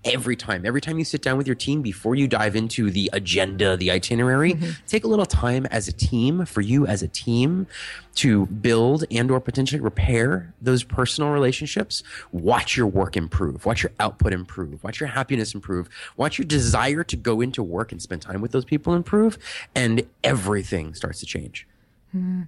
every 0.06 0.36
time. 0.36 0.66
Every 0.66 0.82
time 0.82 0.98
you 0.98 1.06
sit 1.06 1.22
down 1.22 1.38
with 1.38 1.48
your 1.48 1.56
team 1.56 1.82
before 1.82 2.16
you 2.16 2.28
dive 2.28 2.56
into 2.56 2.90
the 2.90 3.10
agenda, 3.14 3.76
the 3.76 3.92
itinerary, 3.92 4.54
mm-hmm. 4.54 4.72
take 4.88 5.04
a 5.04 5.08
little 5.08 5.26
time 5.26 5.66
as 5.68 5.88
a 5.88 5.92
team 5.92 6.46
for 6.46 6.62
you 6.62 6.86
as 6.88 7.04
a 7.04 7.08
team 7.08 7.68
to 8.16 8.46
build 8.48 9.04
and 9.12 9.30
or 9.32 9.40
potentially 9.40 9.82
repair 9.82 10.54
those 10.62 10.84
personal 10.84 11.32
relationships. 11.32 12.04
Watch 12.32 12.78
your 12.78 12.88
work 12.88 13.18
improve. 13.18 13.66
Watch 13.66 13.84
your 13.84 13.92
output 14.00 14.34
improve. 14.34 14.84
Watch 14.84 15.00
your 15.00 15.10
happiness 15.10 15.54
improve. 15.54 15.90
Watch 16.18 16.38
your 16.38 16.46
desire 16.46 17.04
to 17.04 17.16
go 17.16 17.42
into 17.42 17.64
work 17.64 17.92
and 17.92 18.02
spend 18.02 18.22
time 18.22 18.42
with 18.42 18.52
those 18.52 18.66
people 18.66 18.94
improve 18.94 19.38
and 19.76 20.04
everything 20.24 20.94
starts 20.94 21.20
to 21.20 21.26
change. 21.26 21.68
Mm. 22.16 22.48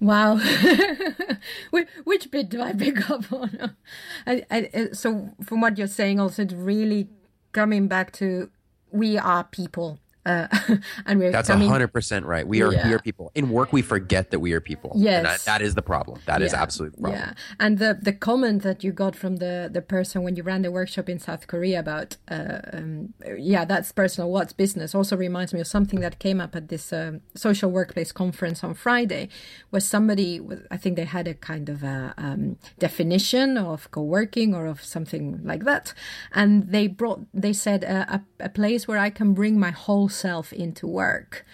Wow. 0.00 0.36
Which 2.04 2.30
bit 2.30 2.48
do 2.48 2.62
I 2.62 2.72
pick 2.72 3.10
up 3.10 3.32
on? 3.32 3.74
I, 4.26 4.44
I, 4.50 4.70
uh, 4.72 4.94
so, 4.94 5.30
from 5.42 5.60
what 5.60 5.76
you're 5.76 5.86
saying, 5.86 6.20
also, 6.20 6.42
it's 6.42 6.54
really 6.54 7.08
coming 7.52 7.88
back 7.88 8.12
to 8.12 8.50
we 8.90 9.18
are 9.18 9.44
people 9.44 9.98
uh, 10.28 10.46
and 11.06 11.18
we're 11.18 11.32
that's 11.32 11.48
hundred 11.48 11.88
percent 11.88 12.26
right. 12.26 12.46
We 12.46 12.60
are 12.62 12.72
yeah. 12.72 12.86
we 12.86 12.92
are 12.94 12.98
people. 12.98 13.32
In 13.34 13.48
work, 13.48 13.72
we 13.72 13.82
forget 13.82 14.30
that 14.30 14.40
we 14.40 14.52
are 14.52 14.60
people. 14.60 14.92
Yes, 14.94 15.22
that, 15.24 15.40
that 15.50 15.62
is 15.64 15.74
the 15.74 15.82
problem. 15.82 16.20
That 16.26 16.40
yeah. 16.40 16.46
is 16.46 16.54
absolutely 16.54 16.96
the 16.96 17.02
problem. 17.02 17.22
Yeah, 17.22 17.32
and 17.58 17.78
the 17.78 17.98
the 18.00 18.12
comment 18.12 18.62
that 18.62 18.84
you 18.84 18.92
got 18.92 19.16
from 19.16 19.36
the 19.36 19.70
the 19.72 19.80
person 19.80 20.22
when 20.22 20.36
you 20.36 20.42
ran 20.42 20.62
the 20.62 20.70
workshop 20.70 21.08
in 21.08 21.18
South 21.18 21.46
Korea 21.46 21.80
about 21.80 22.16
uh, 22.30 22.60
um, 22.74 23.14
yeah, 23.38 23.64
that's 23.64 23.90
personal. 23.90 24.30
What's 24.30 24.52
business? 24.52 24.94
Also 24.94 25.16
reminds 25.16 25.54
me 25.54 25.60
of 25.60 25.66
something 25.66 26.00
that 26.00 26.18
came 26.18 26.40
up 26.40 26.54
at 26.54 26.68
this 26.68 26.92
um, 26.92 27.22
social 27.34 27.70
workplace 27.70 28.12
conference 28.12 28.62
on 28.62 28.74
Friday, 28.74 29.30
where 29.70 29.80
somebody 29.80 30.42
I 30.70 30.76
think 30.76 30.96
they 30.96 31.06
had 31.06 31.26
a 31.26 31.34
kind 31.34 31.70
of 31.70 31.82
a 31.82 32.12
um, 32.18 32.58
definition 32.78 33.56
of 33.56 33.90
co-working 33.90 34.54
or 34.54 34.66
of 34.66 34.84
something 34.84 35.40
like 35.42 35.64
that, 35.64 35.94
and 36.32 36.70
they 36.70 36.86
brought 36.86 37.20
they 37.32 37.54
said 37.54 37.82
uh, 37.84 38.18
a, 38.18 38.20
a 38.40 38.48
place 38.50 38.86
where 38.86 38.98
I 38.98 39.08
can 39.08 39.32
bring 39.32 39.58
my 39.58 39.70
whole 39.70 40.10
self 40.18 40.52
into 40.52 40.86
work. 40.86 41.46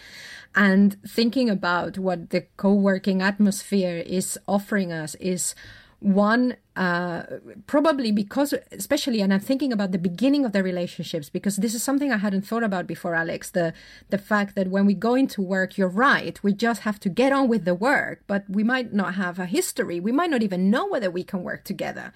And 0.55 0.97
thinking 1.07 1.51
about 1.51 1.99
what 1.99 2.31
the 2.31 2.43
co-working 2.57 3.23
atmosphere 3.23 4.03
is 4.07 4.39
offering 4.47 4.93
us 4.93 5.15
is 5.17 5.55
one 6.01 6.57
uh, 6.77 7.23
probably 7.67 8.13
because 8.13 8.53
especially 8.73 9.23
and 9.23 9.33
i'm 9.33 9.41
thinking 9.41 9.73
about 9.73 9.91
the 9.91 9.99
beginning 9.99 10.45
of 10.45 10.53
the 10.53 10.63
relationships 10.63 11.31
because 11.31 11.57
this 11.57 11.75
is 11.75 11.83
something 11.83 12.13
i 12.13 12.19
hadn't 12.19 12.43
thought 12.43 12.63
about 12.63 12.87
before 12.87 13.15
alex 13.15 13.51
the 13.51 13.73
the 14.11 14.19
fact 14.19 14.55
that 14.55 14.69
when 14.69 14.85
we 14.85 14.93
go 14.93 15.15
into 15.15 15.41
work 15.41 15.79
you're 15.79 15.89
right 15.89 16.43
we 16.43 16.53
just 16.53 16.83
have 16.83 17.01
to 17.01 17.09
get 17.09 17.33
on 17.33 17.49
with 17.49 17.65
the 17.65 17.75
work 17.75 18.23
but 18.27 18.45
we 18.51 18.63
might 18.63 18.93
not 18.93 19.15
have 19.15 19.39
a 19.39 19.47
history. 19.47 20.01
We 20.01 20.13
might 20.13 20.31
not 20.31 20.43
even 20.43 20.71
know 20.71 20.87
whether 20.87 21.11
we 21.11 21.25
can 21.25 21.43
work 21.43 21.65
together 21.65 22.13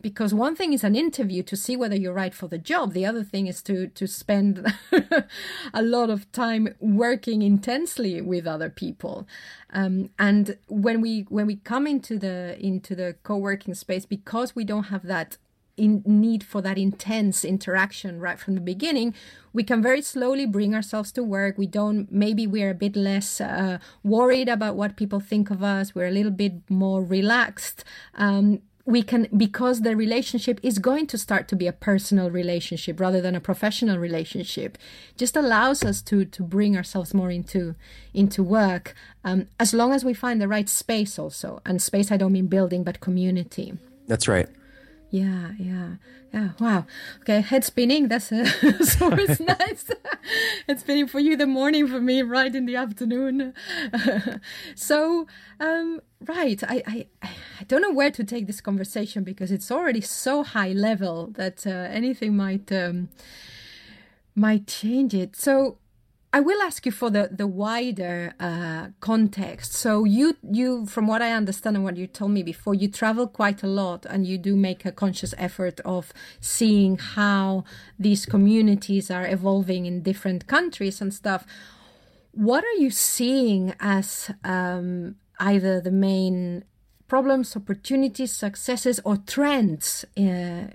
because 0.00 0.32
one 0.32 0.56
thing 0.56 0.72
is 0.72 0.84
an 0.84 0.96
interview 0.96 1.42
to 1.44 1.56
see 1.56 1.76
whether 1.76 1.96
you're 1.96 2.12
right 2.12 2.34
for 2.34 2.48
the 2.48 2.58
job. 2.58 2.92
The 2.92 3.06
other 3.06 3.24
thing 3.24 3.46
is 3.46 3.62
to 3.62 3.88
to 3.88 4.06
spend 4.06 4.72
a 5.74 5.82
lot 5.82 6.10
of 6.10 6.30
time 6.32 6.74
working 6.80 7.42
intensely 7.42 8.20
with 8.20 8.46
other 8.46 8.70
people. 8.70 9.26
Um, 9.72 10.10
and 10.18 10.56
when 10.68 11.00
we 11.00 11.26
when 11.28 11.46
we 11.46 11.56
come 11.56 11.86
into 11.86 12.18
the 12.18 12.58
into 12.58 12.94
the 12.94 13.16
co-working 13.22 13.74
space 13.74 14.06
because 14.06 14.56
we 14.56 14.64
don't 14.64 14.84
have 14.84 15.04
that 15.04 15.38
in 15.76 16.02
need 16.04 16.44
for 16.44 16.60
that 16.60 16.76
intense 16.76 17.42
interaction 17.42 18.20
right 18.20 18.38
from 18.38 18.54
the 18.54 18.60
beginning 18.60 19.14
we 19.52 19.62
can 19.62 19.82
very 19.82 20.02
slowly 20.02 20.46
bring 20.46 20.74
ourselves 20.74 21.12
to 21.12 21.22
work. 21.22 21.58
We 21.58 21.66
don't 21.66 22.10
maybe 22.10 22.46
we're 22.46 22.70
a 22.70 22.74
bit 22.74 22.96
less 22.96 23.40
uh, 23.40 23.78
worried 24.02 24.48
about 24.48 24.76
what 24.76 24.96
people 24.96 25.20
think 25.20 25.50
of 25.50 25.62
us. 25.62 25.94
We're 25.94 26.06
a 26.06 26.12
little 26.12 26.32
bit 26.32 26.54
more 26.68 27.02
relaxed. 27.02 27.84
Um, 28.14 28.62
we 28.90 29.02
can 29.02 29.28
because 29.36 29.82
the 29.82 29.96
relationship 29.96 30.60
is 30.62 30.78
going 30.78 31.06
to 31.06 31.18
start 31.18 31.48
to 31.48 31.56
be 31.56 31.66
a 31.66 31.72
personal 31.72 32.30
relationship 32.30 33.00
rather 33.00 33.20
than 33.20 33.34
a 33.34 33.40
professional 33.40 33.98
relationship 33.98 34.76
just 35.16 35.36
allows 35.36 35.84
us 35.84 36.02
to 36.02 36.24
to 36.24 36.42
bring 36.42 36.76
ourselves 36.76 37.14
more 37.14 37.30
into 37.30 37.74
into 38.12 38.42
work 38.42 38.94
um, 39.24 39.46
as 39.58 39.72
long 39.72 39.92
as 39.92 40.04
we 40.04 40.14
find 40.14 40.40
the 40.40 40.48
right 40.48 40.68
space 40.68 41.18
also. 41.18 41.60
And 41.64 41.80
space 41.80 42.10
i 42.12 42.16
don't 42.16 42.32
mean 42.32 42.46
building 42.46 42.84
but 42.84 43.00
community. 43.00 43.78
That's 44.06 44.28
right 44.28 44.48
yeah, 45.10 45.50
yeah, 45.58 45.94
yeah. 46.32 46.50
Wow. 46.60 46.86
Okay, 47.20 47.40
head 47.40 47.64
spinning. 47.64 48.06
That's, 48.06 48.30
uh, 48.30 48.48
that's 48.62 49.02
always 49.02 49.40
nice. 49.40 49.90
head 50.68 50.78
spinning 50.78 51.08
for 51.08 51.18
you 51.18 51.36
the 51.36 51.48
morning, 51.48 51.88
for 51.88 52.00
me 52.00 52.22
right 52.22 52.54
in 52.54 52.66
the 52.66 52.76
afternoon. 52.76 53.52
so, 54.76 55.26
um, 55.58 56.00
right. 56.20 56.62
I, 56.62 56.82
I, 56.86 57.06
I 57.22 57.64
don't 57.66 57.82
know 57.82 57.92
where 57.92 58.12
to 58.12 58.22
take 58.22 58.46
this 58.46 58.60
conversation 58.60 59.24
because 59.24 59.50
it's 59.50 59.70
already 59.70 60.00
so 60.00 60.44
high 60.44 60.72
level 60.72 61.26
that 61.32 61.66
uh, 61.66 61.70
anything 61.70 62.36
might 62.36 62.70
um, 62.70 63.08
might 64.36 64.68
change 64.68 65.12
it. 65.12 65.34
So, 65.34 65.78
I 66.32 66.38
will 66.38 66.62
ask 66.62 66.86
you 66.86 66.92
for 66.92 67.10
the 67.10 67.28
the 67.32 67.46
wider 67.46 68.34
uh, 68.38 68.88
context. 69.00 69.72
So 69.72 70.04
you 70.04 70.36
you 70.42 70.86
from 70.86 71.08
what 71.08 71.22
I 71.22 71.32
understand 71.32 71.76
and 71.76 71.84
what 71.84 71.96
you 71.96 72.06
told 72.06 72.30
me 72.30 72.44
before, 72.44 72.74
you 72.74 72.88
travel 72.88 73.26
quite 73.26 73.64
a 73.64 73.66
lot 73.66 74.06
and 74.06 74.24
you 74.26 74.38
do 74.38 74.54
make 74.54 74.84
a 74.84 74.92
conscious 74.92 75.34
effort 75.38 75.80
of 75.80 76.12
seeing 76.40 76.98
how 76.98 77.64
these 77.98 78.26
communities 78.26 79.10
are 79.10 79.26
evolving 79.26 79.86
in 79.86 80.02
different 80.02 80.46
countries 80.46 81.00
and 81.00 81.12
stuff. 81.12 81.44
What 82.32 82.62
are 82.62 82.78
you 82.78 82.90
seeing 82.90 83.74
as 83.80 84.30
um, 84.44 85.16
either 85.40 85.80
the 85.80 85.90
main 85.90 86.64
problems, 87.08 87.56
opportunities, 87.56 88.30
successes, 88.32 89.00
or 89.04 89.16
trends 89.16 90.04
uh, 90.16 90.70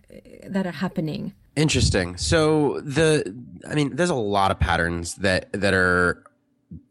that 0.50 0.68
are 0.68 0.80
happening? 0.84 1.34
Interesting. 1.56 2.18
So 2.18 2.82
the, 2.82 3.34
I 3.70 3.76
mean, 3.76 3.96
there's 3.96 4.10
a 4.10 4.16
lot 4.16 4.52
of 4.52 4.60
patterns 4.60 5.16
that 5.16 5.52
that 5.54 5.74
are 5.74 6.24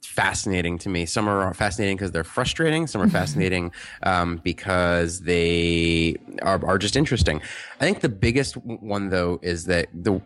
fascinating 0.05 0.79
to 0.79 0.89
me. 0.89 1.07
Some 1.07 1.29
are 1.29 1.53
fascinating 1.55 1.97
because 1.97 2.13
they're 2.13 2.25
frustrating. 2.25 2.87
Some 2.87 3.01
are 3.01 3.09
fascinating 3.09 3.73
um, 4.03 4.41
because 4.45 5.21
they 5.21 6.17
are, 6.43 6.65
are 6.65 6.79
just 6.79 6.97
interesting. 6.97 7.41
I 7.81 7.85
think 7.85 8.01
the 8.01 8.09
biggest 8.09 8.57
one 8.57 9.11
though 9.11 9.41
is 9.43 9.67
that 9.67 9.89
the 9.93 10.21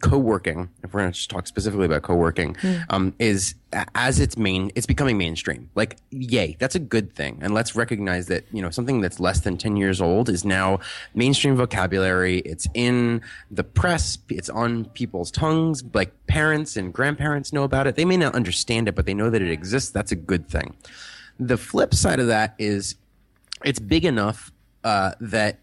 co-working, 0.00 0.68
if 0.82 0.92
we're 0.92 1.00
going 1.00 1.12
to 1.12 1.16
just 1.16 1.30
talk 1.30 1.46
specifically 1.46 1.86
about 1.86 2.02
co-working, 2.02 2.54
mm. 2.54 2.84
um, 2.90 3.14
is 3.18 3.54
as 3.94 4.18
it's 4.18 4.36
main, 4.36 4.70
it's 4.74 4.86
becoming 4.86 5.16
mainstream. 5.16 5.70
Like, 5.74 5.96
yay, 6.10 6.56
that's 6.58 6.74
a 6.74 6.80
good 6.80 7.14
thing. 7.14 7.38
And 7.40 7.54
let's 7.54 7.76
recognize 7.76 8.26
that, 8.26 8.44
you 8.52 8.62
know, 8.62 8.70
something 8.70 9.00
that's 9.00 9.20
less 9.20 9.40
than 9.40 9.56
10 9.56 9.76
years 9.76 10.00
old 10.00 10.28
is 10.28 10.44
now 10.44 10.80
mainstream 11.14 11.56
vocabulary. 11.56 12.38
It's 12.40 12.66
in 12.74 13.22
the 13.50 13.62
press. 13.62 14.18
It's 14.28 14.50
on 14.50 14.86
people's 14.86 15.30
tongues. 15.30 15.84
Like 15.94 16.12
parents 16.26 16.76
and 16.76 16.92
grandparents 16.92 17.52
know 17.52 17.62
about 17.62 17.86
it. 17.86 17.94
They 17.94 18.04
may 18.04 18.16
not 18.16 18.34
understand 18.34 18.88
it, 18.88 18.94
but 18.94 19.06
they 19.06 19.09
know 19.14 19.30
that 19.30 19.42
it 19.42 19.50
exists. 19.50 19.90
That's 19.90 20.12
a 20.12 20.16
good 20.16 20.48
thing. 20.48 20.76
The 21.38 21.56
flip 21.56 21.94
side 21.94 22.20
of 22.20 22.26
that 22.26 22.54
is 22.58 22.96
it's 23.64 23.78
big 23.78 24.04
enough 24.04 24.52
uh, 24.84 25.12
that 25.20 25.60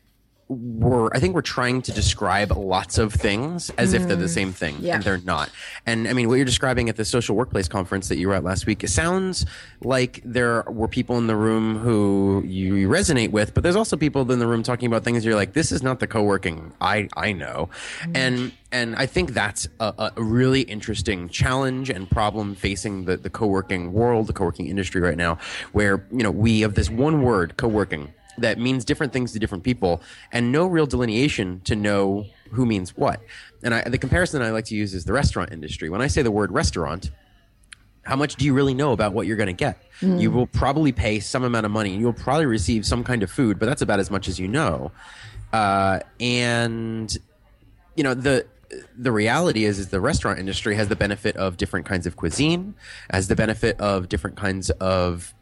we're 0.50 1.10
I 1.14 1.20
think 1.20 1.36
we're 1.36 1.42
trying 1.42 1.82
to 1.84 1.92
describe 1.92 2.52
lots 2.52 2.98
of 2.98 3.14
things 3.14 3.70
as 3.72 3.94
mm. 3.94 3.98
if 3.98 4.08
they're 4.08 4.16
the 4.16 4.30
same 4.30 4.54
thing 4.54 4.78
yeah. 4.80 4.96
and 4.96 5.04
they're 5.04 5.20
not. 5.20 5.50
And 5.86 6.08
I 6.08 6.14
mean 6.14 6.30
what 6.30 6.36
you're 6.36 6.46
describing 6.46 6.88
at 6.90 6.96
the 6.96 7.06
social 7.06 7.36
workplace 7.36 7.68
conference 7.68 8.08
that 8.08 8.18
you 8.18 8.30
were 8.30 8.34
at 8.34 8.44
last 8.44 8.66
week, 8.66 8.84
it 8.84 8.90
sounds 8.90 9.46
like 9.82 10.22
there 10.24 10.64
were 10.68 10.88
people 10.88 11.18
in 11.18 11.28
the 11.28 11.36
room 11.36 11.78
who 11.78 12.44
you 12.46 12.88
resonate 12.88 13.32
with, 13.32 13.54
but 13.54 13.64
there's 13.64 13.76
also 13.76 13.98
people 13.98 14.30
in 14.32 14.40
the 14.40 14.48
room 14.48 14.64
talking 14.64 14.88
about 14.88 15.04
things 15.04 15.26
you're 15.26 15.36
like, 15.36 15.54
this 15.54 15.72
is 15.72 15.84
not 15.84 16.00
the 16.00 16.08
co-working 16.08 16.72
I 16.80 17.10
I 17.18 17.34
know. 17.34 17.70
Mm. 18.04 18.18
And 18.18 18.52
and 18.72 18.96
I 18.96 19.06
think 19.06 19.34
that's 19.34 19.68
a, 19.80 20.12
a, 20.16 20.22
really 20.22 20.62
interesting 20.62 21.30
challenge 21.30 21.90
and 21.90 22.10
problem 22.10 22.54
facing 22.54 23.06
the, 23.06 23.16
the 23.16 23.30
co-working 23.30 23.94
world, 23.94 24.28
the 24.28 24.34
co-working 24.34 24.68
industry 24.68 25.00
right 25.00 25.16
now, 25.16 25.38
where, 25.72 26.06
you 26.12 26.22
know, 26.22 26.32
we 26.32 26.62
have 26.62 26.76
this 26.76 26.90
one 26.90 27.22
word, 27.22 27.56
co-working 27.56 28.14
that 28.38 28.60
means 28.60 28.86
different 28.86 29.14
things 29.14 29.32
to 29.34 29.40
different 29.40 29.64
people 29.64 30.02
and 30.32 30.52
no 30.52 30.68
real 30.68 30.86
delineation 30.86 31.62
to 31.62 31.76
know 31.76 32.26
who 32.52 32.66
means 32.66 32.96
what. 32.96 33.22
And 33.64 33.74
I, 33.74 33.82
the 33.84 33.98
comparison 33.98 34.42
I 34.42 34.52
like 34.52 34.66
to 34.66 34.76
use 34.76 34.94
is 34.94 35.06
the 35.06 35.14
restaurant 35.14 35.52
industry. 35.52 35.90
When 35.90 36.02
I 36.02 36.08
say 36.08 36.22
the 36.22 36.32
word 36.32 36.52
restaurant, 36.52 37.12
how 38.04 38.16
much 38.16 38.36
do 38.36 38.46
you 38.46 38.54
really 38.54 38.74
know 38.74 38.94
about 38.94 39.14
what 39.14 39.28
you're 39.28 39.38
going 39.38 39.48
to 39.48 39.54
get? 39.54 39.84
Mm. 40.02 40.22
You 40.22 40.32
will 40.32 40.48
probably 40.48 40.92
pay 40.92 41.20
some 41.20 41.44
amount 41.44 41.66
of 41.66 41.72
money 41.72 41.92
and 41.94 42.02
you'll 42.02 42.14
probably 42.14 42.46
receive 42.46 42.86
some 42.86 43.04
kind 43.04 43.22
of 43.24 43.30
food, 43.30 43.60
but 43.60 43.66
that's 43.66 43.82
about 43.82 44.00
as 44.00 44.10
much 44.10 44.28
as 44.28 44.40
you 44.40 44.48
know. 44.48 44.92
Uh, 45.52 46.00
and 46.20 47.18
you 47.96 48.04
know 48.04 48.14
the 48.14 48.46
the 48.98 49.12
reality 49.12 49.64
is 49.64 49.80
is 49.80 49.90
the 49.90 50.00
restaurant 50.00 50.40
industry 50.40 50.76
has 50.76 50.90
the 50.90 50.96
benefit 50.96 51.36
of 51.38 51.58
different 51.58 51.86
kinds 51.86 52.06
of 52.06 52.16
cuisine, 52.16 52.76
has 53.10 53.28
the 53.28 53.36
benefit 53.36 53.80
of 53.80 54.10
different 54.10 54.36
kinds 54.36 54.70
of 54.72 55.34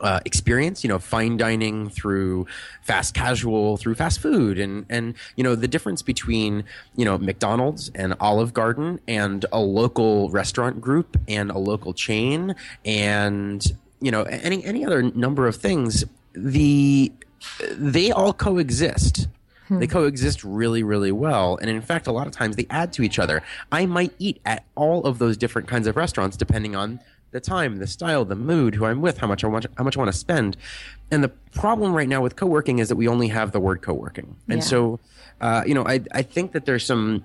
uh, 0.00 0.20
experience, 0.24 0.84
you 0.84 0.88
know, 0.88 0.98
fine 0.98 1.36
dining 1.36 1.90
through 1.90 2.46
fast 2.82 3.14
casual, 3.14 3.76
through 3.76 3.94
fast 3.94 4.20
food, 4.20 4.58
and 4.58 4.86
and 4.88 5.14
you 5.36 5.44
know 5.44 5.54
the 5.54 5.68
difference 5.68 6.02
between 6.02 6.64
you 6.96 7.04
know 7.04 7.18
McDonald's 7.18 7.90
and 7.94 8.14
Olive 8.20 8.54
Garden 8.54 9.00
and 9.08 9.44
a 9.52 9.60
local 9.60 10.30
restaurant 10.30 10.80
group 10.80 11.16
and 11.26 11.50
a 11.50 11.58
local 11.58 11.92
chain 11.92 12.54
and 12.84 13.64
you 14.00 14.10
know 14.10 14.22
any 14.22 14.64
any 14.64 14.84
other 14.84 15.02
number 15.02 15.46
of 15.46 15.56
things. 15.56 16.04
The 16.32 17.12
they 17.72 18.10
all 18.10 18.32
coexist. 18.32 19.28
They 19.70 19.84
hmm. 19.84 19.92
coexist 19.92 20.44
really, 20.44 20.82
really 20.82 21.12
well. 21.12 21.58
And 21.60 21.68
in 21.68 21.82
fact, 21.82 22.06
a 22.06 22.12
lot 22.12 22.26
of 22.26 22.32
times 22.32 22.56
they 22.56 22.66
add 22.70 22.92
to 22.94 23.02
each 23.02 23.18
other. 23.18 23.42
I 23.70 23.84
might 23.84 24.14
eat 24.18 24.40
at 24.46 24.64
all 24.74 25.04
of 25.04 25.18
those 25.18 25.36
different 25.36 25.68
kinds 25.68 25.86
of 25.86 25.96
restaurants 25.96 26.38
depending 26.38 26.74
on 26.74 27.00
the 27.30 27.40
time, 27.40 27.76
the 27.76 27.86
style, 27.86 28.24
the 28.24 28.36
mood, 28.36 28.74
who 28.74 28.84
I'm 28.86 29.00
with, 29.00 29.18
how 29.18 29.26
much 29.26 29.44
I 29.44 29.48
want, 29.48 29.66
how 29.76 29.84
much 29.84 29.96
I 29.96 30.00
want 30.00 30.12
to 30.12 30.18
spend. 30.18 30.56
And 31.10 31.22
the 31.22 31.28
problem 31.28 31.94
right 31.94 32.08
now 32.08 32.22
with 32.22 32.36
co-working 32.36 32.78
is 32.78 32.88
that 32.88 32.96
we 32.96 33.08
only 33.08 33.28
have 33.28 33.52
the 33.52 33.60
word 33.60 33.82
co-working. 33.82 34.36
And 34.48 34.58
yeah. 34.58 34.64
so, 34.64 35.00
uh, 35.40 35.62
you 35.66 35.74
know, 35.74 35.86
I, 35.86 36.00
I 36.12 36.22
think 36.22 36.52
that 36.52 36.64
there's 36.64 36.84
some 36.84 37.24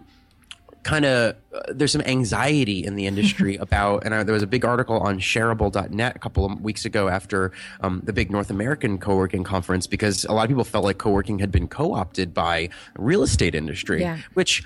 kind 0.83 1.05
of 1.05 1.35
uh, 1.53 1.61
there's 1.69 1.91
some 1.91 2.01
anxiety 2.01 2.85
in 2.85 2.95
the 2.95 3.07
industry 3.07 3.55
about 3.67 4.03
and 4.05 4.13
I, 4.13 4.23
there 4.23 4.33
was 4.33 4.43
a 4.43 4.47
big 4.47 4.65
article 4.65 4.99
on 4.99 5.19
shareable.net 5.19 6.15
a 6.15 6.19
couple 6.19 6.45
of 6.45 6.61
weeks 6.61 6.85
ago 6.85 7.07
after 7.07 7.51
um, 7.81 8.01
the 8.03 8.13
big 8.13 8.29
north 8.29 8.49
american 8.49 8.97
co-working 8.97 9.43
conference 9.43 9.87
because 9.87 10.25
a 10.25 10.33
lot 10.33 10.43
of 10.43 10.49
people 10.49 10.65
felt 10.65 10.83
like 10.83 10.97
co-working 10.97 11.39
had 11.39 11.51
been 11.51 11.67
co-opted 11.67 12.33
by 12.33 12.69
real 12.97 13.23
estate 13.23 13.55
industry 13.55 14.01
yeah. 14.01 14.17
which 14.33 14.63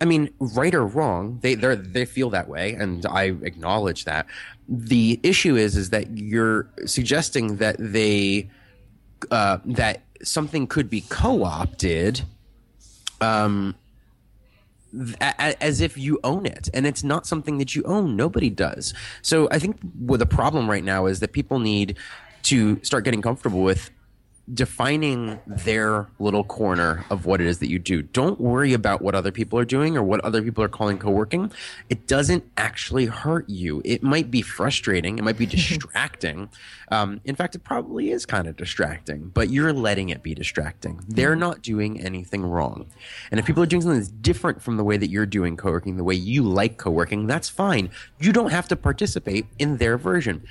I 0.00 0.06
mean, 0.06 0.30
right 0.40 0.74
or 0.74 0.86
wrong, 0.86 1.38
they 1.42 1.54
they 1.54 1.74
they 1.74 2.04
feel 2.04 2.30
that 2.30 2.48
way, 2.48 2.74
and 2.74 3.04
I 3.06 3.24
acknowledge 3.42 4.04
that. 4.06 4.26
The 4.68 5.20
issue 5.22 5.56
is 5.56 5.76
is 5.76 5.90
that 5.90 6.16
you're 6.16 6.68
suggesting 6.86 7.56
that 7.56 7.76
they 7.78 8.48
uh, 9.30 9.58
that 9.64 10.02
something 10.22 10.66
could 10.66 10.88
be 10.88 11.02
co-opted, 11.02 12.22
um, 13.20 13.74
as 15.20 15.80
if 15.80 15.98
you 15.98 16.18
own 16.24 16.46
it, 16.46 16.70
and 16.72 16.86
it's 16.86 17.04
not 17.04 17.26
something 17.26 17.58
that 17.58 17.76
you 17.76 17.82
own. 17.84 18.16
Nobody 18.16 18.48
does. 18.48 18.94
So 19.20 19.48
I 19.50 19.58
think 19.58 19.78
what 19.98 20.18
the 20.18 20.26
problem 20.26 20.68
right 20.68 20.84
now 20.84 21.06
is 21.06 21.20
that 21.20 21.32
people 21.32 21.58
need 21.58 21.96
to 22.44 22.82
start 22.82 23.04
getting 23.04 23.20
comfortable 23.20 23.62
with 23.62 23.90
defining 24.52 25.38
their 25.46 26.08
little 26.18 26.44
corner 26.44 27.04
of 27.10 27.26
what 27.26 27.40
it 27.40 27.46
is 27.46 27.58
that 27.58 27.70
you 27.70 27.78
do. 27.78 28.02
Don't 28.02 28.40
worry 28.40 28.72
about 28.72 29.02
what 29.02 29.14
other 29.14 29.30
people 29.30 29.58
are 29.58 29.64
doing 29.64 29.96
or 29.96 30.02
what 30.02 30.20
other 30.24 30.42
people 30.42 30.64
are 30.64 30.68
calling 30.68 30.98
co-working. 30.98 31.52
It 31.88 32.06
doesn't 32.06 32.44
actually 32.56 33.06
hurt 33.06 33.48
you. 33.48 33.82
It 33.84 34.02
might 34.02 34.30
be 34.30 34.42
frustrating. 34.42 35.18
It 35.18 35.24
might 35.24 35.38
be 35.38 35.46
distracting. 35.60 36.50
um, 36.90 37.20
in 37.24 37.34
fact, 37.34 37.54
it 37.54 37.64
probably 37.64 38.10
is 38.10 38.26
kind 38.26 38.48
of 38.48 38.56
distracting, 38.56 39.30
but 39.32 39.50
you're 39.50 39.72
letting 39.72 40.08
it 40.08 40.22
be 40.22 40.34
distracting. 40.34 41.00
They're 41.06 41.36
not 41.36 41.62
doing 41.62 42.00
anything 42.00 42.42
wrong. 42.42 42.86
And 43.30 43.38
if 43.38 43.46
people 43.46 43.62
are 43.62 43.66
doing 43.66 43.82
something 43.82 43.98
that's 43.98 44.10
different 44.10 44.62
from 44.62 44.76
the 44.76 44.84
way 44.84 44.96
that 44.96 45.10
you're 45.10 45.26
doing 45.26 45.56
co-working, 45.56 45.96
the 45.96 46.04
way 46.04 46.14
you 46.14 46.42
like 46.42 46.78
co-working, 46.78 47.26
that's 47.26 47.48
fine. 47.48 47.90
You 48.18 48.32
don't 48.32 48.50
have 48.50 48.68
to 48.68 48.76
participate 48.76 49.46
in 49.58 49.76
their 49.76 49.96
version. 49.96 50.42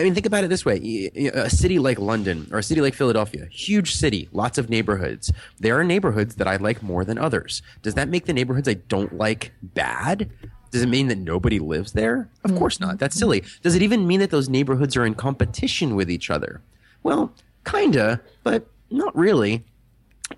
I 0.00 0.04
mean, 0.04 0.14
think 0.14 0.24
about 0.24 0.44
it 0.44 0.48
this 0.48 0.64
way: 0.64 1.10
a 1.34 1.50
city 1.50 1.78
like 1.78 1.98
London 1.98 2.48
or 2.50 2.58
a 2.58 2.62
city 2.62 2.80
like 2.80 2.94
Philadelphia, 2.94 3.46
huge 3.50 3.94
city, 3.94 4.30
lots 4.32 4.56
of 4.56 4.70
neighborhoods. 4.70 5.30
There 5.58 5.78
are 5.78 5.84
neighborhoods 5.84 6.36
that 6.36 6.48
I 6.48 6.56
like 6.56 6.82
more 6.82 7.04
than 7.04 7.18
others. 7.18 7.60
Does 7.82 7.94
that 7.94 8.08
make 8.08 8.24
the 8.24 8.32
neighborhoods 8.32 8.66
I 8.66 8.74
don't 8.74 9.18
like 9.18 9.52
bad? 9.62 10.30
Does 10.70 10.82
it 10.82 10.88
mean 10.88 11.08
that 11.08 11.18
nobody 11.18 11.58
lives 11.58 11.92
there? 11.92 12.30
Of 12.44 12.56
course 12.56 12.80
not. 12.80 12.98
That's 12.98 13.16
silly. 13.16 13.42
Does 13.62 13.74
it 13.74 13.82
even 13.82 14.06
mean 14.06 14.20
that 14.20 14.30
those 14.30 14.48
neighborhoods 14.48 14.96
are 14.96 15.04
in 15.04 15.14
competition 15.14 15.96
with 15.96 16.10
each 16.10 16.30
other? 16.30 16.62
Well, 17.02 17.34
kinda, 17.66 18.20
but 18.42 18.66
not 18.90 19.14
really. 19.14 19.64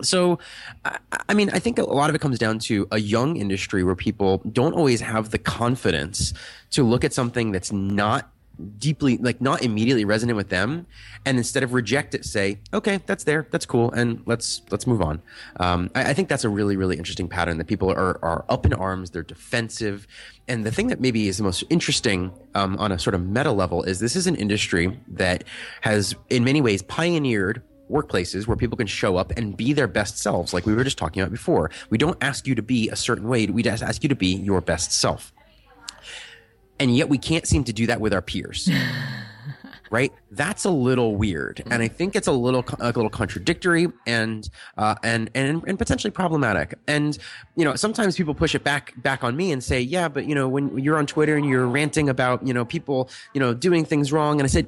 So, 0.01 0.39
I 1.29 1.33
mean, 1.35 1.51
I 1.51 1.59
think 1.59 1.77
a 1.77 1.83
lot 1.83 2.09
of 2.09 2.15
it 2.15 2.19
comes 2.19 2.39
down 2.39 2.57
to 2.59 2.87
a 2.91 2.99
young 2.99 3.37
industry 3.37 3.83
where 3.83 3.95
people 3.95 4.41
don't 4.51 4.73
always 4.73 5.01
have 5.01 5.29
the 5.29 5.37
confidence 5.37 6.33
to 6.71 6.83
look 6.83 7.03
at 7.03 7.13
something 7.13 7.51
that's 7.51 7.71
not 7.71 8.32
deeply 8.77 9.17
like 9.17 9.41
not 9.41 9.63
immediately 9.63 10.05
resonant 10.05 10.37
with 10.37 10.49
them 10.49 10.85
and 11.25 11.37
instead 11.37 11.63
of 11.63 11.73
reject 11.73 12.13
it 12.13 12.23
say 12.23 12.59
okay 12.71 12.99
that's 13.07 13.23
there 13.23 13.47
that's 13.49 13.65
cool 13.65 13.91
and 13.93 14.21
let's 14.25 14.61
let's 14.69 14.85
move 14.85 15.01
on. 15.01 15.21
Um, 15.59 15.89
I, 15.95 16.11
I, 16.11 16.13
think 16.13 16.29
that's 16.29 16.43
a 16.43 16.49
really 16.49 16.77
really 16.77 16.97
interesting 16.97 17.27
pattern 17.27 17.57
that 17.57 17.65
people 17.65 17.91
are, 17.91 18.23
are 18.23 18.45
up 18.49 18.65
in 18.65 18.73
arms 18.73 19.09
they're 19.09 19.23
defensive 19.23 20.07
and 20.47 20.65
the 20.65 20.71
thing 20.71 20.87
that 20.87 20.99
maybe 20.99 21.27
is 21.27 21.37
the 21.37 21.43
most 21.43 21.63
interesting 21.69 22.31
um, 22.53 22.77
on 22.77 22.91
a 22.91 22.99
sort 22.99 23.15
of 23.15 23.25
meta 23.25 23.51
level 23.51 23.81
is 23.83 23.99
this 23.99 24.15
is 24.15 24.27
an 24.27 24.35
industry 24.35 24.99
that 25.07 25.43
has 25.81 26.15
in 26.29 26.43
many 26.43 26.61
ways 26.61 26.83
pioneered 26.83 27.63
workplaces 27.89 28.47
where 28.47 28.57
people 28.57 28.77
can 28.77 28.87
show 28.87 29.17
up 29.17 29.31
and 29.37 29.57
be 29.57 29.73
their 29.73 29.87
best 29.87 30.17
selves 30.17 30.53
like 30.53 30.65
we 30.65 30.73
were 30.73 30.83
just 30.83 30.97
talking 30.97 31.21
about 31.21 31.31
before. 31.31 31.69
We 31.89 31.97
don't 31.97 32.17
ask 32.21 32.47
you 32.47 32.55
to 32.55 32.61
be 32.61 32.89
a 32.89 32.95
certain 32.95 33.27
way 33.27 33.47
we 33.47 33.63
just 33.63 33.83
ask 33.83 34.03
you 34.03 34.09
to 34.09 34.15
be 34.15 34.35
your 34.35 34.61
best 34.61 34.91
self 34.91 35.33
and 36.83 36.95
yet 36.95 37.07
we 37.07 37.17
can't 37.17 37.47
seem 37.47 37.63
to 37.63 37.73
do 37.73 37.87
that 37.87 38.01
with 38.01 38.13
our 38.13 38.21
peers. 38.21 38.69
right? 39.93 40.11
That's 40.31 40.65
a 40.65 40.71
little 40.71 41.15
weird, 41.15 41.61
and 41.69 41.83
I 41.83 41.87
think 41.87 42.15
it's 42.15 42.25
a 42.25 42.31
little 42.31 42.65
a 42.79 42.87
little 42.87 43.11
contradictory 43.11 43.87
and 44.07 44.49
uh, 44.75 44.95
and 45.03 45.29
and 45.35 45.63
and 45.67 45.77
potentially 45.77 46.09
problematic. 46.09 46.73
And 46.87 47.15
you 47.55 47.63
know, 47.63 47.75
sometimes 47.75 48.17
people 48.17 48.33
push 48.33 48.55
it 48.55 48.63
back 48.63 48.99
back 49.03 49.23
on 49.23 49.37
me 49.37 49.51
and 49.51 49.63
say, 49.63 49.79
"Yeah, 49.79 50.07
but 50.07 50.25
you 50.25 50.33
know, 50.33 50.49
when 50.49 50.79
you're 50.79 50.97
on 50.97 51.05
Twitter 51.05 51.35
and 51.37 51.45
you're 51.47 51.67
ranting 51.67 52.09
about 52.09 52.45
you 52.45 52.55
know 52.55 52.65
people 52.65 53.07
you 53.35 53.39
know 53.39 53.53
doing 53.53 53.85
things 53.85 54.11
wrong," 54.11 54.39
and 54.39 54.45
I 54.45 54.47
said, 54.47 54.67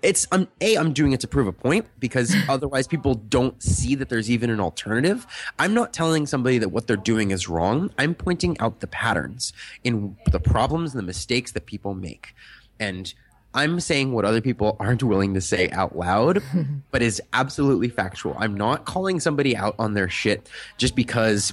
"It's 0.00 0.26
I'm 0.32 0.48
a 0.62 0.76
I'm 0.76 0.94
doing 0.94 1.12
it 1.12 1.20
to 1.20 1.28
prove 1.28 1.46
a 1.46 1.52
point 1.52 1.86
because 2.00 2.34
otherwise 2.48 2.88
people 2.88 3.14
don't 3.14 3.62
see 3.62 3.94
that 3.96 4.08
there's 4.08 4.30
even 4.30 4.48
an 4.48 4.58
alternative. 4.58 5.26
I'm 5.58 5.74
not 5.74 5.92
telling 5.92 6.24
somebody 6.26 6.56
that 6.56 6.70
what 6.70 6.86
they're 6.86 6.96
doing 6.96 7.30
is 7.30 7.46
wrong. 7.46 7.90
I'm 7.98 8.14
pointing 8.14 8.58
out 8.58 8.80
the 8.80 8.86
patterns 8.86 9.52
in 9.84 10.16
the 10.30 10.40
problems 10.40 10.94
and 10.94 10.98
the 10.98 11.06
mistakes 11.06 11.52
that 11.52 11.66
people 11.66 11.92
make." 11.92 12.34
And 12.80 13.12
I'm 13.54 13.80
saying 13.80 14.12
what 14.12 14.24
other 14.24 14.40
people 14.40 14.76
aren't 14.80 15.02
willing 15.02 15.34
to 15.34 15.40
say 15.40 15.70
out 15.70 15.96
loud, 15.96 16.42
but 16.90 17.02
is 17.02 17.20
absolutely 17.32 17.88
factual. 17.88 18.34
I'm 18.38 18.54
not 18.54 18.84
calling 18.84 19.20
somebody 19.20 19.56
out 19.56 19.74
on 19.78 19.94
their 19.94 20.08
shit 20.08 20.48
just 20.78 20.96
because 20.96 21.52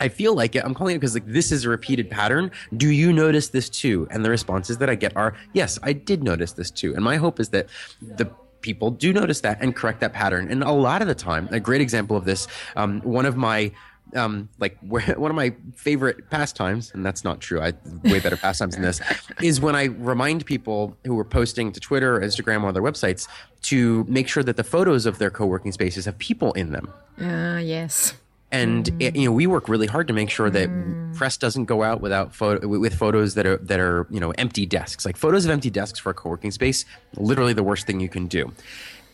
I 0.00 0.08
feel 0.08 0.34
like 0.34 0.56
it. 0.56 0.64
I'm 0.64 0.74
calling 0.74 0.96
it 0.96 0.98
because 0.98 1.14
like 1.14 1.26
this 1.26 1.52
is 1.52 1.64
a 1.64 1.68
repeated 1.68 2.10
pattern. 2.10 2.50
Do 2.76 2.88
you 2.88 3.12
notice 3.12 3.48
this 3.48 3.68
too? 3.68 4.06
And 4.10 4.24
the 4.24 4.30
responses 4.30 4.78
that 4.78 4.90
I 4.90 4.94
get 4.94 5.16
are, 5.16 5.34
yes, 5.52 5.78
I 5.82 5.92
did 5.92 6.22
notice 6.22 6.52
this 6.52 6.70
too. 6.70 6.94
And 6.94 7.04
my 7.04 7.16
hope 7.16 7.40
is 7.40 7.50
that 7.50 7.68
the 8.00 8.30
people 8.60 8.90
do 8.90 9.12
notice 9.12 9.40
that 9.42 9.58
and 9.60 9.76
correct 9.76 10.00
that 10.00 10.12
pattern. 10.12 10.50
And 10.50 10.62
a 10.64 10.72
lot 10.72 11.02
of 11.02 11.08
the 11.08 11.14
time, 11.14 11.48
a 11.52 11.60
great 11.60 11.80
example 11.80 12.16
of 12.16 12.24
this, 12.24 12.48
um, 12.76 13.00
one 13.02 13.26
of 13.26 13.36
my 13.36 13.70
um, 14.14 14.48
like 14.58 14.78
one 14.80 15.30
of 15.30 15.34
my 15.34 15.54
favorite 15.74 16.30
pastimes, 16.30 16.92
and 16.94 17.04
that's 17.04 17.24
not 17.24 17.40
true. 17.40 17.60
I 17.60 17.72
way 18.04 18.20
better 18.20 18.36
pastimes 18.36 18.74
than 18.74 18.82
this 18.82 19.00
is 19.42 19.60
when 19.60 19.74
I 19.74 19.84
remind 19.84 20.46
people 20.46 20.96
who 21.04 21.18
are 21.18 21.24
posting 21.24 21.72
to 21.72 21.80
Twitter, 21.80 22.16
or 22.16 22.20
Instagram, 22.20 22.62
or 22.62 22.68
other 22.68 22.82
websites 22.82 23.28
to 23.62 24.04
make 24.04 24.28
sure 24.28 24.42
that 24.42 24.56
the 24.56 24.64
photos 24.64 25.06
of 25.06 25.18
their 25.18 25.30
co-working 25.30 25.72
spaces 25.72 26.04
have 26.04 26.18
people 26.18 26.52
in 26.52 26.72
them. 26.72 26.92
Ah, 27.20 27.54
uh, 27.54 27.58
yes. 27.58 28.14
And 28.52 28.84
mm. 28.84 29.02
it, 29.02 29.16
you 29.16 29.24
know, 29.24 29.32
we 29.32 29.48
work 29.48 29.68
really 29.68 29.88
hard 29.88 30.06
to 30.06 30.14
make 30.14 30.30
sure 30.30 30.48
that 30.48 30.68
mm. 30.68 31.16
press 31.16 31.36
doesn't 31.36 31.64
go 31.64 31.82
out 31.82 32.00
without 32.00 32.32
photo 32.32 32.68
with 32.68 32.94
photos 32.94 33.34
that 33.34 33.46
are 33.46 33.56
that 33.56 33.80
are 33.80 34.06
you 34.10 34.20
know 34.20 34.30
empty 34.38 34.64
desks. 34.64 35.04
Like 35.04 35.16
photos 35.16 35.44
of 35.44 35.50
empty 35.50 35.70
desks 35.70 35.98
for 35.98 36.10
a 36.10 36.14
co-working 36.14 36.52
space, 36.52 36.84
literally 37.16 37.52
the 37.52 37.64
worst 37.64 37.86
thing 37.86 37.98
you 37.98 38.08
can 38.08 38.26
do. 38.26 38.52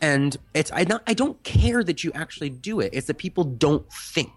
And 0.02 0.36
it's 0.52 0.70
I 0.72 0.84
not 0.84 1.02
I 1.06 1.14
don't 1.14 1.42
care 1.42 1.82
that 1.84 2.04
you 2.04 2.12
actually 2.14 2.50
do 2.50 2.80
it. 2.80 2.90
It's 2.92 3.06
that 3.06 3.16
people 3.16 3.44
don't 3.44 3.90
think 3.90 4.30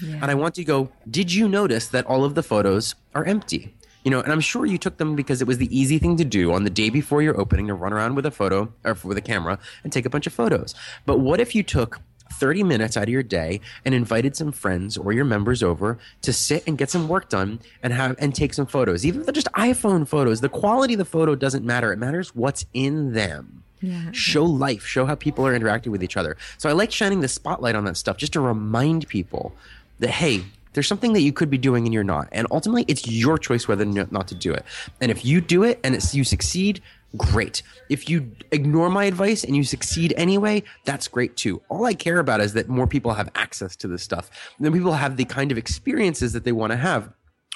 yeah. 0.00 0.18
And 0.20 0.30
I 0.30 0.34
want 0.34 0.54
to 0.56 0.64
go, 0.64 0.90
did 1.10 1.32
you 1.32 1.48
notice 1.48 1.88
that 1.88 2.06
all 2.06 2.24
of 2.24 2.34
the 2.34 2.42
photos 2.42 2.94
are 3.14 3.24
empty? 3.24 3.74
You 4.04 4.10
know, 4.10 4.20
and 4.20 4.30
I'm 4.30 4.40
sure 4.40 4.66
you 4.66 4.76
took 4.76 4.98
them 4.98 5.16
because 5.16 5.40
it 5.40 5.46
was 5.48 5.56
the 5.58 5.74
easy 5.76 5.98
thing 5.98 6.16
to 6.18 6.24
do 6.24 6.52
on 6.52 6.64
the 6.64 6.70
day 6.70 6.90
before 6.90 7.22
your 7.22 7.40
opening 7.40 7.68
to 7.68 7.74
run 7.74 7.92
around 7.92 8.16
with 8.16 8.26
a 8.26 8.30
photo 8.30 8.70
or 8.84 8.96
with 9.02 9.16
a 9.16 9.22
camera 9.22 9.58
and 9.82 9.92
take 9.92 10.04
a 10.04 10.10
bunch 10.10 10.26
of 10.26 10.34
photos. 10.34 10.74
But 11.06 11.20
what 11.20 11.40
if 11.40 11.54
you 11.54 11.62
took 11.62 12.00
30 12.32 12.64
minutes 12.64 12.96
out 12.96 13.04
of 13.04 13.08
your 13.08 13.22
day 13.22 13.60
and 13.84 13.94
invited 13.94 14.36
some 14.36 14.52
friends 14.52 14.96
or 14.98 15.12
your 15.12 15.24
members 15.24 15.62
over 15.62 15.98
to 16.22 16.32
sit 16.32 16.66
and 16.66 16.76
get 16.76 16.90
some 16.90 17.08
work 17.08 17.28
done 17.28 17.60
and 17.82 17.92
have 17.92 18.16
and 18.18 18.34
take 18.34 18.54
some 18.54 18.66
photos 18.66 19.04
even 19.06 19.20
if 19.20 19.26
they're 19.26 19.32
just 19.32 19.46
iphone 19.52 20.08
photos 20.08 20.40
the 20.40 20.48
quality 20.48 20.94
of 20.94 20.98
the 20.98 21.04
photo 21.04 21.34
doesn't 21.34 21.64
matter 21.64 21.92
it 21.92 21.98
matters 21.98 22.34
what's 22.34 22.64
in 22.72 23.12
them 23.12 23.62
Yeah, 23.80 24.10
show 24.12 24.44
life, 24.44 24.84
show 24.86 25.04
how 25.04 25.14
people 25.14 25.46
are 25.46 25.54
interacting 25.54 25.92
with 25.92 26.02
each 26.02 26.16
other. 26.16 26.36
So 26.56 26.68
I 26.70 26.72
like 26.72 26.90
shining 26.90 27.20
the 27.20 27.28
spotlight 27.28 27.74
on 27.76 27.84
that 27.84 27.98
stuff 27.98 28.16
just 28.16 28.32
to 28.32 28.40
remind 28.40 29.06
people 29.06 29.52
that 29.98 30.10
hey, 30.10 30.44
there's 30.74 30.88
something 30.88 31.12
that 31.12 31.20
you 31.20 31.32
could 31.32 31.50
be 31.50 31.58
doing 31.58 31.84
and 31.84 31.94
you're 31.94 32.04
not. 32.04 32.28
And 32.32 32.46
ultimately, 32.50 32.84
it's 32.88 33.06
your 33.08 33.38
choice 33.38 33.66
whether 33.66 33.84
or 33.84 34.06
not 34.10 34.28
to 34.28 34.34
do 34.34 34.52
it. 34.52 34.64
And 35.00 35.10
if 35.10 35.24
you 35.24 35.40
do 35.40 35.62
it 35.62 35.80
and 35.84 35.94
you 36.12 36.24
succeed, 36.24 36.82
great. 37.16 37.62
If 37.88 38.08
you 38.08 38.32
ignore 38.50 38.90
my 38.90 39.04
advice 39.04 39.44
and 39.44 39.56
you 39.56 39.64
succeed 39.64 40.12
anyway, 40.16 40.64
that's 40.84 41.08
great 41.08 41.36
too. 41.36 41.62
All 41.68 41.84
I 41.84 41.94
care 41.94 42.18
about 42.18 42.40
is 42.40 42.54
that 42.54 42.68
more 42.68 42.86
people 42.86 43.14
have 43.14 43.30
access 43.34 43.76
to 43.76 43.88
this 43.88 44.02
stuff. 44.02 44.30
And 44.58 44.66
then 44.66 44.72
people 44.72 44.92
have 44.92 45.16
the 45.16 45.24
kind 45.24 45.52
of 45.52 45.58
experiences 45.58 46.32
that 46.32 46.44
they 46.44 46.52
want 46.52 46.72
to 46.72 46.76
have. 46.76 47.12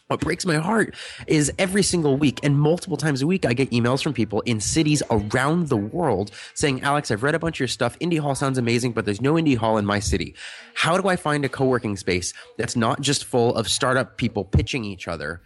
What 0.08 0.20
breaks 0.20 0.46
my 0.46 0.56
heart 0.56 0.94
is 1.26 1.52
every 1.58 1.82
single 1.82 2.16
week 2.16 2.40
and 2.42 2.58
multiple 2.58 2.96
times 2.96 3.20
a 3.20 3.26
week, 3.26 3.44
I 3.44 3.52
get 3.52 3.70
emails 3.72 4.02
from 4.02 4.14
people 4.14 4.40
in 4.46 4.58
cities 4.58 5.02
around 5.10 5.68
the 5.68 5.76
world 5.76 6.30
saying, 6.54 6.80
Alex, 6.80 7.10
I've 7.10 7.22
read 7.22 7.34
a 7.34 7.38
bunch 7.38 7.56
of 7.56 7.60
your 7.60 7.68
stuff. 7.68 7.94
Indy 8.00 8.16
Hall 8.16 8.34
sounds 8.34 8.56
amazing, 8.56 8.92
but 8.92 9.04
there's 9.04 9.20
no 9.20 9.36
Indy 9.36 9.54
Hall 9.54 9.76
in 9.76 9.84
my 9.84 10.00
city. 10.00 10.34
How 10.72 10.96
do 10.96 11.08
I 11.08 11.16
find 11.16 11.44
a 11.44 11.48
co 11.50 11.66
working 11.66 11.94
space 11.98 12.32
that's 12.56 12.74
not 12.74 13.02
just 13.02 13.26
full 13.26 13.54
of 13.54 13.68
startup 13.68 14.16
people 14.16 14.44
pitching 14.44 14.82
each 14.82 15.08
other? 15.08 15.42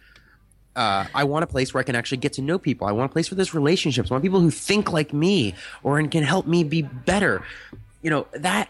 Uh, 0.77 1.07
I 1.13 1.25
want 1.25 1.43
a 1.43 1.47
place 1.47 1.73
where 1.73 1.81
I 1.81 1.83
can 1.83 1.95
actually 1.95 2.19
get 2.19 2.31
to 2.33 2.41
know 2.41 2.57
people. 2.57 2.87
I 2.87 2.93
want 2.93 3.11
a 3.11 3.13
place 3.13 3.29
where 3.29 3.35
there's 3.35 3.53
relationships. 3.53 4.11
I 4.11 4.13
want 4.13 4.23
people 4.23 4.39
who 4.39 4.49
think 4.49 4.93
like 4.93 5.11
me 5.11 5.55
or 5.83 5.99
and 5.99 6.09
can 6.09 6.23
help 6.23 6.47
me 6.47 6.63
be 6.63 6.83
better. 6.83 7.43
You 8.01 8.09
know, 8.11 8.27
that 8.31 8.69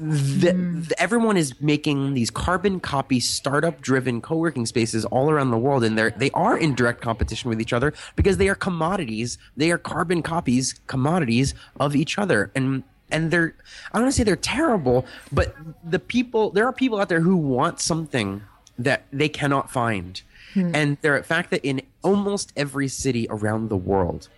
the, 0.00 0.52
the, 0.88 0.94
everyone 0.98 1.36
is 1.36 1.60
making 1.60 2.14
these 2.14 2.30
carbon 2.30 2.80
copy 2.80 3.20
startup 3.20 3.82
driven 3.82 4.22
co-working 4.22 4.64
spaces 4.64 5.04
all 5.06 5.30
around 5.30 5.50
the 5.50 5.58
world. 5.58 5.84
And 5.84 5.96
they're 5.96 6.10
they 6.10 6.30
are 6.30 6.56
in 6.56 6.74
direct 6.74 7.02
competition 7.02 7.50
with 7.50 7.60
each 7.60 7.72
other 7.72 7.92
because 8.16 8.38
they 8.38 8.48
are 8.48 8.54
commodities. 8.54 9.36
They 9.56 9.70
are 9.70 9.78
carbon 9.78 10.22
copies 10.22 10.74
commodities 10.86 11.54
of 11.78 11.94
each 11.94 12.18
other. 12.18 12.50
And 12.54 12.82
and 13.12 13.30
they're 13.30 13.54
i 13.92 13.98
don't 13.98 14.04
want 14.04 14.12
to 14.14 14.16
say 14.16 14.22
they're 14.22 14.36
terrible 14.36 15.04
but 15.32 15.56
the 15.82 15.98
people 15.98 16.50
there 16.50 16.64
are 16.64 16.72
people 16.72 17.00
out 17.00 17.08
there 17.08 17.20
who 17.20 17.36
want 17.36 17.80
something 17.80 18.40
that 18.78 19.02
they 19.12 19.28
cannot 19.28 19.68
find. 19.68 20.22
Hmm. 20.54 20.70
and 20.74 20.96
the 21.02 21.22
fact 21.22 21.50
that 21.50 21.64
in 21.64 21.82
almost 22.02 22.52
every 22.56 22.88
city 22.88 23.26
around 23.30 23.68
the 23.68 23.76
world. 23.76 24.28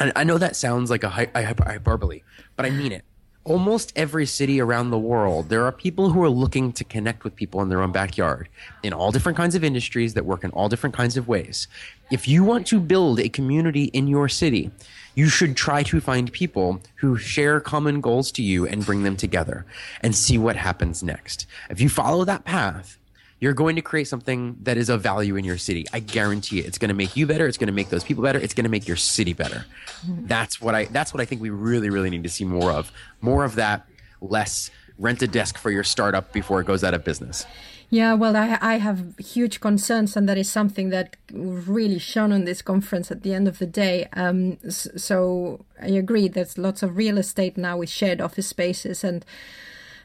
And 0.00 0.12
i 0.16 0.24
know 0.24 0.38
that 0.38 0.56
sounds 0.56 0.90
like 0.90 1.04
a, 1.04 1.10
hy- 1.10 1.30
a 1.34 1.44
hyperbole 1.44 2.22
but 2.56 2.64
i 2.66 2.70
mean 2.70 2.92
it 2.92 3.04
almost 3.46 3.92
every 3.94 4.26
city 4.26 4.60
around 4.60 4.90
the 4.90 4.98
world, 4.98 5.48
there 5.48 5.64
are 5.64 5.72
people 5.72 6.10
who 6.10 6.22
are 6.22 6.28
looking 6.28 6.72
to 6.72 6.84
connect 6.84 7.22
with 7.22 7.36
people 7.36 7.62
in 7.62 7.68
their 7.68 7.80
own 7.80 7.92
backyard 7.92 8.48
in 8.82 8.92
all 8.92 9.12
different 9.12 9.38
kinds 9.38 9.54
of 9.54 9.62
industries 9.62 10.14
that 10.14 10.26
work 10.26 10.42
in 10.42 10.50
all 10.50 10.68
different 10.68 10.94
kinds 10.94 11.16
of 11.16 11.28
ways. 11.28 11.68
If 12.10 12.26
you 12.26 12.42
want 12.42 12.66
to 12.66 12.80
build 12.80 13.20
a 13.20 13.28
community 13.28 13.84
in 13.84 14.08
your 14.08 14.28
city, 14.28 14.72
you 15.14 15.28
should 15.28 15.56
try 15.56 15.84
to 15.84 16.00
find 16.00 16.30
people 16.32 16.80
who 16.96 17.16
share 17.16 17.60
common 17.60 18.00
goals 18.00 18.32
to 18.32 18.42
you 18.42 18.66
and 18.66 18.84
bring 18.84 19.04
them 19.04 19.16
together 19.16 19.64
and 20.02 20.14
see 20.14 20.36
what 20.36 20.56
happens 20.56 21.02
next. 21.02 21.46
If 21.70 21.80
you 21.80 21.88
follow 21.88 22.24
that 22.24 22.44
path, 22.44 22.98
you're 23.38 23.52
going 23.52 23.76
to 23.76 23.82
create 23.82 24.08
something 24.08 24.56
that 24.62 24.76
is 24.76 24.88
of 24.88 25.02
value 25.02 25.36
in 25.36 25.44
your 25.44 25.58
city. 25.58 25.84
I 25.92 26.00
guarantee 26.00 26.60
it. 26.60 26.66
It's 26.66 26.78
going 26.78 26.88
to 26.88 26.94
make 26.94 27.16
you 27.16 27.26
better. 27.26 27.46
It's 27.46 27.58
going 27.58 27.66
to 27.68 27.72
make 27.72 27.90
those 27.90 28.04
people 28.04 28.22
better. 28.22 28.38
It's 28.38 28.54
going 28.54 28.64
to 28.64 28.70
make 28.70 28.88
your 28.88 28.96
city 28.96 29.34
better. 29.34 29.66
That's 30.06 30.60
what 30.60 30.74
I. 30.74 30.86
That's 30.86 31.12
what 31.12 31.20
I 31.20 31.24
think 31.24 31.42
we 31.42 31.50
really, 31.50 31.90
really 31.90 32.10
need 32.10 32.22
to 32.22 32.30
see 32.30 32.44
more 32.44 32.70
of. 32.70 32.92
More 33.20 33.44
of 33.44 33.56
that. 33.56 33.86
Less 34.20 34.70
rent 34.98 35.20
a 35.22 35.26
desk 35.26 35.58
for 35.58 35.70
your 35.70 35.84
startup 35.84 36.32
before 36.32 36.60
it 36.60 36.66
goes 36.66 36.82
out 36.82 36.94
of 36.94 37.04
business. 37.04 37.44
Yeah, 37.88 38.14
well, 38.14 38.36
I, 38.36 38.58
I 38.60 38.78
have 38.78 39.16
huge 39.18 39.60
concerns, 39.60 40.16
and 40.16 40.28
that 40.28 40.36
is 40.36 40.50
something 40.50 40.88
that 40.90 41.16
really 41.30 42.00
shone 42.00 42.32
on 42.32 42.44
this 42.44 42.60
conference 42.60 43.12
at 43.12 43.22
the 43.22 43.32
end 43.32 43.46
of 43.46 43.58
the 43.58 43.66
day. 43.66 44.08
Um, 44.14 44.58
so 44.70 45.64
I 45.80 45.88
agree. 45.88 46.26
There's 46.26 46.58
lots 46.58 46.82
of 46.82 46.96
real 46.96 47.16
estate 47.16 47.56
now 47.56 47.76
with 47.76 47.88
shared 47.88 48.20
office 48.20 48.48
spaces, 48.48 49.04
and 49.04 49.24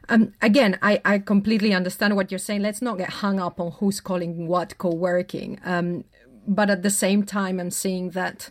um, 0.10 0.34
again, 0.42 0.78
I, 0.82 1.02
I 1.06 1.20
completely 1.20 1.74
understand 1.74 2.16
what 2.16 2.32
you're 2.32 2.40
saying. 2.40 2.62
Let's 2.62 2.82
not 2.82 2.98
get 2.98 3.10
hung 3.10 3.40
up 3.40 3.60
on 3.60 3.72
who's 3.74 4.02
calling 4.02 4.48
what 4.48 4.78
co-working. 4.78 5.60
Um, 5.64 6.04
but 6.48 6.70
at 6.70 6.84
the 6.84 6.90
same 6.90 7.24
time, 7.24 7.60
I'm 7.60 7.72
seeing 7.72 8.12
that 8.12 8.50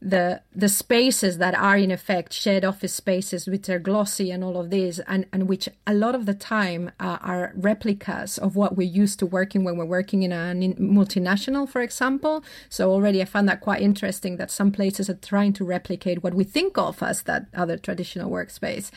the 0.00 0.42
the 0.54 0.68
spaces 0.68 1.38
that 1.38 1.54
are 1.54 1.76
in 1.76 1.90
effect 1.90 2.30
shared 2.30 2.66
office 2.66 2.92
spaces 2.92 3.46
which 3.46 3.68
are 3.70 3.78
glossy 3.78 4.30
and 4.30 4.44
all 4.44 4.60
of 4.60 4.68
this 4.68 5.00
and 5.08 5.24
and 5.32 5.48
which 5.48 5.70
a 5.86 5.94
lot 5.94 6.14
of 6.14 6.26
the 6.26 6.34
time 6.34 6.90
uh, 7.00 7.16
are 7.22 7.52
replicas 7.56 8.36
of 8.36 8.56
what 8.56 8.76
we're 8.76 8.86
used 8.86 9.18
to 9.18 9.24
working 9.24 9.64
when 9.64 9.78
we're 9.78 9.86
working 9.86 10.22
in 10.22 10.32
a 10.32 10.52
multinational 10.78 11.66
for 11.66 11.80
example 11.80 12.44
so 12.68 12.90
already 12.90 13.22
i 13.22 13.24
found 13.24 13.48
that 13.48 13.62
quite 13.62 13.80
interesting 13.80 14.36
that 14.36 14.50
some 14.50 14.70
places 14.70 15.08
are 15.08 15.14
trying 15.14 15.54
to 15.54 15.64
replicate 15.64 16.22
what 16.22 16.34
we 16.34 16.44
think 16.44 16.76
of 16.76 17.02
as 17.02 17.22
that 17.22 17.46
other 17.54 17.78
traditional 17.78 18.30
workspace 18.30 18.90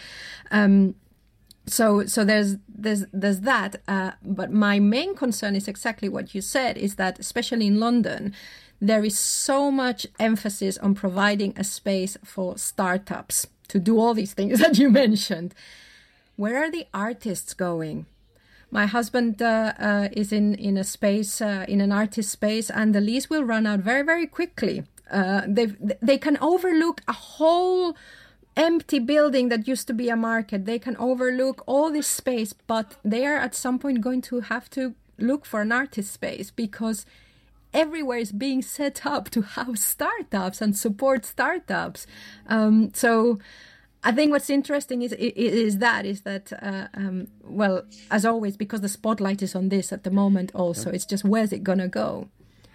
um, 0.52 0.96
so 1.70 2.06
so 2.06 2.26
there's 2.26 2.58
there's 2.68 3.06
there's 3.14 3.42
that 3.42 3.82
uh, 3.88 4.12
but 4.24 4.52
my 4.52 4.80
main 4.80 5.16
concern 5.16 5.56
is 5.56 5.68
exactly 5.68 6.10
what 6.10 6.34
you 6.36 6.42
said 6.42 6.78
is 6.78 6.96
that 6.96 7.20
especially 7.20 7.68
in 7.68 7.80
london 7.80 8.34
there 8.82 9.04
is 9.04 9.18
so 9.18 9.70
much 9.70 10.08
emphasis 10.20 10.78
on 10.78 10.96
providing 10.96 11.54
a 11.58 11.64
space 11.64 12.18
for 12.24 12.58
startups 12.58 13.48
to 13.68 13.80
do 13.80 14.00
all 14.00 14.14
these 14.14 14.34
things 14.34 14.60
that 14.64 14.78
you 14.78 14.90
mentioned. 14.90 15.54
Where 16.36 16.64
are 16.64 16.72
the 16.72 16.88
artists 16.94 17.54
going? 17.54 18.06
My 18.72 18.86
husband 18.86 19.42
uh, 19.42 19.74
uh, 19.80 20.10
is 20.12 20.32
in 20.32 20.54
in 20.56 20.78
a 20.78 20.84
space 20.84 21.42
uh, 21.42 21.66
in 21.68 21.82
an 21.82 21.92
artist 21.92 22.30
space 22.30 22.70
and 22.70 22.94
the 22.94 23.02
lease 23.02 23.30
will 23.30 23.44
run 23.44 23.66
out 23.66 23.80
very 23.80 24.04
very 24.04 24.28
quickly. 24.28 24.84
Uh, 25.12 25.42
they 25.48 25.66
they 26.02 26.18
can 26.20 26.38
overlook 26.40 27.02
a 27.08 27.14
whole 27.14 27.96
empty 28.60 29.00
building 29.00 29.48
that 29.50 29.68
used 29.68 29.88
to 29.88 29.94
be 29.94 30.10
a 30.10 30.16
market. 30.18 30.66
They 30.66 30.80
can 30.80 30.98
overlook 30.98 31.64
all 31.66 31.90
this 31.92 32.08
space, 32.08 32.54
but 32.54 32.98
they 33.04 33.26
are 33.26 33.38
at 33.38 33.56
some 33.56 33.80
point 33.80 34.02
going 34.02 34.22
to 34.24 34.42
have 34.42 34.70
to 34.72 34.94
look 35.18 35.46
for 35.46 35.62
an 35.62 35.72
artist 35.72 36.12
space 36.12 36.52
because 36.52 37.06
everywhere 37.74 38.18
is 38.18 38.34
being 38.34 38.62
set 38.62 39.06
up 39.06 39.30
to 39.30 39.42
house 39.42 39.84
startups 39.84 40.62
and 40.62 40.78
support 40.78 41.26
startups. 41.26 42.06
Um, 42.48 42.92
so 42.94 43.40
I 44.04 44.12
think 44.12 44.32
what's 44.32 44.50
interesting 44.50 45.04
is 45.04 45.14
is 45.14 45.78
that 45.78 46.06
is 46.06 46.22
that 46.22 46.52
uh, 46.62 46.88
um, 46.94 47.28
well, 47.44 47.84
as 48.12 48.26
always, 48.26 48.58
because 48.58 48.82
the 48.82 48.90
spotlight 48.90 49.42
is 49.42 49.56
on 49.56 49.70
this 49.70 49.94
at 49.94 50.04
the 50.04 50.12
moment. 50.12 50.52
Also, 50.54 50.90
it's 50.90 51.06
just 51.06 51.24
where's 51.24 51.54
it 51.54 51.64
gonna 51.64 51.88
go? 51.88 52.28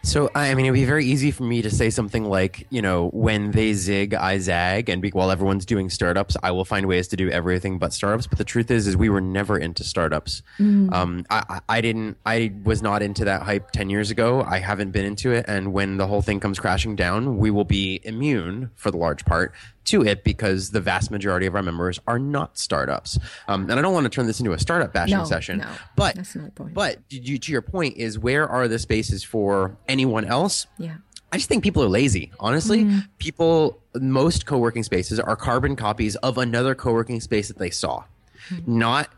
So, 0.04 0.30
I 0.34 0.54
mean, 0.54 0.66
it'd 0.66 0.74
be 0.74 0.84
very 0.84 1.06
easy 1.06 1.30
for 1.30 1.44
me 1.44 1.62
to 1.62 1.70
say 1.70 1.88
something 1.88 2.24
like, 2.24 2.66
you 2.68 2.82
know, 2.82 3.08
when 3.14 3.52
they 3.52 3.72
zig, 3.72 4.12
I 4.12 4.38
zag, 4.38 4.90
and 4.90 5.00
be, 5.00 5.08
while 5.08 5.30
everyone's 5.30 5.64
doing 5.64 5.88
startups, 5.88 6.36
I 6.42 6.50
will 6.50 6.66
find 6.66 6.86
ways 6.86 7.08
to 7.08 7.16
do 7.16 7.30
everything 7.30 7.78
but 7.78 7.94
startups. 7.94 8.26
But 8.26 8.36
the 8.36 8.44
truth 8.44 8.70
is, 8.70 8.86
is 8.86 8.98
we 8.98 9.08
were 9.08 9.22
never 9.22 9.56
into 9.56 9.82
startups. 9.82 10.42
Mm. 10.58 10.92
Um, 10.92 11.26
I, 11.30 11.60
I 11.70 11.80
didn't, 11.80 12.18
I 12.26 12.52
was 12.64 12.82
not 12.82 13.02
into 13.02 13.24
that 13.24 13.42
hype 13.42 13.70
10 13.70 13.88
years 13.88 14.10
ago. 14.10 14.42
I 14.42 14.58
haven't 14.58 14.90
been 14.90 15.06
into 15.06 15.32
it. 15.32 15.46
And 15.48 15.72
when 15.72 15.96
the 15.96 16.06
whole 16.06 16.22
thing 16.22 16.38
comes 16.38 16.60
crashing 16.60 16.96
down, 16.96 17.38
we 17.38 17.50
will 17.50 17.64
be 17.64 18.00
immune 18.04 18.70
for 18.74 18.90
the 18.90 18.98
large 18.98 19.24
part 19.24 19.54
to 19.84 20.02
it 20.02 20.24
because 20.24 20.70
the 20.70 20.80
vast 20.80 21.10
majority 21.10 21.46
of 21.46 21.54
our 21.54 21.62
members 21.62 22.00
are 22.06 22.18
not 22.18 22.58
startups. 22.58 23.18
Um, 23.48 23.68
and 23.70 23.78
I 23.78 23.82
don't 23.82 23.92
want 23.92 24.04
to 24.04 24.10
turn 24.10 24.26
this 24.26 24.40
into 24.40 24.52
a 24.52 24.58
startup 24.58 24.92
bashing 24.92 25.18
no, 25.18 25.24
session, 25.24 25.58
no, 25.58 25.68
but 25.96 26.16
that's 26.16 26.34
not 26.34 26.54
point. 26.54 26.74
but 26.74 26.98
you, 27.10 27.38
to 27.38 27.52
your 27.52 27.62
point 27.62 27.96
is 27.96 28.18
where 28.18 28.48
are 28.48 28.68
the 28.68 28.78
spaces 28.78 29.22
for 29.22 29.76
anyone 29.88 30.24
else? 30.24 30.66
Yeah. 30.78 30.96
I 31.32 31.36
just 31.36 31.48
think 31.48 31.64
people 31.64 31.82
are 31.82 31.88
lazy. 31.88 32.30
Honestly, 32.38 32.84
mm. 32.84 33.08
people 33.18 33.82
most 33.94 34.46
co-working 34.46 34.84
spaces 34.84 35.18
are 35.18 35.34
carbon 35.34 35.74
copies 35.74 36.14
of 36.16 36.38
another 36.38 36.74
co-working 36.74 37.20
space 37.20 37.48
that 37.48 37.58
they 37.58 37.70
saw, 37.70 38.04
mm. 38.48 38.66
not 38.68 39.08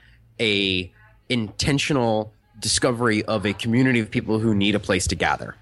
a 0.40 0.90
intentional 1.28 2.32
discovery 2.58 3.22
of 3.24 3.44
a 3.44 3.52
community 3.52 4.00
of 4.00 4.10
people 4.10 4.38
who 4.38 4.54
need 4.54 4.74
a 4.74 4.80
place 4.80 5.06
to 5.08 5.14
gather. 5.14 5.56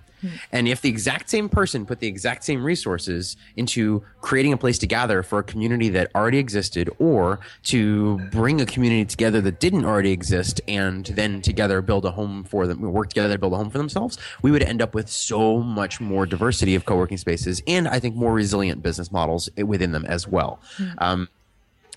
And 0.52 0.68
if 0.68 0.80
the 0.80 0.88
exact 0.88 1.30
same 1.30 1.48
person 1.48 1.86
put 1.86 2.00
the 2.00 2.06
exact 2.06 2.44
same 2.44 2.62
resources 2.62 3.36
into 3.56 4.02
creating 4.20 4.52
a 4.52 4.56
place 4.56 4.78
to 4.78 4.86
gather 4.86 5.22
for 5.22 5.38
a 5.38 5.42
community 5.42 5.88
that 5.90 6.10
already 6.14 6.38
existed 6.38 6.90
or 6.98 7.40
to 7.64 8.18
bring 8.30 8.60
a 8.60 8.66
community 8.66 9.04
together 9.04 9.40
that 9.40 9.60
didn't 9.60 9.84
already 9.84 10.12
exist 10.12 10.60
and 10.68 11.06
then 11.06 11.42
together 11.42 11.82
build 11.82 12.04
a 12.04 12.10
home 12.10 12.44
for 12.44 12.66
them, 12.66 12.80
work 12.80 13.08
together 13.08 13.34
to 13.34 13.38
build 13.38 13.52
a 13.52 13.56
home 13.56 13.70
for 13.70 13.78
themselves, 13.78 14.18
we 14.42 14.50
would 14.50 14.62
end 14.62 14.80
up 14.80 14.94
with 14.94 15.08
so 15.08 15.58
much 15.60 16.00
more 16.00 16.26
diversity 16.26 16.74
of 16.74 16.84
co-working 16.84 17.18
spaces 17.18 17.62
and 17.66 17.88
I 17.88 18.00
think 18.00 18.16
more 18.16 18.32
resilient 18.32 18.82
business 18.82 19.10
models 19.10 19.48
within 19.56 19.92
them 19.92 20.04
as 20.06 20.26
well. 20.28 20.60
Mm-hmm. 20.78 20.98
Um, 20.98 21.28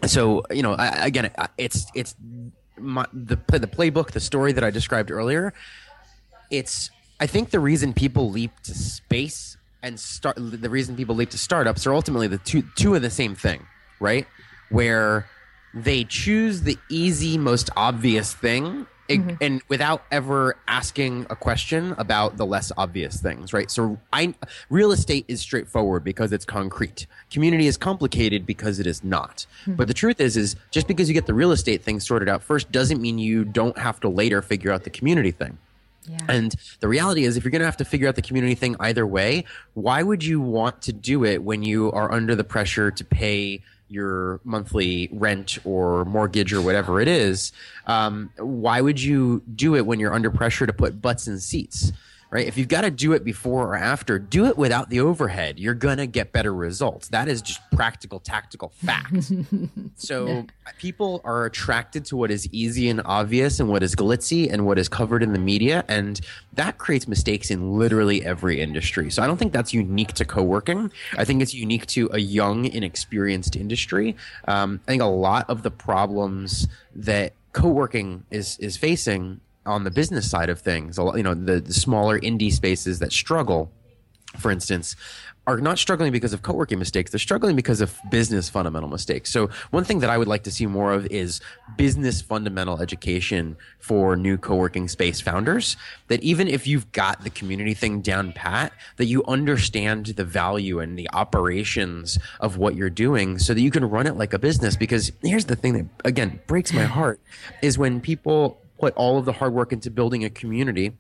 so, 0.05 0.43
you 0.51 0.61
know, 0.61 0.73
I, 0.73 1.05
again, 1.05 1.31
it's, 1.57 1.87
it's 1.95 2.15
my, 2.77 3.05
the, 3.11 3.35
the 3.47 3.67
playbook, 3.67 4.11
the 4.11 4.19
story 4.19 4.51
that 4.51 4.63
I 4.63 4.69
described 4.69 5.09
earlier, 5.09 5.53
it's 6.51 6.91
I 7.19 7.27
think 7.27 7.49
the 7.49 7.59
reason 7.59 7.93
people 7.93 8.29
leap 8.29 8.51
to 8.63 8.73
space 8.73 9.57
and 9.81 9.99
start 9.99 10.35
the 10.37 10.69
reason 10.69 10.95
people 10.95 11.15
leap 11.15 11.29
to 11.31 11.37
startups 11.37 11.87
are 11.87 11.93
ultimately 11.93 12.27
the 12.27 12.37
two 12.39 12.63
two 12.75 12.95
of 12.95 13.01
the 13.01 13.09
same 13.09 13.35
thing, 13.35 13.65
right? 13.99 14.27
Where 14.69 15.27
they 15.73 16.03
choose 16.03 16.61
the 16.61 16.77
easy, 16.89 17.37
most 17.37 17.69
obvious 17.75 18.33
thing 18.33 18.87
It, 19.07 19.19
mm-hmm. 19.19 19.35
and 19.39 19.61
without 19.69 20.03
ever 20.11 20.57
asking 20.67 21.27
a 21.29 21.35
question 21.35 21.95
about 21.97 22.37
the 22.37 22.45
less 22.45 22.71
obvious 22.77 23.21
things, 23.21 23.53
right? 23.53 23.71
So, 23.71 23.97
I 24.11 24.33
real 24.69 24.91
estate 24.91 25.25
is 25.27 25.39
straightforward 25.39 26.03
because 26.03 26.33
it's 26.33 26.43
concrete. 26.43 27.07
Community 27.31 27.67
is 27.67 27.77
complicated 27.77 28.45
because 28.45 28.79
it 28.79 28.87
is 28.87 29.03
not. 29.03 29.45
Mm-hmm. 29.61 29.75
But 29.75 29.87
the 29.87 29.93
truth 29.93 30.19
is, 30.19 30.35
is 30.35 30.55
just 30.71 30.87
because 30.87 31.07
you 31.07 31.13
get 31.13 31.25
the 31.25 31.33
real 31.33 31.51
estate 31.53 31.83
thing 31.83 31.99
sorted 32.01 32.27
out 32.27 32.43
first 32.43 32.71
doesn't 32.71 33.01
mean 33.01 33.17
you 33.17 33.45
don't 33.45 33.77
have 33.77 33.99
to 34.01 34.09
later 34.09 34.41
figure 34.41 34.71
out 34.71 34.83
the 34.83 34.89
community 34.89 35.31
thing. 35.31 35.57
Yeah. 36.07 36.17
And 36.27 36.55
the 36.79 36.87
reality 36.87 37.25
is, 37.25 37.37
if 37.37 37.43
you're 37.43 37.51
going 37.51 37.59
to 37.61 37.65
have 37.65 37.77
to 37.77 37.85
figure 37.85 38.07
out 38.07 38.15
the 38.15 38.21
community 38.21 38.55
thing 38.55 38.75
either 38.79 39.05
way, 39.05 39.45
why 39.73 40.03
would 40.03 40.23
you 40.23 40.39
want 40.39 40.81
to 40.83 40.93
do 40.93 41.25
it 41.25 41.43
when 41.43 41.63
you 41.63 41.91
are 41.91 42.11
under 42.11 42.35
the 42.35 42.43
pressure 42.43 42.91
to 42.91 43.03
pay 43.03 43.61
your 43.89 44.39
monthly 44.43 45.09
rent 45.11 45.57
or 45.63 46.05
mortgage 46.05 46.53
or 46.53 46.61
whatever 46.61 47.01
it 47.01 47.07
is? 47.07 47.51
Um, 47.85 48.31
why 48.37 48.81
would 48.81 49.01
you 49.01 49.41
do 49.55 49.75
it 49.75 49.85
when 49.85 49.99
you're 49.99 50.13
under 50.13 50.31
pressure 50.31 50.65
to 50.65 50.73
put 50.73 51.01
butts 51.01 51.27
in 51.27 51.39
seats? 51.39 51.91
Right? 52.29 52.45
If 52.45 52.57
you've 52.57 52.67
got 52.67 52.81
to 52.81 52.91
do 52.91 53.13
it 53.13 53.23
before 53.23 53.67
or 53.67 53.75
after, 53.75 54.19
do 54.19 54.45
it 54.45 54.57
without 54.57 54.89
the 54.89 54.99
overhead. 54.99 55.59
You're 55.59 55.73
going 55.73 55.97
to 55.97 56.07
get 56.07 56.33
better 56.33 56.53
results. 56.53 57.07
That 57.07 57.29
is 57.29 57.41
just 57.41 57.61
practical, 57.71 58.19
tactical 58.19 58.69
fact. 58.69 59.31
So 59.95 60.45
people 60.77 61.21
are 61.23 61.45
attracted 61.45 62.05
to 62.05 62.17
what 62.17 62.29
is 62.29 62.47
easy 62.51 62.87
and 62.89 63.01
obvious 63.03 63.59
and 63.59 63.67
what 63.67 63.81
is 63.81 63.95
glitzy 63.95 64.51
and 64.51 64.65
what 64.65 64.77
is 64.77 64.87
covered 64.87 65.23
in 65.23 65.33
the 65.33 65.39
media. 65.39 65.83
And 65.87 66.21
that 66.53 66.77
creates 66.77 67.07
mistakes 67.07 67.49
in 67.49 67.77
literally 67.77 68.23
every 68.25 68.61
industry. 68.61 69.09
So 69.09 69.23
I 69.23 69.27
don't 69.27 69.37
think 69.37 69.53
that's 69.53 69.73
unique 69.73 70.13
to 70.13 70.25
co 70.25 70.43
working. 70.43 70.91
I 71.17 71.25
think 71.25 71.41
it's 71.41 71.53
unique 71.53 71.87
to 71.87 72.09
a 72.13 72.19
young, 72.19 72.65
inexperienced 72.65 73.55
industry. 73.55 74.15
Um, 74.47 74.79
I 74.87 74.91
think 74.91 75.01
a 75.01 75.05
lot 75.05 75.49
of 75.49 75.63
the 75.63 75.71
problems 75.71 76.67
that 76.95 77.33
co 77.53 77.69
working 77.69 78.23
is, 78.29 78.57
is 78.59 78.77
facing 78.77 79.41
on 79.67 79.83
the 79.83 79.91
business 79.91 80.29
side 80.29 80.49
of 80.49 80.59
things, 80.59 80.97
a 80.97 81.03
lot- 81.03 81.17
you 81.17 81.23
know, 81.23 81.33
the, 81.33 81.59
the 81.59 81.73
smaller 81.73 82.19
indie 82.19 82.51
spaces 82.51 82.99
that 82.99 83.11
struggle 83.11 83.71
for 84.37 84.51
instance, 84.51 84.95
are 85.47 85.61
not 85.61 85.79
struggling 85.79 86.11
because 86.11 86.33
of 86.33 86.41
co-working 86.41 86.77
mistakes. 86.77 87.09
They're 87.09 87.19
struggling 87.19 87.55
because 87.55 87.79
of 87.79 87.97
business 88.11 88.49
fundamental 88.49 88.89
mistakes. 88.89 89.31
So 89.31 89.49
one 89.71 89.85
thing 89.85 89.99
that 89.99 90.09
I 90.09 90.17
would 90.17 90.27
like 90.27 90.43
to 90.43 90.51
see 90.51 90.65
more 90.65 90.91
of 90.91 91.05
is 91.07 91.39
business 91.77 92.21
fundamental 92.21 92.81
education 92.81 93.55
for 93.79 94.17
new 94.17 94.37
co-working 94.37 94.89
space 94.89 95.21
founders. 95.21 95.77
That 96.09 96.21
even 96.21 96.49
if 96.49 96.67
you've 96.67 96.91
got 96.91 97.23
the 97.23 97.29
community 97.29 97.73
thing 97.73 98.01
down 98.01 98.33
pat, 98.33 98.73
that 98.97 99.05
you 99.05 99.23
understand 99.23 100.07
the 100.07 100.25
value 100.25 100.79
and 100.79 100.99
the 100.99 101.09
operations 101.13 102.19
of 102.41 102.57
what 102.57 102.75
you're 102.75 102.89
doing 102.89 103.39
so 103.39 103.53
that 103.53 103.61
you 103.61 103.71
can 103.71 103.89
run 103.89 104.05
it 104.05 104.17
like 104.17 104.33
a 104.33 104.39
business. 104.39 104.75
Because 104.75 105.13
here's 105.23 105.45
the 105.45 105.55
thing 105.55 105.73
that 105.73 105.85
again 106.05 106.41
breaks 106.45 106.73
my 106.73 106.83
heart 106.97 107.21
is 107.61 107.77
when 107.77 108.01
people 108.01 108.59
put 108.79 108.93
all 108.95 109.17
of 109.17 109.25
the 109.25 109.33
hard 109.33 109.53
work 109.53 109.71
into 109.73 109.91
building 109.91 110.23
a 110.23 110.29
community 110.29 110.93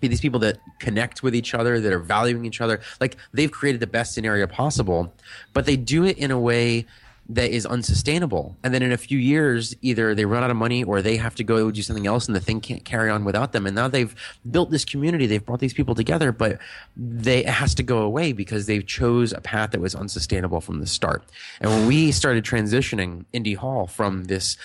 be 0.00 0.08
these 0.08 0.20
people 0.20 0.40
that 0.40 0.58
connect 0.78 1.22
with 1.22 1.34
each 1.34 1.54
other, 1.54 1.80
that 1.80 1.92
are 1.92 1.98
valuing 1.98 2.44
each 2.44 2.60
other. 2.60 2.80
Like 3.00 3.16
they've 3.32 3.50
created 3.50 3.80
the 3.80 3.86
best 3.86 4.14
scenario 4.14 4.46
possible, 4.46 5.12
but 5.52 5.66
they 5.66 5.76
do 5.76 6.04
it 6.04 6.18
in 6.18 6.30
a 6.30 6.40
way 6.40 6.86
that 7.28 7.52
is 7.52 7.64
unsustainable. 7.64 8.56
And 8.64 8.74
then 8.74 8.82
in 8.82 8.90
a 8.90 8.96
few 8.96 9.16
years, 9.16 9.76
either 9.82 10.16
they 10.16 10.24
run 10.24 10.42
out 10.42 10.50
of 10.50 10.56
money 10.56 10.82
or 10.82 11.00
they 11.00 11.16
have 11.16 11.36
to 11.36 11.44
go 11.44 11.70
do 11.70 11.80
something 11.80 12.06
else 12.06 12.26
and 12.26 12.34
the 12.34 12.40
thing 12.40 12.60
can't 12.60 12.84
carry 12.84 13.08
on 13.08 13.24
without 13.24 13.52
them. 13.52 13.66
And 13.66 13.76
now 13.76 13.86
they've 13.86 14.12
built 14.50 14.72
this 14.72 14.84
community, 14.84 15.26
they've 15.26 15.44
brought 15.44 15.60
these 15.60 15.74
people 15.74 15.94
together, 15.94 16.32
but 16.32 16.58
they, 16.96 17.40
it 17.44 17.48
has 17.48 17.72
to 17.76 17.84
go 17.84 17.98
away 17.98 18.32
because 18.32 18.66
they 18.66 18.80
chose 18.80 19.32
a 19.32 19.40
path 19.40 19.70
that 19.70 19.80
was 19.80 19.94
unsustainable 19.94 20.60
from 20.60 20.80
the 20.80 20.88
start. 20.88 21.22
And 21.60 21.70
when 21.70 21.86
we 21.86 22.10
started 22.10 22.44
transitioning 22.44 23.26
Indy 23.32 23.54
Hall 23.54 23.86
from 23.86 24.24
this 24.24 24.56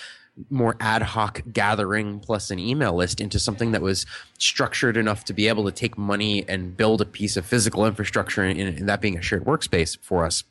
more 0.49 0.75
ad 0.79 1.01
hoc 1.01 1.41
gathering 1.51 2.19
plus 2.19 2.51
an 2.51 2.59
email 2.59 2.93
list 2.93 3.21
into 3.21 3.39
something 3.39 3.71
that 3.71 3.81
was 3.81 4.05
structured 4.37 4.97
enough 4.97 5.23
to 5.25 5.33
be 5.33 5.47
able 5.47 5.63
to 5.65 5.71
take 5.71 5.97
money 5.97 6.43
and 6.47 6.75
build 6.75 7.01
a 7.01 7.05
piece 7.05 7.37
of 7.37 7.45
physical 7.45 7.85
infrastructure 7.85 8.43
and, 8.43 8.59
and 8.59 8.89
that 8.89 9.01
being 9.01 9.17
a 9.17 9.21
shared 9.21 9.45
workspace 9.45 9.97
for 10.01 10.25
us. 10.25 10.43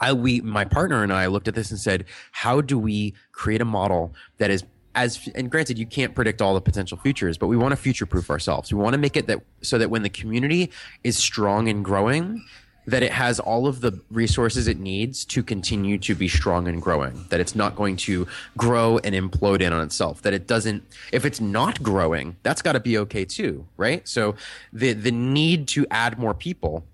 I 0.00 0.12
we 0.12 0.40
my 0.40 0.64
partner 0.64 1.02
and 1.02 1.12
I 1.12 1.26
looked 1.26 1.48
at 1.48 1.54
this 1.54 1.70
and 1.70 1.78
said, 1.78 2.06
how 2.32 2.60
do 2.60 2.78
we 2.78 3.14
create 3.32 3.60
a 3.60 3.66
model 3.66 4.14
that 4.38 4.50
is 4.50 4.64
as 4.94 5.28
and 5.34 5.50
granted 5.50 5.78
you 5.78 5.86
can't 5.86 6.14
predict 6.14 6.42
all 6.42 6.54
the 6.54 6.60
potential 6.60 6.98
futures, 6.98 7.38
but 7.38 7.46
we 7.46 7.56
want 7.56 7.72
to 7.72 7.76
future 7.76 8.06
proof 8.06 8.30
ourselves. 8.30 8.72
We 8.72 8.80
want 8.80 8.94
to 8.94 8.98
make 8.98 9.16
it 9.16 9.26
that 9.26 9.40
so 9.62 9.78
that 9.78 9.90
when 9.90 10.02
the 10.02 10.08
community 10.08 10.70
is 11.04 11.16
strong 11.16 11.68
and 11.68 11.84
growing, 11.84 12.44
that 12.88 13.02
it 13.02 13.12
has 13.12 13.38
all 13.38 13.66
of 13.66 13.82
the 13.82 14.00
resources 14.10 14.66
it 14.66 14.78
needs 14.78 15.26
to 15.26 15.42
continue 15.42 15.98
to 15.98 16.14
be 16.14 16.26
strong 16.26 16.66
and 16.66 16.80
growing. 16.80 17.26
That 17.28 17.38
it's 17.38 17.54
not 17.54 17.76
going 17.76 17.96
to 18.08 18.26
grow 18.56 18.96
and 18.98 19.14
implode 19.14 19.60
in 19.60 19.74
on 19.74 19.84
itself. 19.84 20.22
That 20.22 20.32
it 20.32 20.46
doesn't 20.46 20.82
if 21.12 21.26
it's 21.26 21.40
not 21.40 21.82
growing, 21.82 22.36
that's 22.42 22.62
got 22.62 22.72
to 22.72 22.80
be 22.80 22.96
okay 22.98 23.26
too, 23.26 23.66
right? 23.76 24.08
So 24.08 24.36
the 24.72 24.94
the 24.94 25.12
need 25.12 25.68
to 25.68 25.86
add 25.90 26.18
more 26.18 26.32
people 26.32 26.86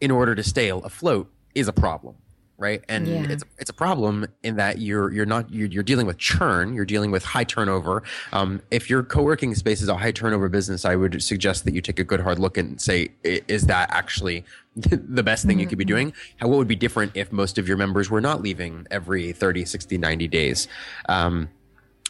in 0.00 0.10
order 0.10 0.34
to 0.34 0.42
stay 0.42 0.68
afloat 0.68 1.30
is 1.54 1.68
a 1.68 1.72
problem 1.72 2.16
right? 2.58 2.82
And 2.88 3.06
Yeah. 3.06 3.26
it's 3.28 3.44
it's 3.58 3.70
a 3.70 3.74
problem 3.74 4.26
in 4.42 4.56
that 4.56 4.78
you're 4.78 5.12
you're 5.12 5.26
not 5.26 5.52
you're, 5.52 5.68
you're 5.68 5.82
dealing 5.82 6.06
with 6.06 6.18
churn 6.18 6.74
you're 6.74 6.84
dealing 6.86 7.10
with 7.10 7.22
high 7.24 7.44
turnover. 7.44 8.02
Um, 8.32 8.62
if 8.70 8.88
your 8.88 9.02
co-working 9.02 9.54
space 9.54 9.82
is 9.82 9.88
a 9.88 9.96
high 9.96 10.12
turnover 10.12 10.48
business 10.48 10.84
i 10.84 10.96
would 10.96 11.22
suggest 11.22 11.64
that 11.64 11.74
you 11.74 11.80
take 11.80 11.98
a 11.98 12.04
good 12.04 12.20
hard 12.20 12.38
look 12.38 12.56
and 12.56 12.80
say 12.80 13.08
is 13.24 13.66
that 13.66 13.90
actually 13.90 14.44
the 14.76 15.22
best 15.22 15.46
thing 15.46 15.58
you 15.58 15.66
could 15.66 15.78
be 15.78 15.84
doing? 15.84 16.12
How 16.36 16.48
what 16.48 16.58
would 16.58 16.68
be 16.68 16.76
different 16.76 17.12
if 17.14 17.32
most 17.32 17.56
of 17.58 17.66
your 17.68 17.76
members 17.76 18.10
were 18.10 18.20
not 18.20 18.42
leaving 18.42 18.86
every 18.90 19.32
30 19.32 19.64
60 19.64 19.98
90 19.98 20.28
days? 20.28 20.68
Um, 21.08 21.48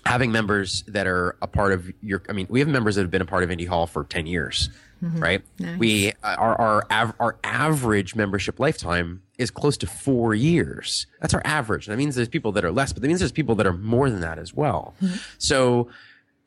having 0.05 0.31
members 0.31 0.85
that 0.87 1.07
are 1.09 1.37
a 1.43 1.49
part 1.49 1.73
of 1.73 1.91
your 2.01 2.23
i 2.29 2.33
mean 2.33 2.47
we 2.49 2.61
have 2.61 2.69
members 2.69 2.95
that 2.95 3.03
have 3.03 3.11
been 3.11 3.23
a 3.23 3.27
part 3.27 3.43
of 3.43 3.51
indy 3.51 3.65
hall 3.65 3.87
for 3.89 4.05
10 4.05 4.27
years 4.27 4.71
right? 5.03 5.43
We 5.79 6.13
our 6.25 6.55
our, 6.59 6.87
av- 6.91 7.13
our 7.21 7.37
average 7.45 8.15
membership 8.15 8.59
lifetime 8.59 9.23
is 9.39 9.51
close 9.51 9.77
to 9.79 9.87
four 9.87 10.35
years. 10.35 11.07
That's 11.21 11.35
our 11.35 11.43
average. 11.45 11.87
That 11.87 11.99
means 11.99 12.15
there's 12.15 12.29
people 12.29 12.53
that 12.53 12.65
are 12.65 12.73
less 12.73 12.93
but 12.93 13.03
that 13.03 13.09
means 13.09 13.21
there's 13.21 13.33
people 13.33 13.55
that 13.57 13.67
are 13.67 13.73
more 13.73 14.11
than 14.11 14.21
that 14.21 14.39
as 14.39 14.55
well. 14.55 14.95
Mm-hmm. 15.03 15.17
So 15.39 15.89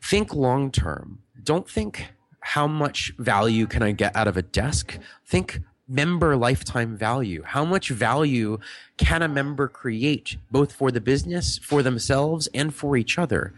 think 0.01 0.33
long 0.33 0.71
term. 0.71 1.19
Don't 1.43 1.69
think 1.69 2.07
how 2.41 2.67
much 2.67 3.13
value 3.17 3.67
can 3.67 3.83
i 3.83 3.91
get 3.91 4.15
out 4.15 4.27
of 4.27 4.37
a 4.37 4.41
desk. 4.41 4.97
Think 5.25 5.61
member 5.87 6.35
lifetime 6.37 6.95
value. 6.95 7.43
How 7.43 7.65
much 7.65 7.89
value 7.89 8.59
can 8.97 9.21
a 9.21 9.27
member 9.27 9.67
create 9.67 10.37
both 10.51 10.71
for 10.71 10.91
the 10.91 11.01
business 11.01 11.57
for 11.57 11.81
themselves 11.83 12.47
and 12.53 12.73
for 12.73 12.95
each 12.95 13.17
other? 13.17 13.53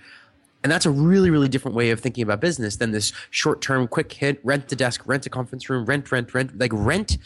And 0.63 0.71
that's 0.71 0.85
a 0.85 0.91
really, 0.91 1.29
really 1.29 1.49
different 1.49 1.75
way 1.75 1.89
of 1.89 1.99
thinking 1.99 2.23
about 2.23 2.39
business 2.39 2.75
than 2.77 2.91
this 2.91 3.11
short 3.31 3.61
term, 3.61 3.87
quick 3.87 4.11
hit, 4.13 4.39
rent 4.43 4.71
a 4.71 4.75
desk, 4.75 5.01
rent 5.05 5.25
a 5.25 5.29
conference 5.29 5.69
room, 5.69 5.85
rent, 5.85 6.11
rent, 6.11 6.33
rent. 6.33 6.57
Like 6.57 6.71
rent 6.73 7.17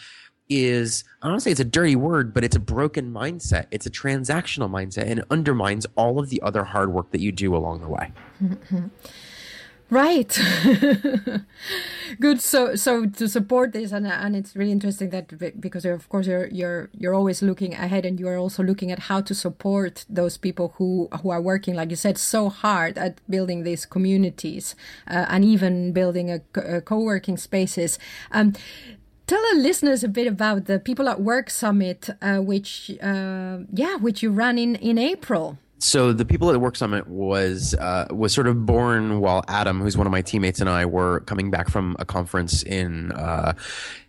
is, 0.49 1.03
I 1.21 1.25
don't 1.25 1.33
want 1.33 1.41
to 1.41 1.43
say 1.45 1.51
it's 1.51 1.59
a 1.59 1.65
dirty 1.65 1.95
word, 1.95 2.33
but 2.33 2.43
it's 2.43 2.55
a 2.55 2.59
broken 2.59 3.11
mindset. 3.11 3.65
It's 3.71 3.85
a 3.85 3.89
transactional 3.89 4.69
mindset 4.69 5.09
and 5.09 5.23
undermines 5.29 5.85
all 5.95 6.19
of 6.19 6.29
the 6.29 6.41
other 6.41 6.63
hard 6.63 6.93
work 6.93 7.11
that 7.11 7.21
you 7.21 7.31
do 7.31 7.55
along 7.55 7.81
the 7.81 7.89
way. 7.89 8.11
Right. 9.89 10.39
Good. 12.19 12.41
So, 12.41 12.75
so 12.75 13.05
to 13.05 13.29
support 13.29 13.71
this, 13.71 13.91
and 13.91 14.07
and 14.07 14.35
it's 14.35 14.55
really 14.55 14.71
interesting 14.71 15.11
that 15.11 15.37
be- 15.37 15.51
because 15.51 15.85
of 15.85 16.09
course 16.09 16.25
you're 16.25 16.47
you're 16.47 16.89
you're 16.97 17.13
always 17.13 17.43
looking 17.43 17.75
ahead, 17.75 18.03
and 18.03 18.19
you 18.19 18.27
are 18.27 18.37
also 18.37 18.63
looking 18.63 18.91
at 18.91 18.97
how 18.97 19.21
to 19.21 19.35
support 19.35 20.03
those 20.09 20.37
people 20.37 20.73
who 20.77 21.07
who 21.21 21.29
are 21.29 21.41
working, 21.41 21.75
like 21.75 21.91
you 21.91 21.95
said, 21.95 22.17
so 22.17 22.49
hard 22.49 22.97
at 22.97 23.21
building 23.29 23.63
these 23.63 23.85
communities, 23.85 24.75
uh, 25.07 25.27
and 25.29 25.45
even 25.45 25.93
building 25.93 26.31
a, 26.31 26.41
a 26.55 26.81
co-working 26.81 27.37
spaces. 27.37 27.99
Um, 28.31 28.53
Tell 29.27 29.41
the 29.53 29.59
listeners 29.59 30.03
a 30.03 30.07
bit 30.07 30.27
about 30.27 30.65
the 30.65 30.77
People 30.77 31.09
at 31.09 31.19
Work 31.19 31.49
Summit, 31.49 32.11
uh, 32.21 32.37
which, 32.37 32.91
uh, 33.01 33.57
yeah, 33.73 33.95
which 33.97 34.21
you 34.21 34.29
ran 34.29 34.59
in, 34.59 34.75
in 34.75 34.99
April. 34.99 35.57
So 35.79 36.13
the 36.13 36.25
people 36.25 36.51
at 36.51 36.61
Work 36.61 36.75
Summit 36.75 37.07
was 37.07 37.73
uh, 37.73 38.07
was 38.11 38.33
sort 38.33 38.47
of 38.47 38.65
born 38.65 39.19
while 39.19 39.43
Adam, 39.47 39.81
who's 39.81 39.97
one 39.97 40.07
of 40.07 40.11
my 40.11 40.21
teammates, 40.21 40.61
and 40.61 40.69
I 40.69 40.85
were 40.85 41.21
coming 41.21 41.51
back 41.51 41.69
from 41.69 41.95
a 41.99 42.05
conference 42.05 42.63
in 42.63 43.11
uh, 43.11 43.53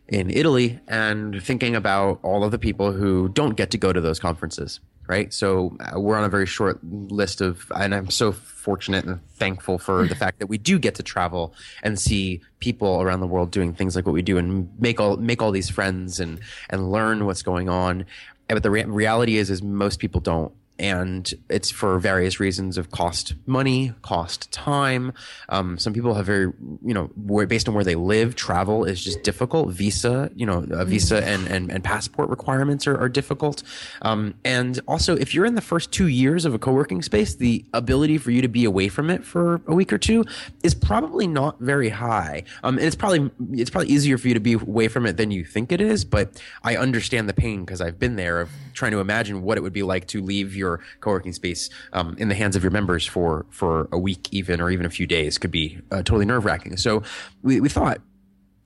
in 0.09 0.31
Italy 0.31 0.79
and 0.87 1.43
thinking 1.43 1.75
about 1.75 2.21
all 2.23 2.45
of 2.45 2.51
the 2.51 2.59
people 2.59 2.93
who 2.93 3.29
don't 3.31 3.57
get 3.57 3.71
to 3.73 3.79
go 3.79 3.93
to 3.93 4.01
those 4.01 4.21
conferences. 4.21 4.81
Right, 5.09 5.33
so 5.33 5.77
uh, 5.81 6.01
we're 6.01 6.17
on 6.17 6.25
a 6.25 6.29
very 6.29 6.47
short 6.47 6.83
list 6.83 7.41
of, 7.41 7.71
and 7.77 7.95
I'm 7.95 8.11
so 8.11 8.33
fortunate 8.67 9.05
and 9.05 9.21
thankful 9.35 9.79
for 9.79 10.09
the 10.09 10.17
fact 10.17 10.41
that 10.41 10.49
we 10.49 10.59
do 10.59 10.77
get 10.77 10.97
to 10.97 11.03
travel 11.05 11.55
and 11.85 12.01
see 12.01 12.41
people 12.59 13.01
around 13.01 13.21
the 13.21 13.27
world 13.29 13.53
doing 13.53 13.73
things 13.73 13.95
like 13.95 14.05
what 14.05 14.12
we 14.12 14.23
do 14.23 14.37
and 14.39 14.69
make 14.81 14.99
all 14.99 15.17
make 15.19 15.41
all 15.41 15.53
these 15.53 15.71
friends 15.71 16.19
and 16.19 16.41
and 16.71 16.91
learn 16.91 17.27
what's 17.27 17.43
going 17.43 17.69
on. 17.69 18.05
But 18.49 18.64
the 18.64 18.73
re- 18.73 18.85
reality 19.05 19.37
is, 19.37 19.51
is 19.51 19.62
most 19.62 20.01
people 20.01 20.21
don't 20.21 20.53
and 20.79 21.33
it's 21.49 21.70
for 21.70 21.99
various 21.99 22.39
reasons 22.39 22.77
of 22.77 22.91
cost 22.91 23.35
money, 23.47 23.95
cost 24.03 24.51
time. 24.53 25.12
Um, 25.49 25.79
some 25.79 25.93
people 25.93 26.14
have 26.14 26.27
very, 26.27 26.53
you 26.85 26.95
know, 26.95 27.07
where, 27.16 27.47
based 27.47 27.68
on 27.68 27.74
where 27.74 27.85
they 27.85 27.95
live, 27.95 28.37
travel 28.37 28.85
is 28.85 29.03
just 29.03 29.22
difficult. 29.22 29.70
Visa, 29.70 30.31
you 30.35 30.45
know, 30.45 30.66
a 30.70 30.85
visa 30.85 31.24
and, 31.24 31.47
and, 31.47 31.70
and 31.70 31.83
passport 31.83 32.29
requirements 32.29 32.87
are, 32.87 32.99
are 32.99 33.09
difficult. 33.09 33.62
Um, 34.03 34.35
and 34.45 34.81
also, 34.87 35.16
if 35.16 35.35
you're 35.35 35.47
in 35.47 35.55
the 35.55 35.61
first 35.61 35.93
two 35.93 36.09
years 36.09 36.45
of 36.45 36.55
a 36.55 36.59
co 36.59 36.72
working 36.72 37.03
space, 37.03 37.35
the 37.37 37.64
ability 37.72 38.18
for 38.18 38.31
you 38.31 38.43
to 38.43 38.49
be 38.49 38.64
away 38.64 38.89
from 38.89 39.09
it 39.11 39.24
for 39.24 39.62
a 39.66 39.74
week 39.74 39.93
or 39.93 39.99
two 39.99 40.24
is 40.62 40.74
probably 40.74 41.27
not 41.27 41.59
very 41.61 41.89
high. 41.89 42.43
Um, 42.62 42.77
and 42.77 42.87
it's 42.87 42.97
probably 42.97 43.31
it's 43.53 43.70
probably 43.70 43.89
easier 43.89 44.18
for 44.18 44.29
you 44.29 44.35
to 44.35 44.41
be 44.41 44.55
away 44.55 44.89
from 44.89 45.07
it 45.07 45.16
than 45.16 45.31
you 45.31 45.45
think 45.45 45.72
it 45.72 45.81
is. 45.81 46.05
But 46.05 46.43
I 46.62 46.77
understand 46.77 47.29
the 47.29 47.35
pain 47.35 47.64
because 47.64 47.81
I've 47.81 47.99
been 47.99 48.16
there 48.16 48.41
of 48.41 48.51
trying 48.74 48.93
to 48.93 49.01
imagine 49.01 49.43
what 49.43 49.57
it 49.57 49.62
would 49.62 49.72
be 49.72 49.83
like 49.83 50.07
to 50.09 50.20
leave 50.20 50.55
your 50.55 50.66
co-working 51.01 51.33
space 51.33 51.71
um, 51.93 52.17
in 52.19 52.29
the 52.29 52.35
hands 52.35 52.57
of 52.57 52.62
your 52.62 52.73
members 52.73 53.05
for 53.07 53.47
for 53.51 53.89
a 53.93 53.99
week, 53.99 54.29
even 54.33 54.61
or 54.61 54.71
even 54.71 54.87
a 54.87 54.91
few 54.91 55.07
days, 55.07 55.39
could 55.39 55.51
be 55.62 55.79
uh, 55.91 55.97
totally 55.97 56.27
nerve 56.27 56.45
wracking. 56.45 56.77
So 56.77 57.03
we, 57.43 57.61
we 57.61 57.69
thought 57.69 57.99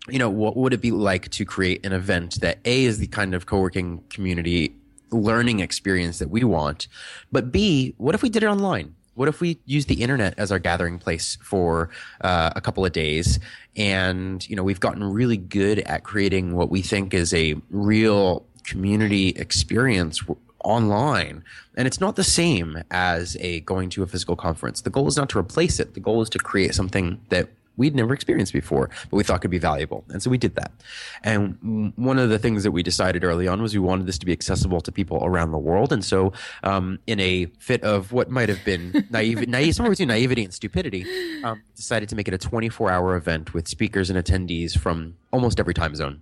you 0.09 0.19
know, 0.19 0.31
what 0.31 0.57
would 0.57 0.73
it 0.73 0.81
be 0.81 0.91
like 0.91 1.29
to 1.31 1.45
create 1.45 1.85
an 1.85 1.93
event 1.93 2.41
that 2.41 2.59
A 2.65 2.85
is 2.85 2.99
the 2.99 3.07
kind 3.07 3.35
of 3.35 3.47
co-working 3.47 4.03
community 4.09 4.75
learning 5.13 5.61
experience 5.61 6.19
that 6.19 6.31
we 6.31 6.45
want, 6.45 6.89
but 7.33 7.53
B, 7.53 7.95
what 7.99 8.15
if 8.15 8.23
we 8.23 8.29
did 8.29 8.43
it 8.43 8.47
online? 8.47 8.95
What 9.15 9.29
if 9.29 9.41
we 9.41 9.59
used 9.67 9.89
the 9.89 10.03
internet 10.03 10.35
as 10.39 10.51
our 10.51 10.59
gathering 10.59 10.99
place 10.99 11.37
for 11.43 11.91
uh, 12.23 12.51
a 12.57 12.61
couple 12.61 12.87
of 12.87 12.93
days? 12.93 13.39
And 13.77 14.49
you 14.49 14.57
know, 14.57 14.63
we've 14.63 14.81
gotten 14.81 15.05
really 15.05 15.37
good 15.37 15.81
at 15.81 16.05
creating 16.05 16.55
what 16.55 16.71
we 16.71 16.81
think 16.81 17.13
is 17.13 17.35
a 17.35 17.57
real 17.71 18.47
community 18.65 19.31
experience 19.31 20.23
online 20.65 21.45
and 21.77 21.87
it's 21.87 22.01
not 22.01 22.17
the 22.17 22.25
same 22.25 22.83
as 22.91 23.37
a 23.41 23.61
going 23.61 23.89
to 23.91 24.03
a 24.03 24.07
physical 24.07 24.37
conference 24.37 24.81
the 24.83 24.91
goal 24.91 25.07
is 25.07 25.17
not 25.17 25.29
to 25.29 25.39
replace 25.39 25.81
it 25.81 25.95
the 25.95 26.01
goal 26.01 26.23
is 26.23 26.29
to 26.29 26.39
create 26.39 26.75
something 26.75 27.21
that 27.29 27.49
we'd 27.81 27.95
never 27.95 28.13
experienced 28.13 28.53
before, 28.53 28.91
but 29.11 29.17
we 29.17 29.25
thought 29.25 29.41
could 29.41 29.51
be 29.51 29.59
valuable. 29.59 30.05
And 30.11 30.23
so 30.23 30.29
we 30.29 30.37
did 30.37 30.55
that. 30.57 30.71
And 31.25 31.93
one 31.97 32.19
of 32.19 32.29
the 32.29 32.39
things 32.39 32.63
that 32.63 32.73
we 32.73 32.83
decided 32.83 33.25
early 33.25 33.49
on 33.49 33.63
was 33.63 33.73
we 33.73 33.81
wanted 33.81 34.07
this 34.07 34.19
to 34.19 34.27
be 34.27 34.33
accessible 34.33 34.83
to 34.83 34.93
people 34.93 35.19
around 35.25 35.51
the 35.51 35.59
world. 35.59 35.91
And 35.91 36.05
so, 36.05 36.35
um, 36.63 36.99
in 37.07 37.19
a 37.21 37.47
fit 37.59 37.83
of 37.83 38.13
what 38.13 38.31
might 38.31 38.51
have 38.51 38.63
been 38.67 39.07
naive, 39.11 39.49
naive 39.49 39.75
somewhere 39.75 39.91
between 39.91 40.09
naivety 40.09 40.45
and 40.45 40.53
stupidity, 40.53 41.07
um, 41.43 41.63
decided 41.75 42.11
to 42.11 42.17
make 42.17 42.29
it 42.29 42.35
a 42.35 42.39
24 42.39 42.91
hour 42.91 43.17
event 43.17 43.55
with 43.55 43.67
speakers 43.67 44.11
and 44.11 44.23
attendees 44.23 44.77
from 44.77 45.17
almost 45.33 45.59
every 45.59 45.75
time 45.75 45.95
zone 45.95 46.21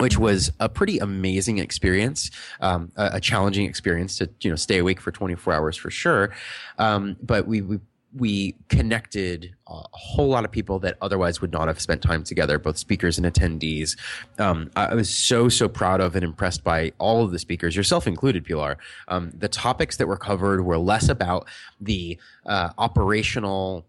which 0.00 0.18
was 0.18 0.50
a 0.60 0.68
pretty 0.68 0.98
amazing 0.98 1.58
experience, 1.58 2.30
um, 2.60 2.90
a, 2.96 3.10
a, 3.14 3.20
challenging 3.20 3.66
experience 3.66 4.18
to 4.18 4.28
you 4.40 4.50
know 4.50 4.56
stay 4.56 4.78
awake 4.78 5.00
for 5.00 5.12
24 5.12 5.52
hours 5.52 5.76
for 5.76 5.90
sure. 5.90 6.30
Um, 6.78 7.16
but 7.22 7.46
we, 7.46 7.60
we 7.60 7.78
we 8.14 8.56
connected 8.68 9.54
a 9.68 9.82
whole 9.92 10.28
lot 10.28 10.44
of 10.44 10.50
people 10.50 10.78
that 10.80 10.96
otherwise 11.00 11.40
would 11.40 11.52
not 11.52 11.68
have 11.68 11.80
spent 11.80 12.02
time 12.02 12.24
together, 12.24 12.58
both 12.58 12.76
speakers 12.76 13.18
and 13.18 13.26
attendees. 13.26 13.96
Um, 14.38 14.70
I 14.74 14.94
was 14.94 15.08
so, 15.08 15.48
so 15.48 15.68
proud 15.68 16.00
of 16.00 16.16
and 16.16 16.24
impressed 16.24 16.64
by 16.64 16.92
all 16.98 17.22
of 17.22 17.30
the 17.30 17.38
speakers, 17.38 17.76
yourself 17.76 18.06
included, 18.06 18.44
Pilar. 18.44 18.78
Um, 19.08 19.30
the 19.30 19.48
topics 19.48 19.96
that 19.98 20.08
were 20.08 20.16
covered 20.16 20.64
were 20.64 20.78
less 20.78 21.08
about 21.08 21.46
the 21.80 22.18
uh, 22.46 22.70
operational 22.78 23.86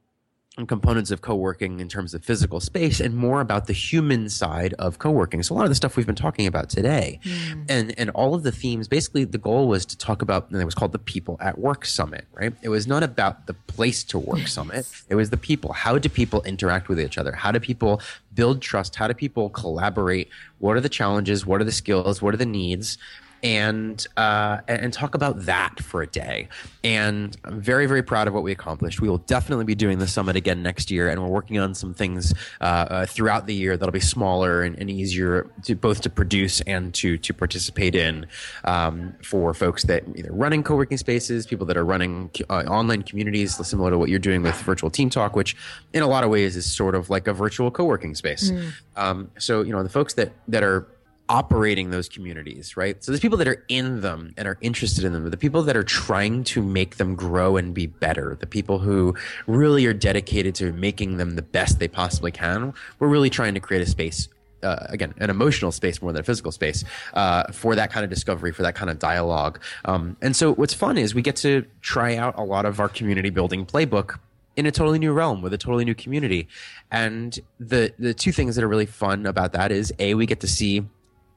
components 0.68 1.12
of 1.12 1.22
co-working 1.22 1.80
in 1.80 1.88
terms 1.88 2.14
of 2.14 2.26
physical 2.26 2.60
space 2.60 3.00
and 3.00 3.16
more 3.16 3.40
about 3.40 3.68
the 3.68 3.74
human 3.74 4.30
side 4.30 4.74
of 4.74 5.00
co-working. 5.00 5.42
So 5.44 5.56
a 5.56 5.56
lot 5.56 5.64
of 5.64 5.70
the 5.70 5.76
stuff 5.76 5.96
we've 5.96 6.06
been 6.06 6.14
talking 6.14 6.46
about 6.46 6.70
today 6.70 7.22
mm. 7.24 7.66
and, 7.70 7.98
and 7.98 8.10
all 8.10 8.36
of 8.36 8.44
the 8.44 8.52
themes, 8.52 8.90
basically 8.90 9.24
the 9.24 9.38
goal 9.38 9.70
was 9.70 9.86
to 9.86 9.98
talk 9.98 10.22
about, 10.22 10.52
and 10.52 10.62
it 10.62 10.66
was 10.66 10.76
called 10.76 10.92
the 10.92 11.00
people 11.00 11.38
at 11.40 11.58
work 11.58 11.86
summit, 11.86 12.26
right? 12.34 12.54
It 12.62 12.70
was 12.70 12.86
not 12.86 13.02
about 13.02 13.48
the 13.48 13.54
place 13.54 14.04
to 14.06 14.20
work 14.20 14.48
summit. 14.48 14.86
It 15.08 15.16
was 15.16 15.30
the 15.30 15.38
people. 15.38 15.72
How 15.72 15.98
do 15.98 16.10
people 16.10 16.42
interact 16.42 16.90
with 16.90 17.00
each 17.00 17.18
other? 17.18 17.32
How 17.32 17.54
do 17.54 17.60
people 17.62 18.02
build 18.34 18.62
trust? 18.62 18.96
How 18.96 19.08
do 19.08 19.14
people 19.14 19.50
collaborate? 19.50 20.30
What 20.60 20.76
are 20.76 20.82
the 20.82 20.90
challenges? 20.90 21.46
What 21.46 21.62
are 21.62 21.66
the 21.66 21.72
skills? 21.72 22.22
What 22.22 22.34
are 22.34 22.38
the 22.38 22.46
needs? 22.46 22.98
And 23.44 24.06
uh, 24.18 24.60
and 24.68 24.94
talk 24.94 25.16
about 25.16 25.46
that 25.46 25.80
for 25.80 26.02
a 26.02 26.08
day. 26.08 26.48
And 26.84 27.36
I'm 27.44 27.62
very 27.62 27.86
very 27.86 28.04
proud 28.04 28.28
of 28.28 28.34
what 28.34 28.44
we 28.44 28.52
accomplished. 28.52 29.02
We 29.02 29.10
will 29.10 29.20
definitely 29.20 29.66
be 29.66 29.76
doing 29.76 30.00
the 30.00 30.08
summit 30.08 30.36
again 30.36 30.62
next 30.62 30.92
year, 30.92 31.10
and 31.10 31.22
we're 31.22 31.30
working 31.30 31.58
on 31.60 31.74
some 31.74 31.94
things 31.94 32.34
uh, 32.60 32.64
uh, 32.64 33.06
throughout 33.06 33.48
the 33.48 33.54
year 33.54 33.78
that'll 33.78 33.92
be 33.92 34.00
smaller 34.00 34.64
and, 34.64 34.78
and, 34.80 34.90
easier 34.90 35.50
to 35.64 35.76
both 35.76 36.02
to 36.02 36.10
produce 36.10 36.62
and 36.62 36.94
to 36.96 37.18
to 37.18 37.34
participate 37.34 37.96
in 37.96 38.26
um, 38.66 39.14
for 39.24 39.54
folks 39.54 39.84
that 39.84 40.04
either 40.16 40.32
running 40.32 40.64
co-working 40.64 40.98
spaces, 40.98 41.48
people 41.48 41.66
that 41.66 41.78
are 41.78 41.86
running 41.86 42.30
uh, 42.50 42.64
online 42.68 43.02
communities, 43.02 43.56
similar 43.66 43.90
to 43.92 43.98
what 43.98 44.10
you're 44.10 44.20
doing 44.20 44.42
with 44.42 44.56
Virtual 44.62 44.90
Team 44.90 45.10
Talk, 45.10 45.36
which 45.36 45.56
in 45.94 46.04
a 46.04 46.08
lot 46.08 46.24
of 46.24 46.30
ways 46.30 46.56
is 46.56 46.66
sort 46.66 46.96
of 46.96 47.10
like 47.10 47.28
a 47.28 47.34
virtual 47.34 47.72
co-working 47.72 48.16
space. 48.16 48.52
Mm. 48.52 48.72
Um, 48.96 49.32
so 49.38 49.62
you 49.62 49.72
know 49.72 49.84
the 49.84 49.90
folks 49.90 50.14
that 50.16 50.34
that 50.48 50.64
are 50.64 50.88
operating 51.32 51.92
those 51.92 52.10
communities, 52.10 52.76
right? 52.76 53.02
So 53.02 53.10
there's 53.10 53.22
people 53.22 53.38
that 53.38 53.48
are 53.48 53.64
in 53.70 54.02
them 54.02 54.34
and 54.36 54.50
are 54.50 54.58
interested 54.60 55.06
in 55.06 55.14
them, 55.14 55.30
the 55.30 55.38
people 55.38 55.64
that 55.64 55.78
are 55.78 55.84
trying 55.84 56.44
to 56.44 56.62
make 56.62 56.98
them 56.98 57.16
grow 57.16 57.56
and 57.56 57.74
be 57.74 57.88
better, 57.88 58.36
the 58.38 58.46
people 58.46 58.80
who 58.80 59.16
really 59.48 59.86
are 59.86 59.94
dedicated 59.94 60.56
to 60.56 60.74
making 60.74 61.16
them 61.16 61.38
the 61.38 61.42
best 61.42 61.80
they 61.80 61.88
possibly 61.88 62.34
can. 62.34 62.74
We're 63.00 63.08
really 63.08 63.30
trying 63.30 63.54
to 63.54 63.62
create 63.62 63.82
a 63.82 63.86
space 63.86 64.28
uh, 64.62 64.86
again, 64.90 65.12
an 65.18 65.32
emotional 65.32 65.72
space 65.72 66.04
more 66.04 66.12
than 66.12 66.20
a 66.20 66.24
physical 66.24 66.52
space 66.52 66.84
uh, 67.16 67.52
for 67.52 67.76
that 67.76 67.92
kind 67.92 68.04
of 68.04 68.12
discovery, 68.12 68.52
for 68.52 68.62
that 68.62 68.76
kind 68.76 68.92
of 68.92 69.00
dialogue. 69.00 69.60
Um, 69.86 70.18
and 70.22 70.36
so, 70.36 70.54
what's 70.54 70.76
fun 70.76 71.00
is 71.00 71.16
we 71.16 71.24
get 71.24 71.36
to 71.38 71.66
try 71.82 72.16
out 72.16 72.38
a 72.38 72.44
lot 72.44 72.68
of 72.68 72.80
our 72.80 72.88
community 72.88 73.32
building 73.32 73.66
playbook 73.66 74.20
in 74.56 74.68
a 74.68 74.72
totally 74.72 75.00
new 75.00 75.14
realm 75.14 75.42
with 75.42 75.52
a 75.54 75.58
totally 75.58 75.84
new 75.84 75.96
community. 75.96 76.48
And 76.92 77.40
the 77.60 77.92
the 77.98 78.14
two 78.14 78.32
things 78.32 78.56
that 78.56 78.64
are 78.64 78.68
really 78.68 78.86
fun 78.86 79.26
about 79.26 79.54
that 79.54 79.72
is 79.72 79.92
a 79.98 80.14
we 80.14 80.28
get 80.28 80.42
to 80.42 80.48
see 80.48 80.86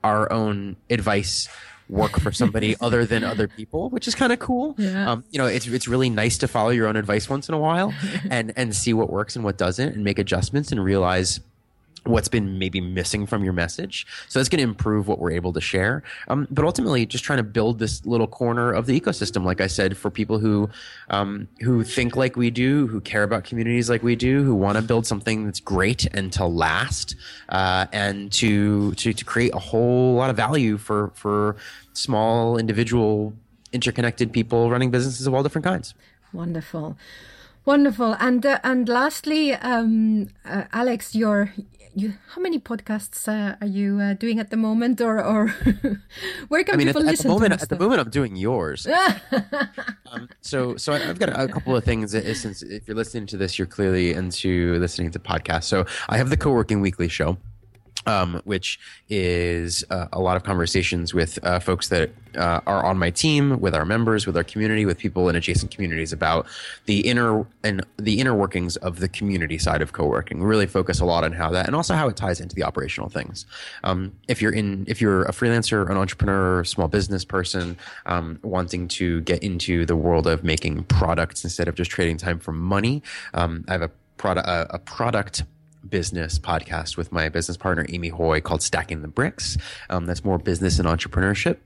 our 0.04 0.30
own 0.32 0.76
advice 0.90 1.48
work 1.88 2.18
for 2.20 2.32
somebody 2.32 2.76
other 2.80 3.04
than 3.04 3.24
other 3.24 3.48
people, 3.48 3.90
which 3.90 4.06
is 4.06 4.14
kind 4.14 4.32
of 4.32 4.38
cool. 4.38 4.74
Yeah. 4.78 5.10
Um, 5.10 5.24
you 5.30 5.38
know, 5.38 5.46
it's 5.46 5.66
it's 5.66 5.88
really 5.88 6.10
nice 6.10 6.38
to 6.38 6.48
follow 6.48 6.70
your 6.70 6.86
own 6.86 6.96
advice 6.96 7.28
once 7.28 7.48
in 7.48 7.54
a 7.54 7.58
while 7.58 7.92
and 8.30 8.52
and 8.56 8.74
see 8.74 8.92
what 8.92 9.10
works 9.10 9.34
and 9.34 9.44
what 9.44 9.58
doesn't, 9.58 9.94
and 9.94 10.04
make 10.04 10.18
adjustments 10.18 10.70
and 10.70 10.82
realize 10.82 11.40
what's 12.04 12.28
been 12.28 12.58
maybe 12.58 12.80
missing 12.80 13.26
from 13.26 13.44
your 13.44 13.52
message. 13.52 14.06
So 14.28 14.38
that's 14.38 14.48
going 14.48 14.58
to 14.58 14.64
improve 14.64 15.08
what 15.08 15.18
we're 15.18 15.32
able 15.32 15.52
to 15.54 15.60
share. 15.60 16.02
Um, 16.28 16.46
but 16.50 16.64
ultimately, 16.64 17.06
just 17.06 17.24
trying 17.24 17.38
to 17.38 17.42
build 17.44 17.78
this 17.78 18.04
little 18.06 18.26
corner 18.26 18.72
of 18.72 18.86
the 18.86 18.98
ecosystem, 18.98 19.44
like 19.44 19.60
I 19.60 19.66
said, 19.66 19.96
for 19.96 20.10
people 20.10 20.38
who 20.38 20.68
um, 21.10 21.48
who 21.60 21.82
think 21.82 22.16
like 22.16 22.36
we 22.36 22.50
do, 22.50 22.86
who 22.86 23.00
care 23.00 23.22
about 23.22 23.44
communities 23.44 23.88
like 23.90 24.02
we 24.02 24.16
do, 24.16 24.42
who 24.42 24.54
want 24.54 24.76
to 24.76 24.82
build 24.82 25.06
something 25.06 25.44
that's 25.44 25.60
great 25.60 26.06
and 26.14 26.32
to 26.34 26.44
last, 26.44 27.16
uh, 27.48 27.86
and 27.92 28.30
to, 28.32 28.92
to 28.94 29.12
to 29.12 29.24
create 29.24 29.54
a 29.54 29.58
whole 29.58 30.14
lot 30.14 30.30
of 30.30 30.36
value 30.36 30.76
for 30.76 31.10
for 31.14 31.56
small 31.92 32.58
individual 32.58 33.32
interconnected 33.72 34.32
people 34.32 34.70
running 34.70 34.90
businesses 34.90 35.26
of 35.26 35.34
all 35.34 35.42
different 35.42 35.64
kinds. 35.64 35.94
Wonderful. 36.32 36.96
Wonderful, 37.66 38.14
and 38.20 38.44
uh, 38.44 38.58
and 38.62 38.86
lastly, 38.88 39.54
um, 39.54 40.28
uh, 40.44 40.64
Alex, 40.72 41.14
your 41.14 41.54
you 41.94 42.12
how 42.28 42.42
many 42.42 42.58
podcasts 42.58 43.26
uh, 43.26 43.56
are 43.58 43.66
you 43.66 44.00
uh, 44.00 44.12
doing 44.14 44.38
at 44.38 44.50
the 44.50 44.56
moment? 44.56 45.00
Or 45.00 45.24
or 45.24 45.48
where 46.48 46.62
can 46.62 46.74
I 46.74 46.76
mean, 46.76 46.88
people 46.88 47.00
at, 47.02 47.06
listen 47.06 47.30
at 47.30 47.34
the 47.34 47.40
moment 47.40 47.62
at 47.62 47.68
the 47.70 47.78
moment 47.78 48.00
i'm 48.00 48.10
doing 48.10 48.36
yours. 48.36 48.86
Um, 50.14 50.28
so 50.42 50.76
so 50.76 50.92
i've 50.92 51.18
got 51.18 51.30
a, 51.30 51.48
couple 51.48 51.74
of 51.74 51.82
things 51.82 52.12
since 52.12 52.62
if 52.62 52.86
you're 52.86 52.96
listening 52.96 53.26
to 53.26 53.36
this 53.36 53.58
you're 53.58 53.66
clearly 53.66 54.12
into 54.12 54.78
listening 54.78 55.10
to 55.10 55.18
podcasts. 55.18 55.64
So 55.64 55.86
i 56.08 56.16
have 56.16 56.30
the 56.30 56.36
co-working 56.36 56.80
weekly 56.80 57.08
show 57.08 57.36
um, 58.06 58.40
which 58.44 58.78
is 59.08 59.84
uh, 59.90 60.06
a 60.12 60.20
lot 60.20 60.36
of 60.36 60.42
conversations 60.44 61.14
with 61.14 61.38
uh, 61.44 61.58
folks 61.58 61.88
that 61.88 62.10
uh, 62.36 62.60
are 62.66 62.84
on 62.84 62.98
my 62.98 63.10
team, 63.10 63.60
with 63.60 63.74
our 63.74 63.84
members, 63.84 64.26
with 64.26 64.36
our 64.36 64.44
community, 64.44 64.84
with 64.84 64.98
people 64.98 65.28
in 65.28 65.36
adjacent 65.36 65.70
communities 65.70 66.12
about 66.12 66.46
the 66.86 67.00
inner 67.00 67.46
and 67.62 67.84
the 67.96 68.20
inner 68.20 68.34
workings 68.34 68.76
of 68.78 69.00
the 69.00 69.08
community 69.08 69.58
side 69.58 69.82
of 69.82 69.92
co-working. 69.92 70.40
We 70.40 70.46
really 70.46 70.66
focus 70.66 71.00
a 71.00 71.04
lot 71.04 71.24
on 71.24 71.32
how 71.32 71.50
that, 71.50 71.66
and 71.66 71.76
also 71.76 71.94
how 71.94 72.08
it 72.08 72.16
ties 72.16 72.40
into 72.40 72.54
the 72.54 72.64
operational 72.64 73.08
things. 73.08 73.46
Um, 73.84 74.12
if 74.28 74.42
you're 74.42 74.52
in, 74.52 74.84
if 74.88 75.00
you're 75.00 75.22
a 75.24 75.32
freelancer, 75.32 75.88
an 75.90 75.96
entrepreneur, 75.96 76.64
small 76.64 76.88
business 76.88 77.24
person, 77.24 77.76
um, 78.06 78.38
wanting 78.42 78.88
to 78.88 79.20
get 79.22 79.42
into 79.42 79.86
the 79.86 79.96
world 79.96 80.26
of 80.26 80.44
making 80.44 80.84
products 80.84 81.44
instead 81.44 81.68
of 81.68 81.74
just 81.74 81.90
trading 81.90 82.16
time 82.16 82.38
for 82.38 82.52
money, 82.52 83.02
um, 83.34 83.64
I 83.68 83.72
have 83.72 83.82
a 83.82 83.90
product, 84.16 84.48
a, 84.48 84.74
a 84.74 84.78
product 84.78 85.44
business 85.88 86.38
podcast 86.38 86.96
with 86.96 87.12
my 87.12 87.28
business 87.28 87.56
partner 87.56 87.86
Amy 87.88 88.08
Hoy 88.08 88.40
called 88.40 88.62
Stacking 88.62 89.02
the 89.02 89.08
Bricks. 89.08 89.56
Um, 89.90 90.06
that's 90.06 90.24
more 90.24 90.38
business 90.38 90.78
and 90.78 90.88
entrepreneurship. 90.88 91.58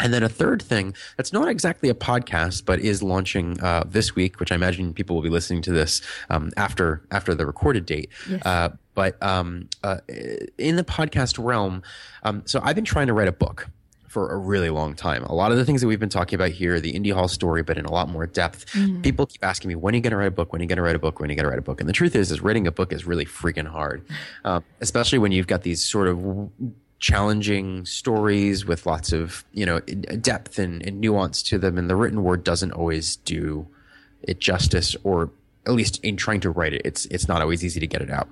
And 0.00 0.14
then 0.14 0.22
a 0.22 0.28
third 0.28 0.62
thing 0.62 0.94
that's 1.16 1.32
not 1.32 1.48
exactly 1.48 1.88
a 1.90 1.94
podcast, 1.94 2.64
but 2.64 2.80
is 2.80 3.02
launching 3.02 3.60
uh, 3.60 3.84
this 3.86 4.14
week, 4.14 4.40
which 4.40 4.50
I 4.50 4.54
imagine 4.54 4.94
people 4.94 5.14
will 5.14 5.22
be 5.22 5.28
listening 5.28 5.62
to 5.62 5.72
this 5.72 6.00
um, 6.30 6.50
after 6.56 7.02
after 7.10 7.34
the 7.34 7.46
recorded 7.46 7.84
date. 7.86 8.08
Yes. 8.28 8.44
Uh, 8.44 8.70
but 8.94 9.22
um, 9.22 9.68
uh, 9.84 9.98
in 10.58 10.76
the 10.76 10.84
podcast 10.84 11.42
realm, 11.42 11.82
um, 12.22 12.42
so 12.46 12.60
I've 12.62 12.74
been 12.74 12.84
trying 12.84 13.06
to 13.06 13.12
write 13.12 13.28
a 13.28 13.32
book 13.32 13.68
for 14.10 14.32
a 14.32 14.36
really 14.36 14.70
long 14.70 14.94
time. 14.94 15.22
A 15.22 15.32
lot 15.32 15.52
of 15.52 15.56
the 15.56 15.64
things 15.64 15.80
that 15.80 15.86
we've 15.86 16.00
been 16.00 16.08
talking 16.08 16.34
about 16.34 16.50
here, 16.50 16.80
the 16.80 16.90
Indy 16.90 17.10
Hall 17.10 17.28
story, 17.28 17.62
but 17.62 17.78
in 17.78 17.84
a 17.84 17.92
lot 17.92 18.08
more 18.08 18.26
depth. 18.26 18.66
Mm. 18.72 19.04
People 19.04 19.24
keep 19.24 19.44
asking 19.44 19.68
me, 19.68 19.76
when 19.76 19.94
are 19.94 19.98
you 19.98 20.02
going 20.02 20.10
to 20.10 20.16
write 20.16 20.26
a 20.26 20.32
book? 20.32 20.52
When 20.52 20.60
are 20.60 20.64
you 20.64 20.68
going 20.68 20.78
to 20.78 20.82
write 20.82 20.96
a 20.96 20.98
book? 20.98 21.20
When 21.20 21.30
are 21.30 21.32
you 21.32 21.36
going 21.36 21.44
to 21.44 21.50
write 21.50 21.60
a 21.60 21.62
book? 21.62 21.78
And 21.78 21.88
the 21.88 21.92
truth 21.92 22.16
is, 22.16 22.32
is 22.32 22.40
writing 22.40 22.66
a 22.66 22.72
book 22.72 22.92
is 22.92 23.06
really 23.06 23.24
freaking 23.24 23.68
hard, 23.68 24.04
uh, 24.44 24.62
especially 24.80 25.18
when 25.18 25.30
you've 25.30 25.46
got 25.46 25.62
these 25.62 25.80
sort 25.80 26.08
of 26.08 26.50
challenging 26.98 27.86
stories 27.86 28.66
with 28.66 28.84
lots 28.84 29.12
of 29.12 29.44
you 29.52 29.64
know 29.64 29.78
depth 29.80 30.58
and, 30.58 30.84
and 30.84 31.00
nuance 31.00 31.40
to 31.44 31.56
them, 31.56 31.78
and 31.78 31.88
the 31.88 31.94
written 31.94 32.24
word 32.24 32.42
doesn't 32.42 32.72
always 32.72 33.14
do 33.14 33.64
it 34.22 34.40
justice, 34.40 34.96
or 35.04 35.30
at 35.66 35.72
least 35.72 36.02
in 36.04 36.16
trying 36.16 36.40
to 36.40 36.50
write 36.50 36.72
it, 36.72 36.82
it's 36.84 37.06
it's 37.06 37.28
not 37.28 37.40
always 37.42 37.64
easy 37.64 37.78
to 37.78 37.86
get 37.86 38.02
it 38.02 38.10
out. 38.10 38.28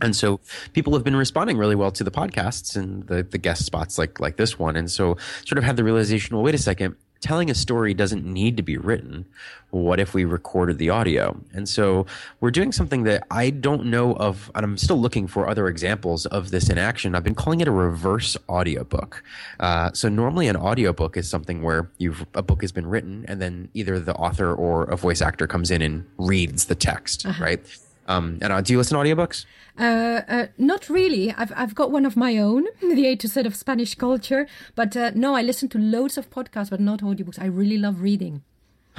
And 0.00 0.16
so 0.16 0.40
people 0.72 0.94
have 0.94 1.04
been 1.04 1.16
responding 1.16 1.58
really 1.58 1.74
well 1.74 1.90
to 1.92 2.04
the 2.04 2.10
podcasts 2.10 2.76
and 2.76 3.06
the, 3.06 3.22
the 3.22 3.38
guest 3.38 3.66
spots 3.66 3.98
like 3.98 4.20
like 4.20 4.36
this 4.36 4.58
one. 4.58 4.76
And 4.76 4.90
so 4.90 5.16
sort 5.44 5.58
of 5.58 5.64
had 5.64 5.76
the 5.76 5.84
realization, 5.84 6.36
well, 6.36 6.44
wait 6.44 6.54
a 6.54 6.58
second, 6.58 6.96
telling 7.20 7.50
a 7.50 7.54
story 7.54 7.94
doesn't 7.94 8.24
need 8.24 8.54
to 8.56 8.62
be 8.62 8.76
written. 8.76 9.24
What 9.70 9.98
if 9.98 10.12
we 10.12 10.24
recorded 10.24 10.78
the 10.78 10.90
audio? 10.90 11.40
And 11.54 11.66
so 11.68 12.06
we're 12.40 12.50
doing 12.50 12.70
something 12.70 13.04
that 13.04 13.26
I 13.30 13.48
don't 13.50 13.86
know 13.86 14.14
of, 14.16 14.50
and 14.54 14.62
I'm 14.62 14.76
still 14.76 15.00
looking 15.00 15.26
for 15.26 15.48
other 15.48 15.66
examples 15.66 16.26
of 16.26 16.50
this 16.50 16.68
in 16.68 16.76
action. 16.76 17.14
I've 17.14 17.24
been 17.24 17.34
calling 17.34 17.60
it 17.60 17.66
a 17.66 17.72
reverse 17.72 18.36
audiobook. 18.48 19.22
Uh, 19.58 19.90
so 19.92 20.08
normally 20.08 20.48
an 20.48 20.56
audiobook 20.56 21.16
is 21.16 21.28
something 21.28 21.62
where 21.62 21.90
you've 21.96 22.26
a 22.34 22.42
book 22.42 22.60
has 22.60 22.72
been 22.72 22.86
written, 22.86 23.24
and 23.26 23.40
then 23.40 23.70
either 23.74 23.98
the 23.98 24.14
author 24.14 24.54
or 24.54 24.84
a 24.84 24.96
voice 24.96 25.22
actor 25.22 25.46
comes 25.46 25.70
in 25.70 25.80
and 25.82 26.04
reads 26.18 26.66
the 26.66 26.74
text, 26.74 27.26
uh-huh. 27.26 27.42
right? 27.42 27.78
Um, 28.06 28.38
and 28.42 28.52
uh, 28.52 28.60
do 28.60 28.72
you 28.72 28.78
listen 28.78 28.98
to 28.98 29.04
audiobooks? 29.04 29.46
Uh, 29.78 30.20
uh, 30.28 30.46
not 30.58 30.88
really. 30.88 31.32
I've 31.32 31.52
I've 31.56 31.74
got 31.74 31.90
one 31.90 32.06
of 32.06 32.16
my 32.16 32.36
own, 32.38 32.66
the 32.80 33.06
A 33.06 33.16
to 33.16 33.28
Z 33.28 33.40
of 33.40 33.54
Spanish 33.54 33.94
culture. 33.94 34.46
But 34.74 34.96
uh, 34.96 35.10
no, 35.14 35.34
I 35.34 35.42
listen 35.42 35.68
to 35.70 35.78
loads 35.78 36.16
of 36.18 36.30
podcasts, 36.30 36.70
but 36.70 36.80
not 36.80 37.00
audiobooks. 37.00 37.40
I 37.40 37.46
really 37.46 37.78
love 37.78 38.00
reading. 38.00 38.42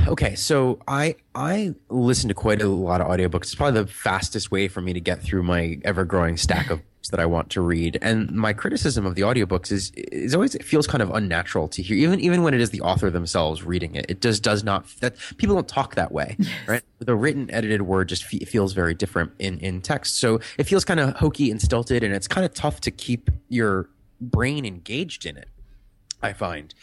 Okay, 0.08 0.36
so 0.36 0.80
I 0.88 1.16
I 1.34 1.74
listen 1.90 2.28
to 2.28 2.34
quite 2.34 2.62
a 2.62 2.68
lot 2.68 3.02
of 3.02 3.08
audiobooks. 3.08 3.44
It's 3.44 3.56
probably 3.56 3.82
the 3.82 3.88
fastest 3.88 4.52
way 4.52 4.68
for 4.68 4.82
me 4.82 4.94
to 4.94 5.00
get 5.00 5.22
through 5.22 5.44
my 5.44 5.80
ever 5.84 6.04
growing 6.04 6.38
stack 6.38 6.70
of 6.70 6.82
books 7.06 7.12
that 7.12 7.20
I 7.20 7.26
want 7.26 7.50
to 7.52 7.62
read. 7.62 7.98
And 8.02 8.32
my 8.32 8.54
criticism 8.54 9.06
of 9.06 9.16
the 9.16 9.22
audiobooks 9.24 9.72
is 9.72 9.92
is 9.96 10.34
always 10.34 10.56
it 10.56 10.64
feels 10.64 10.88
kind 10.88 11.02
of 11.02 11.12
unnatural 11.12 11.68
to 11.70 11.82
hear, 11.82 11.98
even 11.98 12.20
even 12.20 12.44
when 12.44 12.54
it 12.54 12.62
is 12.62 12.70
the 12.72 12.82
author 12.82 13.10
themselves 13.12 13.64
reading 13.64 13.96
it. 13.96 14.06
It 14.10 14.22
just 14.22 14.44
does 14.44 14.64
not 14.64 14.86
that 15.02 15.16
people 15.38 15.56
don't 15.56 15.68
talk 15.68 15.96
that 15.96 16.12
way, 16.12 16.36
yes. 16.40 16.50
right? 16.68 16.84
The 17.00 17.16
written 17.16 17.50
edited 17.52 17.82
word 17.82 18.10
just 18.10 18.24
fe- 18.24 18.46
feels 18.46 18.74
very 18.74 18.94
different 18.94 19.32
in 19.40 19.60
in 19.60 19.82
text. 19.82 20.20
So 20.20 20.40
it 20.58 20.66
feels 20.66 20.86
kind 20.86 21.00
of 21.00 21.16
hokey 21.16 21.52
and 21.52 21.62
stilted, 21.62 22.04
and 22.04 22.14
it's 22.14 22.28
kind 22.28 22.46
of 22.46 22.54
tough 22.54 22.82
to 22.82 22.92
keep 22.92 23.30
your 23.50 23.90
brain 24.20 24.66
engaged 24.66 25.26
in 25.26 25.38
it. 25.38 25.50
I 26.22 26.34
find. 26.34 26.74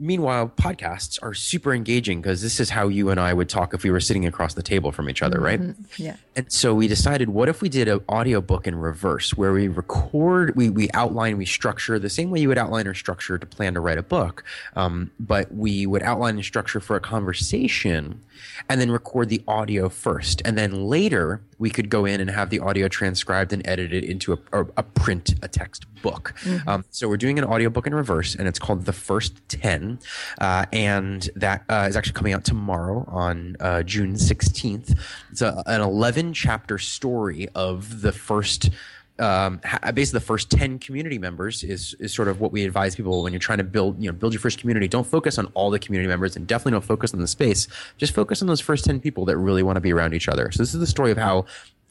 Meanwhile, 0.00 0.52
podcasts 0.54 1.18
are 1.22 1.34
super 1.34 1.74
engaging 1.74 2.22
because 2.22 2.40
this 2.40 2.60
is 2.60 2.70
how 2.70 2.86
you 2.86 3.10
and 3.10 3.18
I 3.18 3.32
would 3.34 3.48
talk 3.48 3.74
if 3.74 3.82
we 3.82 3.90
were 3.90 3.98
sitting 3.98 4.26
across 4.26 4.54
the 4.54 4.62
table 4.62 4.92
from 4.92 5.10
each 5.10 5.22
other, 5.22 5.40
right? 5.40 5.60
Mm-hmm. 5.60 6.00
Yeah. 6.00 6.16
And 6.38 6.52
so 6.52 6.72
we 6.72 6.86
decided, 6.86 7.30
what 7.30 7.48
if 7.48 7.60
we 7.60 7.68
did 7.68 7.88
an 7.88 8.00
audiobook 8.08 8.68
in 8.68 8.76
reverse 8.76 9.36
where 9.36 9.52
we 9.52 9.66
record, 9.66 10.54
we, 10.54 10.70
we 10.70 10.88
outline, 10.94 11.36
we 11.36 11.44
structure 11.44 11.98
the 11.98 12.08
same 12.08 12.30
way 12.30 12.38
you 12.38 12.46
would 12.46 12.58
outline 12.58 12.86
or 12.86 12.94
structure 12.94 13.38
to 13.38 13.44
plan 13.44 13.74
to 13.74 13.80
write 13.80 13.98
a 13.98 14.04
book. 14.04 14.44
Um, 14.76 15.10
but 15.18 15.52
we 15.52 15.84
would 15.84 16.04
outline 16.04 16.36
and 16.36 16.44
structure 16.44 16.78
for 16.78 16.94
a 16.94 17.00
conversation 17.00 18.20
and 18.68 18.80
then 18.80 18.92
record 18.92 19.30
the 19.30 19.42
audio 19.48 19.88
first. 19.88 20.40
And 20.44 20.56
then 20.56 20.84
later 20.84 21.40
we 21.58 21.70
could 21.70 21.90
go 21.90 22.04
in 22.04 22.20
and 22.20 22.30
have 22.30 22.50
the 22.50 22.60
audio 22.60 22.86
transcribed 22.86 23.52
and 23.52 23.66
edited 23.66 24.04
into 24.04 24.32
a, 24.32 24.38
a, 24.52 24.66
a 24.76 24.82
print, 24.84 25.34
a 25.42 25.48
text 25.48 25.86
book. 26.02 26.34
Mm-hmm. 26.42 26.68
Um, 26.68 26.84
so 26.90 27.08
we're 27.08 27.16
doing 27.16 27.38
an 27.38 27.44
audiobook 27.44 27.86
in 27.86 27.94
reverse 27.94 28.36
and 28.36 28.46
it's 28.46 28.58
called 28.58 28.84
The 28.84 28.92
First 28.92 29.40
10. 29.48 29.98
Uh, 30.40 30.66
and 30.72 31.28
that 31.34 31.64
uh, 31.68 31.86
is 31.88 31.96
actually 31.96 32.12
coming 32.12 32.32
out 32.32 32.44
tomorrow 32.44 33.04
on 33.08 33.56
uh, 33.58 33.82
June 33.82 34.14
16th. 34.14 34.96
It's 35.32 35.42
a, 35.42 35.62
an 35.66 35.80
11 35.80 36.27
chapter 36.32 36.78
story 36.78 37.48
of 37.54 38.02
the 38.02 38.12
first 38.12 38.70
um, 39.18 39.60
basically 39.94 40.18
the 40.18 40.24
first 40.24 40.50
10 40.50 40.78
community 40.78 41.18
members 41.18 41.64
is, 41.64 41.94
is 41.98 42.14
sort 42.14 42.28
of 42.28 42.40
what 42.40 42.52
we 42.52 42.64
advise 42.64 42.94
people 42.94 43.22
when 43.22 43.32
you're 43.32 43.40
trying 43.40 43.58
to 43.58 43.64
build, 43.64 44.00
you 44.00 44.08
know, 44.08 44.16
build 44.16 44.32
your 44.32 44.40
first 44.40 44.60
community. 44.60 44.86
Don't 44.86 45.06
focus 45.06 45.38
on 45.38 45.46
all 45.54 45.70
the 45.70 45.78
community 45.78 46.08
members 46.08 46.36
and 46.36 46.46
definitely 46.46 46.72
don't 46.72 46.84
focus 46.84 47.12
on 47.12 47.20
the 47.20 47.26
space. 47.26 47.66
Just 47.96 48.14
focus 48.14 48.42
on 48.42 48.48
those 48.48 48.60
first 48.60 48.84
10 48.84 49.00
people 49.00 49.24
that 49.24 49.36
really 49.36 49.62
want 49.62 49.76
to 49.76 49.80
be 49.80 49.92
around 49.92 50.14
each 50.14 50.28
other. 50.28 50.52
So 50.52 50.62
this 50.62 50.72
is 50.72 50.78
the 50.78 50.86
story 50.86 51.10
of 51.10 51.18
how 51.18 51.46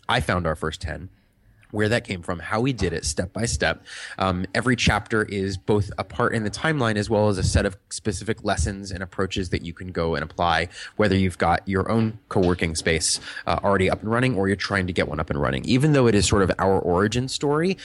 I 0.07 0.21
found 0.21 0.47
our 0.47 0.55
first 0.55 0.79
10 0.81 1.09
where 1.71 1.89
that 1.89 2.03
came 2.03 2.21
from, 2.21 2.39
how 2.39 2.61
we 2.61 2.73
did 2.73 2.93
it 2.93 3.05
step 3.05 3.33
by 3.33 3.45
step. 3.45 3.83
Um, 4.17 4.45
every 4.53 4.75
chapter 4.75 5.23
is 5.23 5.57
both 5.57 5.91
a 5.97 6.03
part 6.03 6.33
in 6.33 6.43
the 6.43 6.49
timeline 6.49 6.95
as 6.95 7.09
well 7.09 7.29
as 7.29 7.37
a 7.37 7.43
set 7.43 7.65
of 7.65 7.77
specific 7.89 8.43
lessons 8.43 8.91
and 8.91 9.03
approaches 9.03 9.49
that 9.49 9.61
you 9.61 9.73
can 9.73 9.91
go 9.91 10.15
and 10.15 10.23
apply, 10.23 10.69
whether 10.95 11.15
you've 11.15 11.37
got 11.37 11.67
your 11.67 11.89
own 11.89 12.17
co 12.29 12.39
working 12.39 12.75
space 12.75 13.19
uh, 13.45 13.59
already 13.63 13.89
up 13.89 14.01
and 14.01 14.11
running 14.11 14.35
or 14.35 14.47
you're 14.47 14.55
trying 14.55 14.87
to 14.87 14.93
get 14.93 15.07
one 15.07 15.19
up 15.19 15.29
and 15.29 15.41
running. 15.41 15.63
Even 15.65 15.93
though 15.93 16.07
it 16.07 16.15
is 16.15 16.27
sort 16.27 16.41
of 16.41 16.51
our 16.59 16.79
origin 16.79 17.27
story, 17.27 17.77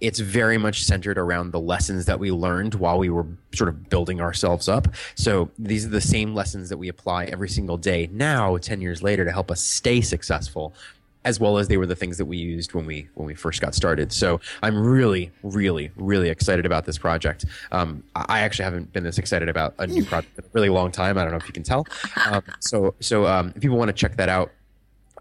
it's 0.00 0.18
very 0.18 0.58
much 0.58 0.82
centered 0.84 1.18
around 1.18 1.52
the 1.52 1.60
lessons 1.60 2.06
that 2.06 2.18
we 2.18 2.30
learned 2.30 2.74
while 2.74 2.98
we 2.98 3.10
were 3.10 3.26
sort 3.54 3.68
of 3.68 3.88
building 3.88 4.20
ourselves 4.20 4.68
up. 4.68 4.88
So 5.14 5.50
these 5.58 5.84
are 5.84 5.90
the 5.90 6.00
same 6.00 6.34
lessons 6.34 6.68
that 6.70 6.78
we 6.78 6.88
apply 6.88 7.26
every 7.26 7.48
single 7.48 7.76
day 7.76 8.08
now, 8.12 8.56
10 8.56 8.80
years 8.80 9.02
later, 9.02 9.24
to 9.24 9.32
help 9.32 9.50
us 9.50 9.60
stay 9.60 10.00
successful 10.00 10.74
as 11.24 11.38
well 11.38 11.58
as 11.58 11.68
they 11.68 11.76
were 11.76 11.86
the 11.86 11.96
things 11.96 12.18
that 12.18 12.24
we 12.24 12.36
used 12.36 12.74
when 12.74 12.86
we 12.86 13.08
when 13.14 13.26
we 13.26 13.34
first 13.34 13.60
got 13.60 13.74
started. 13.74 14.12
So 14.12 14.40
I'm 14.62 14.76
really, 14.76 15.30
really, 15.42 15.90
really 15.96 16.30
excited 16.30 16.66
about 16.66 16.86
this 16.86 16.98
project. 16.98 17.44
Um, 17.72 18.02
I 18.14 18.40
actually 18.40 18.64
haven't 18.64 18.92
been 18.92 19.04
this 19.04 19.18
excited 19.18 19.48
about 19.48 19.74
a 19.78 19.86
new 19.86 20.04
project 20.04 20.38
in 20.38 20.44
a 20.44 20.48
really 20.52 20.70
long 20.70 20.90
time. 20.90 21.18
I 21.18 21.22
don't 21.22 21.32
know 21.32 21.38
if 21.38 21.46
you 21.46 21.52
can 21.52 21.62
tell. 21.62 21.86
Um, 22.26 22.42
so 22.60 22.94
so 23.00 23.26
um, 23.26 23.52
if 23.54 23.62
people 23.62 23.76
want 23.76 23.88
to 23.88 23.94
check 23.94 24.16
that 24.16 24.28
out, 24.28 24.50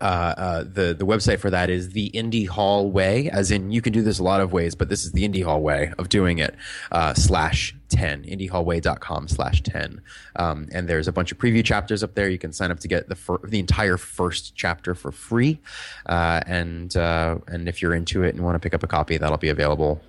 uh, 0.02 0.34
uh, 0.38 0.64
the 0.64 0.96
the 0.98 1.06
website 1.06 1.40
for 1.40 1.50
that 1.50 1.70
is 1.70 1.90
the 1.90 2.08
Indy 2.08 2.46
Hall 2.46 2.90
way, 2.90 3.30
as 3.30 3.52
in 3.52 3.72
you 3.72 3.82
can 3.82 3.94
do 3.94 4.02
this 4.02 4.20
a 4.20 4.24
lot 4.24 4.42
of 4.42 4.54
ways, 4.54 4.76
but 4.76 4.90
this 4.90 5.04
is 5.04 5.12
the 5.12 5.26
Indy 5.26 5.42
Hall 5.42 5.62
way 5.62 5.94
of 5.98 6.10
doing 6.10 6.40
it. 6.40 6.56
Uh, 6.92 7.14
slash 7.14 7.76
ten 7.90 8.24
indyhallway.com 8.24 9.28
slash 9.28 9.62
ten, 9.62 10.02
um, 10.36 10.68
and 10.72 10.88
there's 10.88 11.08
a 11.08 11.12
bunch 11.12 11.32
of 11.32 11.38
preview 11.38 11.64
chapters 11.64 12.04
up 12.04 12.16
there. 12.16 12.30
You 12.30 12.38
can 12.38 12.54
sign 12.54 12.72
up 12.72 12.80
to 12.80 12.88
get 12.88 13.10
the 13.10 13.16
fir- 13.16 13.42
the 13.44 13.60
entire 13.60 13.98
first 13.98 14.56
chapter 14.56 14.96
for 14.96 15.12
free, 15.12 15.60
uh, 16.06 16.42
and 16.48 16.96
uh, 16.96 17.38
and 17.48 17.68
if 17.68 17.82
you're 17.82 17.94
into 17.94 18.24
it 18.24 18.36
and 18.36 18.44
want 18.44 18.56
to 18.56 18.60
pick 18.60 18.74
up 18.74 18.84
a 18.84 18.88
copy, 18.88 19.18
that'll 19.18 19.38
be 19.38 19.50
available 19.50 20.02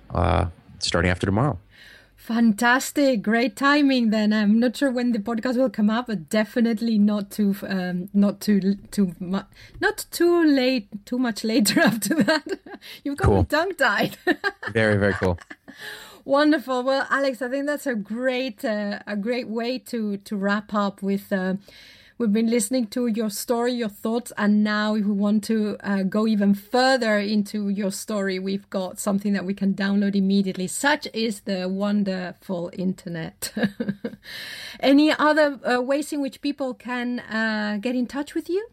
starting 0.79 1.11
after 1.11 1.25
tomorrow. 1.25 1.59
Fantastic, 2.33 3.21
great 3.21 3.57
timing. 3.57 4.09
Then 4.09 4.31
I'm 4.31 4.57
not 4.57 4.77
sure 4.77 4.89
when 4.89 5.11
the 5.11 5.19
podcast 5.19 5.57
will 5.57 5.69
come 5.69 5.89
up, 5.89 6.07
but 6.07 6.29
definitely 6.29 6.97
not 6.97 7.29
too, 7.29 7.53
um, 7.67 8.07
not 8.13 8.39
too, 8.39 8.75
too 8.89 9.13
much, 9.19 9.47
not 9.81 10.05
too 10.11 10.45
late, 10.45 10.87
too 11.05 11.19
much 11.19 11.43
later 11.43 11.81
after 11.89 12.15
that. 12.23 12.59
You've 13.03 13.17
got 13.17 13.25
cool. 13.25 13.39
me 13.39 13.45
tongue 13.49 13.75
tied. 13.75 14.17
very, 14.71 14.95
very 14.95 15.13
cool. 15.15 15.37
Wonderful. 16.23 16.83
Well, 16.83 17.05
Alex, 17.09 17.41
I 17.41 17.49
think 17.49 17.65
that's 17.65 17.85
a 17.85 17.95
great, 17.95 18.63
uh, 18.63 18.99
a 19.05 19.17
great 19.17 19.49
way 19.49 19.77
to 19.79 20.15
to 20.15 20.37
wrap 20.37 20.73
up 20.73 21.03
with. 21.03 21.33
Uh, 21.33 21.55
We've 22.21 22.31
been 22.31 22.51
listening 22.51 22.85
to 22.89 23.07
your 23.07 23.31
story, 23.31 23.73
your 23.73 23.89
thoughts, 23.89 24.31
and 24.37 24.63
now 24.63 24.93
if 24.93 25.05
we 25.05 25.11
want 25.11 25.43
to 25.45 25.75
uh, 25.79 26.03
go 26.03 26.27
even 26.27 26.53
further 26.53 27.17
into 27.17 27.69
your 27.69 27.89
story, 27.89 28.37
we've 28.37 28.69
got 28.69 28.99
something 28.99 29.33
that 29.33 29.43
we 29.43 29.55
can 29.55 29.73
download 29.73 30.15
immediately. 30.15 30.67
Such 30.67 31.07
is 31.15 31.39
the 31.39 31.67
wonderful 31.67 32.69
internet. 32.73 33.51
Any 34.79 35.11
other 35.11 35.59
uh, 35.67 35.81
ways 35.81 36.13
in 36.13 36.21
which 36.21 36.41
people 36.41 36.75
can 36.75 37.21
uh, 37.21 37.79
get 37.81 37.95
in 37.95 38.05
touch 38.05 38.35
with 38.35 38.49
you? 38.49 38.67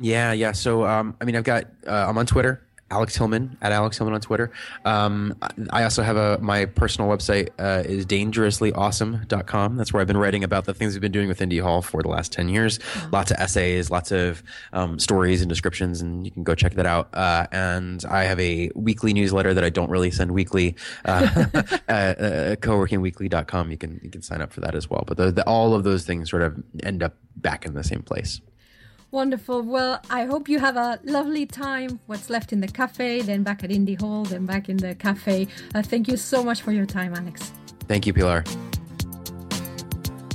Yeah, 0.00 0.32
yeah. 0.32 0.52
So, 0.52 0.86
um, 0.86 1.14
I 1.20 1.26
mean, 1.26 1.36
I've 1.36 1.44
got, 1.44 1.64
uh, 1.86 2.06
I'm 2.08 2.16
on 2.16 2.24
Twitter 2.24 2.62
Alex 2.90 3.16
Hillman 3.16 3.56
at 3.60 3.72
Alex 3.72 3.98
Hillman 3.98 4.14
on 4.14 4.20
Twitter. 4.20 4.50
Um, 4.84 5.34
I 5.70 5.84
also 5.84 6.02
have 6.02 6.16
a 6.16 6.38
my 6.40 6.66
personal 6.66 7.10
website 7.10 7.48
uh, 7.58 7.82
is 7.86 8.06
dangerouslyawesome.com. 8.06 9.76
That's 9.76 9.92
where 9.92 10.00
I've 10.00 10.06
been 10.06 10.16
writing 10.16 10.44
about 10.44 10.64
the 10.64 10.74
things 10.74 10.94
we've 10.94 11.00
been 11.00 11.12
doing 11.12 11.28
with 11.28 11.40
Indy 11.40 11.58
Hall 11.58 11.82
for 11.82 12.02
the 12.02 12.08
last 12.08 12.32
ten 12.32 12.48
years. 12.48 12.78
Lots 13.12 13.30
of 13.30 13.38
essays, 13.38 13.90
lots 13.90 14.12
of 14.12 14.42
um, 14.72 14.98
stories 14.98 15.40
and 15.40 15.48
descriptions, 15.48 16.00
and 16.00 16.24
you 16.26 16.30
can 16.30 16.44
go 16.44 16.54
check 16.54 16.74
that 16.74 16.86
out. 16.86 17.08
Uh, 17.14 17.46
and 17.52 18.04
I 18.08 18.24
have 18.24 18.38
a 18.38 18.70
weekly 18.74 19.12
newsletter 19.12 19.54
that 19.54 19.64
I 19.64 19.70
don't 19.70 19.90
really 19.90 20.10
send 20.10 20.32
weekly. 20.32 20.76
Uh, 21.04 21.46
at 21.88 22.20
uh, 22.20 22.56
coworkingweekly.com. 22.56 23.70
You 23.70 23.76
can 23.76 24.00
you 24.02 24.10
can 24.10 24.22
sign 24.22 24.40
up 24.40 24.52
for 24.52 24.60
that 24.60 24.74
as 24.74 24.88
well. 24.88 25.04
But 25.06 25.16
the, 25.16 25.32
the, 25.32 25.46
all 25.46 25.74
of 25.74 25.84
those 25.84 26.04
things 26.04 26.30
sort 26.30 26.42
of 26.42 26.62
end 26.82 27.02
up 27.02 27.14
back 27.36 27.66
in 27.66 27.74
the 27.74 27.84
same 27.84 28.02
place. 28.02 28.40
Wonderful. 29.14 29.62
Well, 29.62 30.00
I 30.10 30.24
hope 30.24 30.48
you 30.48 30.58
have 30.58 30.76
a 30.76 30.98
lovely 31.04 31.46
time. 31.46 32.00
What's 32.06 32.30
left 32.30 32.52
in 32.52 32.60
the 32.60 32.66
cafe, 32.66 33.22
then 33.22 33.44
back 33.44 33.62
at 33.62 33.70
Indy 33.70 33.94
Hall, 33.94 34.24
then 34.24 34.44
back 34.44 34.68
in 34.68 34.76
the 34.76 34.96
cafe. 34.96 35.46
Uh, 35.72 35.82
thank 35.82 36.08
you 36.08 36.16
so 36.16 36.42
much 36.42 36.62
for 36.62 36.72
your 36.72 36.84
time, 36.84 37.14
Alex. 37.14 37.52
Thank 37.86 38.08
you, 38.08 38.12
Pilar. 38.12 38.42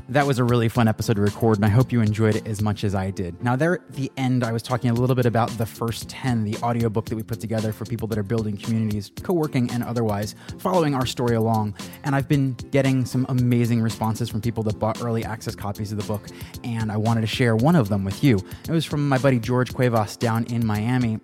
That 0.09 0.25
was 0.25 0.39
a 0.39 0.43
really 0.43 0.69
fun 0.69 0.87
episode 0.87 1.17
to 1.17 1.21
record, 1.21 1.57
and 1.57 1.65
I 1.65 1.69
hope 1.69 1.91
you 1.91 2.01
enjoyed 2.01 2.35
it 2.35 2.47
as 2.47 2.63
much 2.63 2.83
as 2.83 2.95
I 2.95 3.11
did. 3.11 3.39
Now, 3.43 3.55
there 3.55 3.75
at 3.75 3.93
the 3.93 4.11
end, 4.17 4.43
I 4.43 4.51
was 4.51 4.63
talking 4.63 4.89
a 4.89 4.93
little 4.95 5.15
bit 5.15 5.27
about 5.27 5.51
the 5.51 5.67
first 5.67 6.09
10, 6.09 6.45
the 6.45 6.57
audiobook 6.63 7.05
that 7.05 7.15
we 7.15 7.21
put 7.21 7.39
together 7.39 7.71
for 7.71 7.85
people 7.85 8.07
that 8.07 8.17
are 8.17 8.23
building 8.23 8.57
communities, 8.57 9.11
co 9.21 9.33
working 9.33 9.69
and 9.69 9.83
otherwise, 9.83 10.33
following 10.57 10.95
our 10.95 11.05
story 11.05 11.35
along. 11.35 11.75
And 12.05 12.15
I've 12.15 12.27
been 12.27 12.53
getting 12.71 13.05
some 13.05 13.27
amazing 13.29 13.83
responses 13.83 14.29
from 14.29 14.41
people 14.41 14.63
that 14.63 14.79
bought 14.79 14.99
early 15.03 15.23
access 15.23 15.53
copies 15.53 15.91
of 15.91 15.99
the 15.99 16.07
book, 16.07 16.27
and 16.63 16.91
I 16.91 16.97
wanted 16.97 17.21
to 17.21 17.27
share 17.27 17.55
one 17.55 17.75
of 17.75 17.87
them 17.87 18.03
with 18.03 18.23
you. 18.23 18.39
It 18.67 18.71
was 18.71 18.85
from 18.85 19.07
my 19.07 19.19
buddy 19.19 19.39
George 19.39 19.75
Cuevas 19.75 20.17
down 20.17 20.45
in 20.45 20.65
Miami 20.65 21.19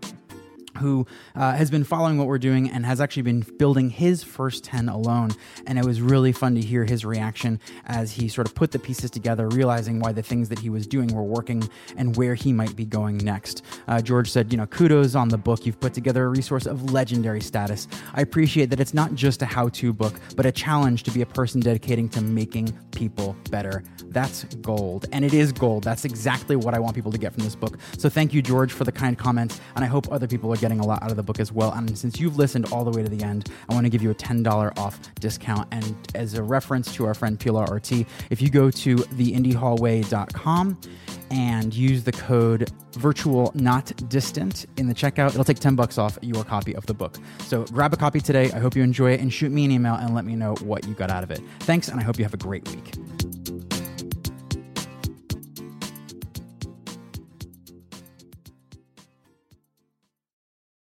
who 0.78 1.06
uh, 1.36 1.54
has 1.54 1.70
been 1.72 1.84
following 1.84 2.18
what 2.18 2.28
we're 2.28 2.38
doing 2.38 2.70
and 2.70 2.86
has 2.86 3.02
actually 3.02 3.24
been 3.24 3.42
building 3.42 3.90
his 3.90 4.24
first 4.24 4.64
10 4.64 4.90
alone. 4.90 5.32
And 5.68 5.78
it 5.78 5.86
was 5.86 6.02
really 6.02 6.32
fun 6.32 6.56
to 6.56 6.62
hear 6.62 6.86
his 6.86 7.06
reaction 7.06 7.60
as 7.86 8.12
he 8.14 8.28
sort 8.28 8.48
of 8.48 8.56
put 8.56 8.72
the 8.72 8.80
pieces 8.80 9.12
together, 9.12 9.48
realizing 9.48 10.00
why 10.00 10.12
the 10.12 10.24
things 10.24 10.50
that 10.50 10.60
he 10.60 10.70
was 10.70 10.88
doing 10.88 11.14
were 11.14 11.24
working 11.24 11.68
and 11.98 12.16
where 12.16 12.36
he 12.36 12.54
might 12.54 12.76
be 12.76 12.86
going 12.86 13.18
next. 13.18 13.64
Uh, 13.88 14.02
George 14.02 14.30
said, 14.30 14.52
You 14.52 14.58
know, 14.58 14.66
kudos 14.66 15.16
on 15.16 15.30
the 15.30 15.38
book. 15.38 15.66
You've 15.66 15.80
put 15.80 15.94
together 15.94 16.26
a 16.26 16.30
resource 16.30 16.66
of 16.66 16.92
legendary 16.92 17.42
status. 17.42 17.88
I 18.14 18.22
appreciate 18.22 18.70
that 18.70 18.80
it's 18.80 18.94
not 18.94 19.16
just 19.16 19.42
a 19.42 19.46
how 19.46 19.70
to 19.70 19.94
book, 19.94 20.14
but 20.36 20.46
a 20.46 20.52
challenge 20.52 21.04
to 21.04 21.12
be 21.12 21.22
a 21.22 21.26
person 21.26 21.62
dedicating 21.62 22.10
to 22.10 22.22
making 22.22 22.78
people 22.92 23.36
better. 23.50 23.84
That's 24.06 24.44
gold. 24.56 25.06
And 25.12 25.26
it 25.26 25.34
is 25.34 25.52
gold. 25.52 25.84
That's 25.84 26.06
exactly 26.06 26.56
what 26.56 26.74
I 26.74 26.80
want 26.80 26.96
people 26.96 27.12
to 27.12 27.18
get 27.18 27.34
from 27.34 27.44
this 27.44 27.56
book. 27.56 27.78
So 27.98 28.10
thank 28.10 28.34
you, 28.34 28.42
George, 28.42 28.72
for 28.72 28.84
the 28.84 28.92
kind 28.92 29.18
comments. 29.18 29.60
And 29.76 29.84
I 29.84 29.88
hope 29.88 30.12
other 30.12 30.28
people 30.28 30.52
are 30.54 30.58
getting 30.66 30.80
a 30.80 30.86
lot 30.86 31.04
out 31.04 31.12
of 31.12 31.16
the 31.16 31.22
book 31.22 31.40
as 31.40 31.52
well. 31.52 31.72
And 31.74 31.96
since 31.96 32.20
you've 32.20 32.38
listened 32.38 32.74
all 32.74 32.84
the 32.84 32.90
way 32.90 33.04
to 33.04 33.10
the 33.10 33.24
end, 33.24 33.52
I 33.70 33.76
want 33.76 33.86
to 33.86 33.90
give 33.92 34.02
you 34.02 34.10
a 34.10 34.16
$10 34.16 34.78
off 34.80 35.00
discount. 35.20 35.68
And 35.72 35.96
as 36.16 36.34
a 36.34 36.42
reference 36.42 36.92
to 36.96 37.06
our 37.06 37.14
friend 37.14 37.40
Pilar 37.40 37.68
Orti, 37.68 38.08
if 38.32 38.42
you 38.42 38.50
go 38.50 38.72
to 38.72 38.96
theindyhallway.com 38.96 40.82
and 41.30 41.72
use 41.72 42.04
the 42.04 42.12
code 42.12 42.72
virtual 42.94 43.52
not 43.54 43.92
distant 44.10 44.66
in 44.78 44.88
the 44.88 44.96
checkout, 44.96 45.30
it'll 45.30 45.44
take 45.44 45.60
10 45.60 45.76
bucks 45.76 46.00
off 46.00 46.18
your 46.24 46.44
copy 46.44 46.76
of 46.76 46.84
the 46.88 46.96
book. 46.96 47.18
So 47.42 47.66
grab 47.66 47.94
a 47.94 47.98
copy 47.98 48.20
today. 48.20 48.52
I 48.52 48.58
hope 48.58 48.76
you 48.76 48.82
enjoy 48.82 49.12
it 49.12 49.20
and 49.20 49.32
shoot 49.32 49.52
me 49.52 49.66
an 49.66 49.72
email 49.72 49.94
and 49.94 50.16
let 50.16 50.26
me 50.26 50.36
know 50.36 50.56
what 50.62 50.88
you 50.88 50.96
got 50.96 51.12
out 51.12 51.24
of 51.24 51.30
it. 51.30 51.42
Thanks, 51.60 51.90
and 51.90 52.00
I 52.00 52.04
hope 52.04 52.18
you 52.18 52.26
have 52.26 52.34
a 52.34 52.38
great 52.38 52.68
week. 52.70 53.35